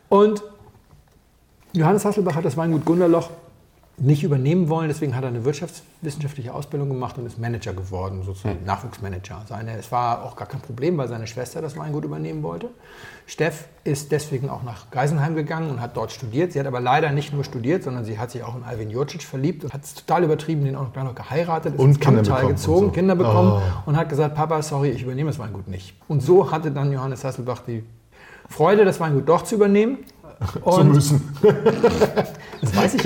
[0.09, 0.43] Und
[1.73, 3.31] Johannes Hasselbach hat das Weingut Gunderloch
[3.97, 8.59] nicht übernehmen wollen, deswegen hat er eine wirtschaftswissenschaftliche Ausbildung gemacht und ist Manager geworden, sozusagen
[8.59, 8.65] Hm.
[8.65, 9.43] Nachwuchsmanager.
[9.47, 12.69] Seine, es war auch gar kein Problem, weil seine Schwester das Weingut übernehmen wollte.
[13.27, 16.53] Steff ist deswegen auch nach Geisenheim gegangen und hat dort studiert.
[16.53, 19.21] Sie hat aber leider nicht nur studiert, sondern sie hat sich auch in Alvin Jurcic
[19.23, 22.21] verliebt und hat es total übertrieben, den auch noch, noch geheiratet, ist Und ins Kinder
[22.23, 22.91] bekommen und gezogen, so.
[22.91, 23.89] Kinder bekommen Oh.
[23.89, 25.95] und hat gesagt, Papa, sorry, ich übernehme das Weingut nicht.
[26.07, 27.83] Und so hatte dann Johannes Hasselbach die
[28.49, 29.99] Freude, das Weingut doch zu übernehmen.
[30.61, 31.37] Und müssen.
[32.61, 33.03] das weiß ich,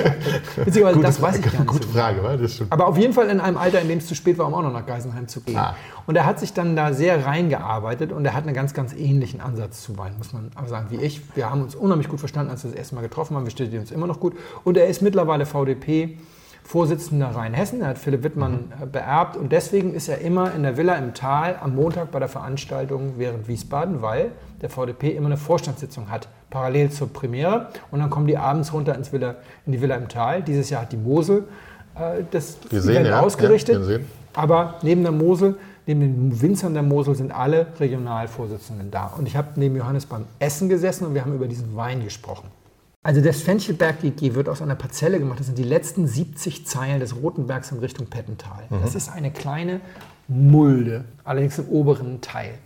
[0.64, 1.66] beziehungsweise das weiß ich gar nicht.
[1.66, 1.88] Gute.
[1.88, 2.36] Frage, wa?
[2.36, 2.72] das stimmt.
[2.72, 4.62] Aber auf jeden Fall in einem Alter, in dem es zu spät war, um auch
[4.62, 5.56] noch nach Geisenheim zu gehen.
[5.56, 5.74] Ah.
[6.06, 9.40] Und er hat sich dann da sehr reingearbeitet und er hat einen ganz, ganz ähnlichen
[9.40, 11.20] Ansatz zu Wein, muss man aber sagen, wie ich.
[11.34, 13.44] Wir haben uns unheimlich gut verstanden, als wir das erste Mal getroffen haben.
[13.44, 14.34] Wir stehen uns immer noch gut.
[14.64, 16.18] Und er ist mittlerweile VDP.
[16.68, 20.76] Vorsitzender Rheinhessen, er hat Philipp Wittmann äh, beerbt und deswegen ist er immer in der
[20.76, 25.38] Villa im Tal am Montag bei der Veranstaltung während Wiesbaden, weil der VDP immer eine
[25.38, 29.80] Vorstandssitzung hat, parallel zur Premiere und dann kommen die abends runter ins Villa, in die
[29.80, 30.42] Villa im Tal.
[30.42, 31.44] Dieses Jahr hat die Mosel
[31.94, 33.20] äh, das sehen, Event ja.
[33.20, 33.88] ausgerichtet.
[33.88, 33.98] Ja.
[34.34, 35.56] Aber neben der Mosel,
[35.86, 39.06] neben den Winzern der Mosel sind alle Regionalvorsitzenden da.
[39.16, 42.50] Und ich habe neben Johannes beim Essen gesessen und wir haben über diesen Wein gesprochen.
[43.02, 45.38] Also das Fenchelberg GG wird aus einer Parzelle gemacht.
[45.38, 48.64] Das sind die letzten 70 Zeilen des Rotenbergs in Richtung Pettental.
[48.82, 49.80] Das ist eine kleine
[50.26, 52.58] Mulde, allerdings im oberen Teil.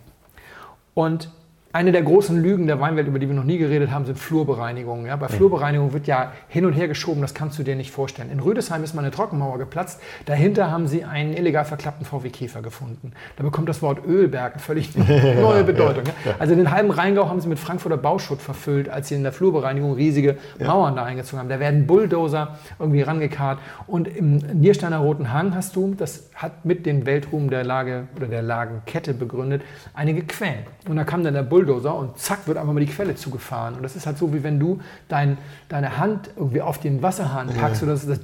[0.95, 1.31] Und
[1.73, 5.07] eine der großen Lügen der Weinwelt, über die wir noch nie geredet haben, sind Flurbereinigungen.
[5.07, 8.29] Ja, bei Flurbereinigung wird ja hin und her geschoben, das kannst du dir nicht vorstellen.
[8.29, 9.99] In Rüdesheim ist mal eine Trockenmauer geplatzt.
[10.27, 13.13] Dahinter haben sie einen illegal verklappten VW Käfer gefunden.
[13.37, 16.03] Da bekommt das Wort Ölberg eine völlig neue Bedeutung.
[16.23, 16.35] Ja.
[16.37, 19.93] Also den halben Rheingau haben sie mit Frankfurter Bauschutt verfüllt, als sie in der Flurbereinigung
[19.93, 21.49] riesige Mauern da eingezogen haben.
[21.49, 23.57] Da werden Bulldozer irgendwie rangekarrt.
[23.87, 28.27] Und im Niersteiner Roten Hang hast du, das hat mit dem Weltruhm der Lage oder
[28.27, 29.63] der Lagenkette begründet,
[29.95, 30.65] einige Quellen.
[30.87, 33.75] Und da kam dann der Bulldozer und zack wird einfach mal die Quelle zugefahren.
[33.75, 35.37] Und das ist halt so, wie wenn du dein,
[35.69, 38.19] deine Hand irgendwie auf den Wasserhahn packst oder das, das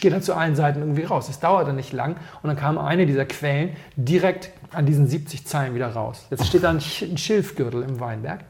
[0.00, 1.26] geht dann zu allen Seiten irgendwie raus.
[1.26, 5.46] Das dauert dann nicht lang und dann kam eine dieser Quellen direkt an diesen 70
[5.46, 6.26] Zeilen wieder raus.
[6.30, 8.40] Jetzt steht da ein Schilfgürtel im Weinberg.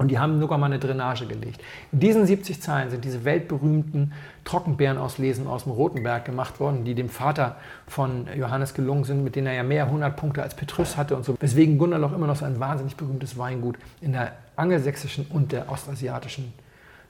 [0.00, 1.60] Und die haben sogar mal eine Drainage gelegt.
[1.92, 7.10] In diesen 70 Zeilen sind diese weltberühmten Trockenbeerenauslesen aus dem Rotenberg gemacht worden, die dem
[7.10, 11.16] Vater von Johannes gelungen sind, mit denen er ja mehr hundert Punkte als Petrus hatte
[11.16, 11.36] und so.
[11.38, 16.54] Weswegen Gunderloch immer noch so ein wahnsinnig berühmtes Weingut in der angelsächsischen und der ostasiatischen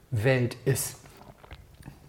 [0.09, 0.97] Welt ist.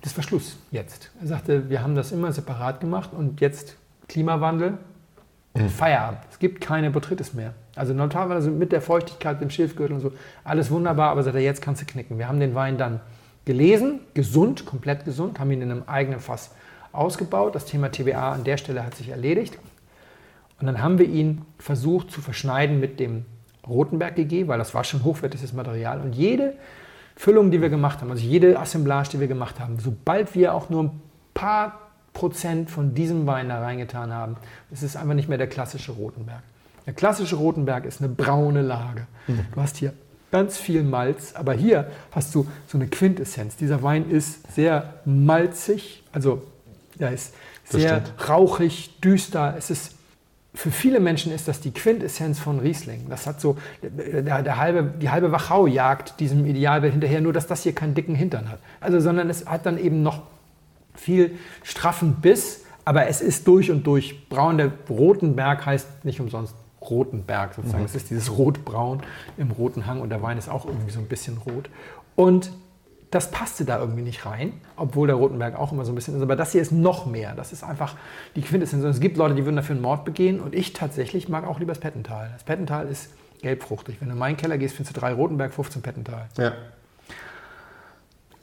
[0.00, 1.12] Das war Schluss jetzt.
[1.20, 3.76] Er sagte, wir haben das immer separat gemacht und jetzt
[4.08, 4.78] Klimawandel,
[5.54, 6.20] Feierabend.
[6.30, 7.54] Es gibt keine Botrytis mehr.
[7.76, 10.12] Also normalerweise mit der Feuchtigkeit, dem Schilfgürtel und so,
[10.44, 12.18] alles wunderbar, aber sagt er, jetzt kannst du knicken.
[12.18, 13.00] Wir haben den Wein dann
[13.44, 16.54] gelesen, gesund, komplett gesund, haben ihn in einem eigenen Fass
[16.92, 17.54] ausgebaut.
[17.54, 19.58] Das Thema TBA an der Stelle hat sich erledigt.
[20.60, 23.24] Und dann haben wir ihn versucht zu verschneiden mit dem
[23.66, 26.00] Rotenberg GG, weil das war schon hochwertiges Material.
[26.00, 26.54] Und jede
[27.16, 30.70] Füllung, die wir gemacht haben, also jede Assemblage, die wir gemacht haben, sobald wir auch
[30.70, 31.00] nur ein
[31.34, 31.81] paar
[32.12, 34.36] Prozent von diesem Wein da reingetan haben,
[34.70, 36.42] das ist einfach nicht mehr der klassische Rotenberg.
[36.86, 39.06] Der klassische Rotenberg ist eine braune Lage.
[39.26, 39.92] Du hast hier
[40.32, 43.56] ganz viel Malz, aber hier hast du so eine Quintessenz.
[43.56, 46.42] Dieser Wein ist sehr malzig, also
[46.98, 47.34] er ist
[47.64, 49.54] sehr rauchig, düster.
[49.56, 49.94] Es ist
[50.54, 53.06] für viele Menschen ist das die Quintessenz von Riesling.
[53.08, 57.46] Das hat so der, der halbe, die halbe Wachau jagt diesem Idealbild hinterher, nur dass
[57.46, 58.58] das hier keinen dicken Hintern hat.
[58.80, 60.22] Also sondern es hat dann eben noch
[60.94, 64.58] viel straffen Biss, aber es ist durch und durch braun.
[64.58, 67.84] Der Rotenberg heißt nicht umsonst roten Berg sozusagen.
[67.84, 69.02] Das ist dieses Rotbraun
[69.36, 71.70] im roten Hang und der Wein ist auch irgendwie so ein bisschen rot.
[72.16, 72.52] Und
[73.12, 76.22] das passte da irgendwie nicht rein, obwohl der Rotenberg auch immer so ein bisschen ist.
[76.22, 77.34] Aber das hier ist noch mehr.
[77.34, 77.94] Das ist einfach
[78.34, 78.82] die Quintessenz.
[78.82, 80.40] Und es gibt Leute, die würden dafür einen Mord begehen.
[80.40, 82.30] Und ich tatsächlich mag auch lieber das Pettental.
[82.32, 83.10] Das Pettental ist
[83.42, 83.96] gelbfruchtig.
[84.00, 86.26] Wenn du in meinen Keller gehst, findest du drei Rotenberg, 15 Pettental.
[86.38, 86.52] Ja.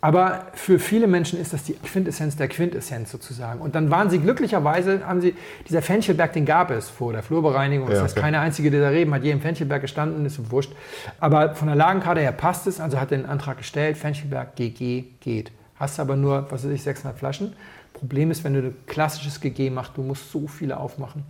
[0.02, 3.60] Aber für viele Menschen ist das die Quintessenz der Quintessenz sozusagen.
[3.60, 5.36] Und dann waren sie glücklicherweise, haben sie,
[5.68, 7.90] dieser Fenchelberg, den gab es vor der Flurbereinigung.
[7.90, 8.22] Ja, das heißt, okay.
[8.22, 10.72] keine einzige dieser Reben hat je im Fenchelberg gestanden, ist wurscht.
[11.20, 15.04] Aber von der Lagenkarte her passt es, also hat er den Antrag gestellt, Fenchelberg GG
[15.20, 15.52] geht.
[15.76, 17.54] Hast aber nur, was weiß ich, 600 Flaschen.
[17.92, 21.24] Problem ist, wenn du ein klassisches GG machst, du musst so viele aufmachen.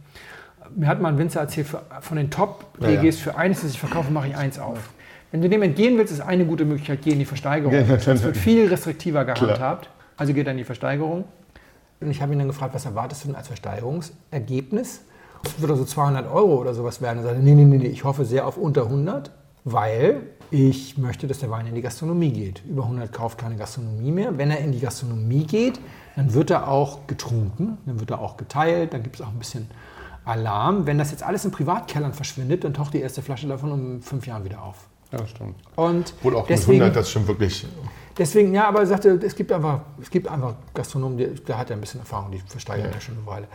[0.76, 1.68] Mir hat mal ein Winzer erzählt,
[2.02, 3.12] von den Top-GGs, Ja, ja.
[3.12, 4.78] für eines, das ich verkaufe, mache ich eins auf.
[5.32, 7.74] Wenn du dem entgehen willst, ist eine gute Möglichkeit, geh in die Versteigerung.
[7.74, 9.36] Ja, Es wird viel restriktiver Klar.
[9.36, 9.90] gehandhabt.
[10.18, 11.26] Also geht er in die Versteigerung.
[12.02, 15.02] Und ich habe ihn dann gefragt, was erwartest du denn als Versteigerungsergebnis?
[15.46, 17.20] Es wird also 200 Euro oder sowas werden.
[17.20, 19.32] Er sagte, nee, nee, nee, nee, ich hoffe sehr auf unter 100,
[19.64, 20.22] weil
[20.52, 22.64] ich möchte, dass der Wein in die Gastronomie geht.
[22.68, 24.38] Über 100 kauft keine Gastronomie mehr.
[24.38, 25.80] Wenn er in die Gastronomie geht,
[26.16, 29.38] dann wird er auch getrunken, dann wird er auch geteilt, dann gibt es auch ein
[29.40, 29.68] bisschen
[30.26, 30.86] Alarm.
[30.88, 34.28] Wenn das jetzt alles in Privatkellern verschwindet, dann taucht die erste Flasche davon um fünf
[34.28, 34.89] Jahren wieder auf.
[35.12, 35.56] Ja, stimmt.
[35.76, 37.66] Und Wohl auch deswegen, mit 100, das stimmt wirklich.
[38.18, 41.70] deswegen, ja, aber er sagte, es gibt einfach, es gibt einfach Gastronomen, die, der hat
[41.70, 43.02] ja ein bisschen Erfahrung, die versteigern ja.
[43.02, 43.48] schon eine Weile.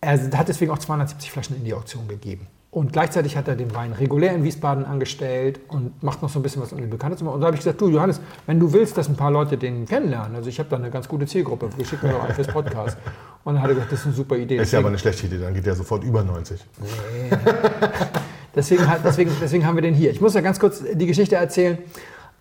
[0.00, 2.46] Er hat deswegen auch 270 Flaschen in die Auktion gegeben.
[2.74, 6.42] Und gleichzeitig hat er den Wein regulär in Wiesbaden angestellt und macht noch so ein
[6.42, 7.36] bisschen was um den Bekannten zu machen.
[7.36, 9.86] Und da habe ich gesagt, du Johannes, wenn du willst, dass ein paar Leute den
[9.86, 12.48] kennenlernen, also ich habe da eine ganz gute Zielgruppe, wir schicken mir doch einen fürs
[12.48, 12.98] Podcast.
[13.44, 14.56] Und dann hat er gesagt, das ist eine super Idee.
[14.56, 16.64] Ist ja aber eine schlechte Idee, dann geht der sofort über 90.
[18.56, 20.10] Deswegen, deswegen, deswegen haben wir den hier.
[20.10, 21.78] Ich muss ja ganz kurz die Geschichte erzählen.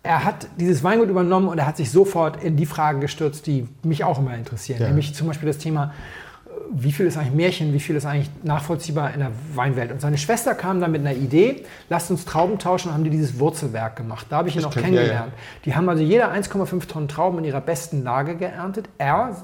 [0.03, 3.67] Er hat dieses Weingut übernommen und er hat sich sofort in die Fragen gestürzt, die
[3.83, 4.81] mich auch immer interessieren.
[4.81, 4.87] Ja.
[4.87, 5.93] Nämlich zum Beispiel das Thema,
[6.75, 9.91] wie viel ist eigentlich Märchen, wie viel ist eigentlich nachvollziehbar in der Weinwelt.
[9.91, 13.09] Und seine Schwester kam dann mit einer Idee, lasst uns Trauben tauschen und haben die
[13.11, 14.27] dieses Wurzelwerk gemacht.
[14.29, 15.33] Da habe ich ihn auch kenn- ja, kennengelernt.
[15.65, 18.89] Die haben also jeder 1,5 Tonnen Trauben in ihrer besten Lage geerntet.
[18.97, 19.35] Er,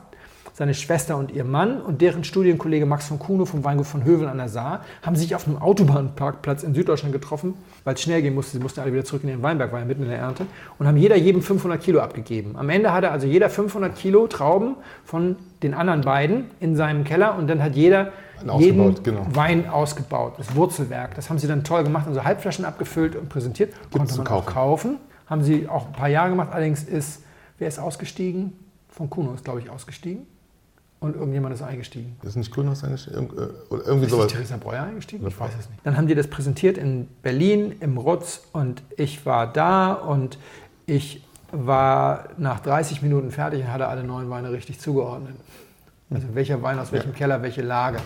[0.60, 4.28] seine Schwester und ihr Mann und deren Studienkollege Max von Kuno vom Weingut von Hövel
[4.28, 7.53] an der Saar haben sich auf einem Autobahnparkplatz in Süddeutschland getroffen,
[7.86, 8.57] weil es schnell gehen musste.
[8.57, 10.45] Sie mussten alle wieder zurück in den Weinberg, weil er mitten in der Ernte.
[10.78, 12.57] Und haben jeder jedem 500 Kilo abgegeben.
[12.57, 17.38] Am Ende hatte also jeder 500 Kilo Trauben von den anderen beiden in seinem Keller
[17.38, 18.12] und dann hat jeder
[18.57, 19.28] jeden genau.
[19.32, 20.34] Wein ausgebaut.
[20.39, 21.16] Das Wurzelwerk.
[21.16, 23.74] Das haben sie dann toll gemacht, also Halbflaschen abgefüllt und präsentiert.
[23.93, 24.53] Konnte zu man auch kaufen.
[24.53, 24.97] kaufen.
[25.28, 26.49] Haben sie auch ein paar Jahre gemacht.
[26.51, 27.24] Allerdings ist,
[27.60, 28.60] wer ist ausgestiegen?
[28.89, 30.28] Von Kuno ist, glaube ich, ausgestiegen.
[31.02, 32.18] Und irgendjemand ist eingestiegen.
[32.24, 32.84] Ist nicht Grünhaus?
[32.84, 34.26] Irg- äh, Oder irgendwie Ist sowas.
[34.26, 35.26] nicht Theresa Breuer eingestiegen?
[35.26, 35.80] Ich weiß es nicht.
[35.86, 40.38] Dann haben die das präsentiert in Berlin im Rutz und ich war da und
[40.86, 45.36] ich war nach 30 Minuten fertig und hatte alle neun Weine richtig zugeordnet.
[46.10, 48.00] Also welcher Wein aus welchem Keller, welche Lage.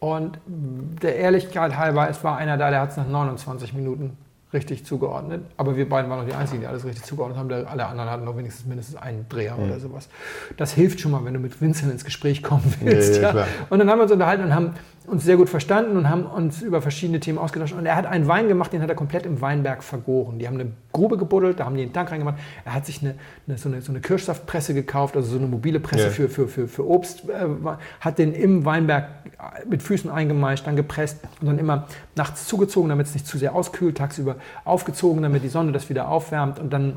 [0.00, 4.16] Und der Ehrlichkeit halber, es war einer da, der hat es nach 29 Minuten
[4.54, 5.42] richtig zugeordnet.
[5.56, 7.52] Aber wir beiden waren noch die Einzigen, die alles richtig zugeordnet haben.
[7.66, 10.08] Alle anderen hatten noch wenigstens mindestens einen Dreher oder sowas.
[10.56, 13.16] Das hilft schon mal, wenn du mit Vincent ins Gespräch kommen willst.
[13.16, 13.46] Ja, ja, ja.
[13.68, 14.74] Und dann haben wir uns unterhalten und haben
[15.06, 17.74] uns sehr gut verstanden und haben uns über verschiedene Themen ausgetauscht.
[17.74, 20.38] Und er hat einen Wein gemacht, den hat er komplett im Weinberg vergoren.
[20.38, 22.36] Die haben eine Grube gebuddelt, da haben die einen Tank reingemacht.
[22.64, 23.14] Er hat sich eine,
[23.46, 26.10] eine, so, eine, so eine Kirschsaftpresse gekauft, also so eine mobile Presse Ja.
[26.10, 27.46] für, für, für, für Obst, äh,
[28.00, 29.08] hat den im Weinberg
[29.68, 31.86] mit Füßen eingemeischt, dann gepresst und dann immer
[32.16, 36.08] nachts zugezogen, damit es nicht zu sehr auskühlt, tagsüber aufgezogen, damit die Sonne das wieder
[36.08, 36.94] aufwärmt und dann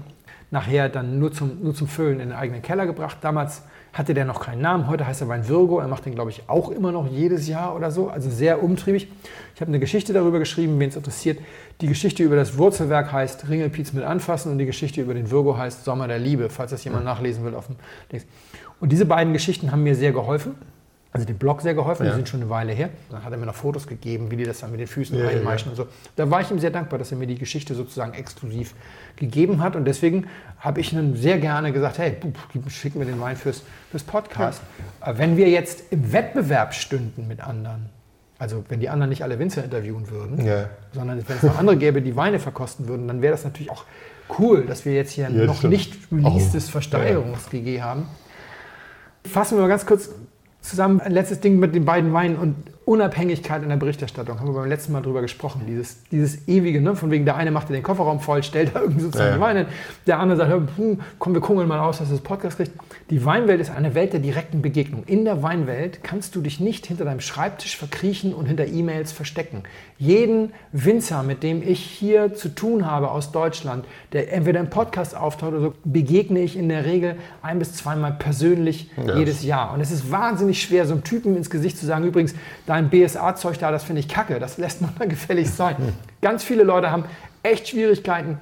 [0.49, 3.17] nachher dann nur zum, nur zum Füllen in den eigenen Keller gebracht.
[3.19, 3.63] Damals
[3.97, 6.43] hatte der noch keinen Namen, heute heißt er Wein Virgo, er macht den glaube ich
[6.47, 9.07] auch immer noch jedes Jahr oder so, also sehr umtriebig.
[9.55, 11.39] Ich habe eine Geschichte darüber geschrieben, wen es interessiert.
[11.81, 15.57] Die Geschichte über das Wurzelwerk heißt Ringelpiez mit anfassen und die Geschichte über den Virgo
[15.57, 17.75] heißt Sommer der Liebe, falls das jemand nachlesen will auf dem
[18.11, 18.25] Dings.
[18.79, 20.55] Und diese beiden Geschichten haben mir sehr geholfen.
[21.17, 22.11] Also dem Blog sehr geholfen, Ja.
[22.11, 22.89] die sind schon eine Weile her.
[23.09, 25.25] Dann hat er mir noch Fotos gegeben, wie die das dann mit den Füßen Ja,
[25.25, 25.87] ja, einmeischen und so.
[26.15, 28.73] Da war ich ihm sehr dankbar, dass er mir die Geschichte sozusagen exklusiv
[29.15, 29.75] gegeben hat.
[29.75, 30.27] Und deswegen
[30.59, 34.03] habe ich ihm sehr gerne gesagt, hey, puh, gib- schick mir den Wein fürs, fürs
[34.03, 34.61] Podcast.
[35.03, 37.89] Äh, Wenn wir jetzt im Wettbewerb stünden mit anderen,
[38.39, 40.69] also wenn die anderen nicht alle Winzer interviewen würden, Ja.
[40.93, 43.85] sondern wenn es noch andere gäbe, die Weine verkosten würden, dann wäre das natürlich auch
[44.37, 45.73] cool, dass wir jetzt hier ein Ja, noch stimmt.
[45.73, 48.07] nicht releasedes Versteigerungs-GG haben.
[49.25, 50.09] Fassen wir mal ganz kurz
[50.67, 52.55] zusammen ein letztes Ding mit den beiden Weinen und
[52.87, 54.39] Unabhängigkeit in der Berichterstattung.
[54.39, 55.63] Haben wir beim letzten Mal drüber gesprochen.
[55.67, 56.95] Dieses, dieses ewige, ne?
[56.95, 59.41] von wegen der eine macht den Kofferraum voll, stellt da irgendwie sozusagen Ja, ja.
[59.41, 59.67] Weine hin.
[60.07, 62.71] Der andere sagt, hm, komm, wir kungeln mal aus, dass das Podcast kriegt.
[63.09, 65.03] Die Weinwelt ist eine Welt der direkten Begegnung.
[65.05, 69.63] In der Weinwelt kannst du dich nicht hinter deinem Schreibtisch verkriechen und hinter E-Mails verstecken.
[69.97, 73.83] Jeden Winzer, mit dem ich hier zu tun habe aus Deutschland,
[74.13, 78.13] der entweder im Podcast auftaucht oder so, begegne ich in der Regel ein bis zweimal
[78.13, 79.17] persönlich Ja.
[79.17, 79.73] jedes Jahr.
[79.73, 82.33] Und es ist wahnsinnig schwer, so einem Typen ins Gesicht zu sagen, übrigens,
[82.65, 85.75] dein dein BSA-Zeug da, das finde ich kacke, das lässt man dann gefällig sein.
[86.21, 87.05] Ganz viele Leute haben
[87.43, 88.37] echt Schwierigkeiten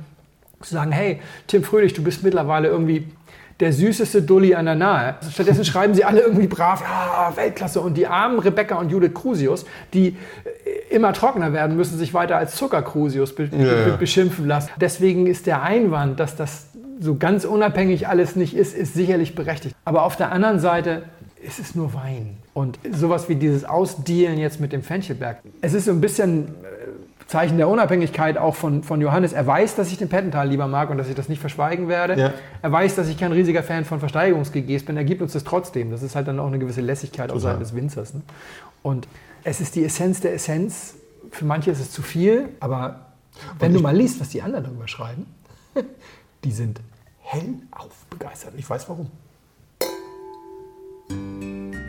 [0.62, 3.08] zu sagen, hey, Tim Fröhlich, du bist mittlerweile irgendwie
[3.60, 5.16] der süßeste Dulli an der Nahe.
[5.32, 7.80] Stattdessen schreiben sie alle irgendwie brav, ja, Weltklasse.
[7.80, 12.36] Und die armen Rebecca und Judith Crusius, die äh, immer trockener werden, müssen sich weiter
[12.36, 13.96] als Zucker-Crusius be Ja, ja.
[13.96, 14.72] beschimpfen lassen.
[14.80, 16.68] Deswegen ist der Einwand, dass das
[17.00, 19.76] so ganz unabhängig alles nicht ist, ist sicherlich berechtigt.
[19.86, 21.04] Aber auf der anderen Seite
[21.42, 22.38] ist es nur Wein.
[22.56, 25.40] Und sowas wie dieses Ausdealen jetzt mit dem Fenchelberg.
[25.60, 26.52] Es ist so ein bisschen äh,
[27.28, 29.34] Zeichen der Unabhängigkeit auch von, von Johannes.
[29.34, 32.18] Er weiß, dass ich den Pettental lieber mag und dass ich das nicht verschweigen werde.
[32.18, 32.34] Ja.
[32.62, 34.96] Er weiß, dass ich kein riesiger Fan von Versteigerungs-GGs bin.
[34.96, 35.92] Er gibt uns das trotzdem.
[35.92, 37.52] Das ist halt dann auch eine gewisse Lässigkeit auf Total.
[37.52, 38.14] Seiten des Winzers.
[38.14, 38.22] Ne?
[38.84, 39.10] Und
[39.44, 40.94] es ist die Essenz der Essenz.
[41.32, 43.08] Für manche ist es zu viel, aber
[43.60, 45.26] wenn du mal liest, was die anderen darüber schreiben,
[46.46, 46.80] die sind
[47.20, 48.54] hellauf begeistert.
[48.56, 49.12] Ich weiß warum.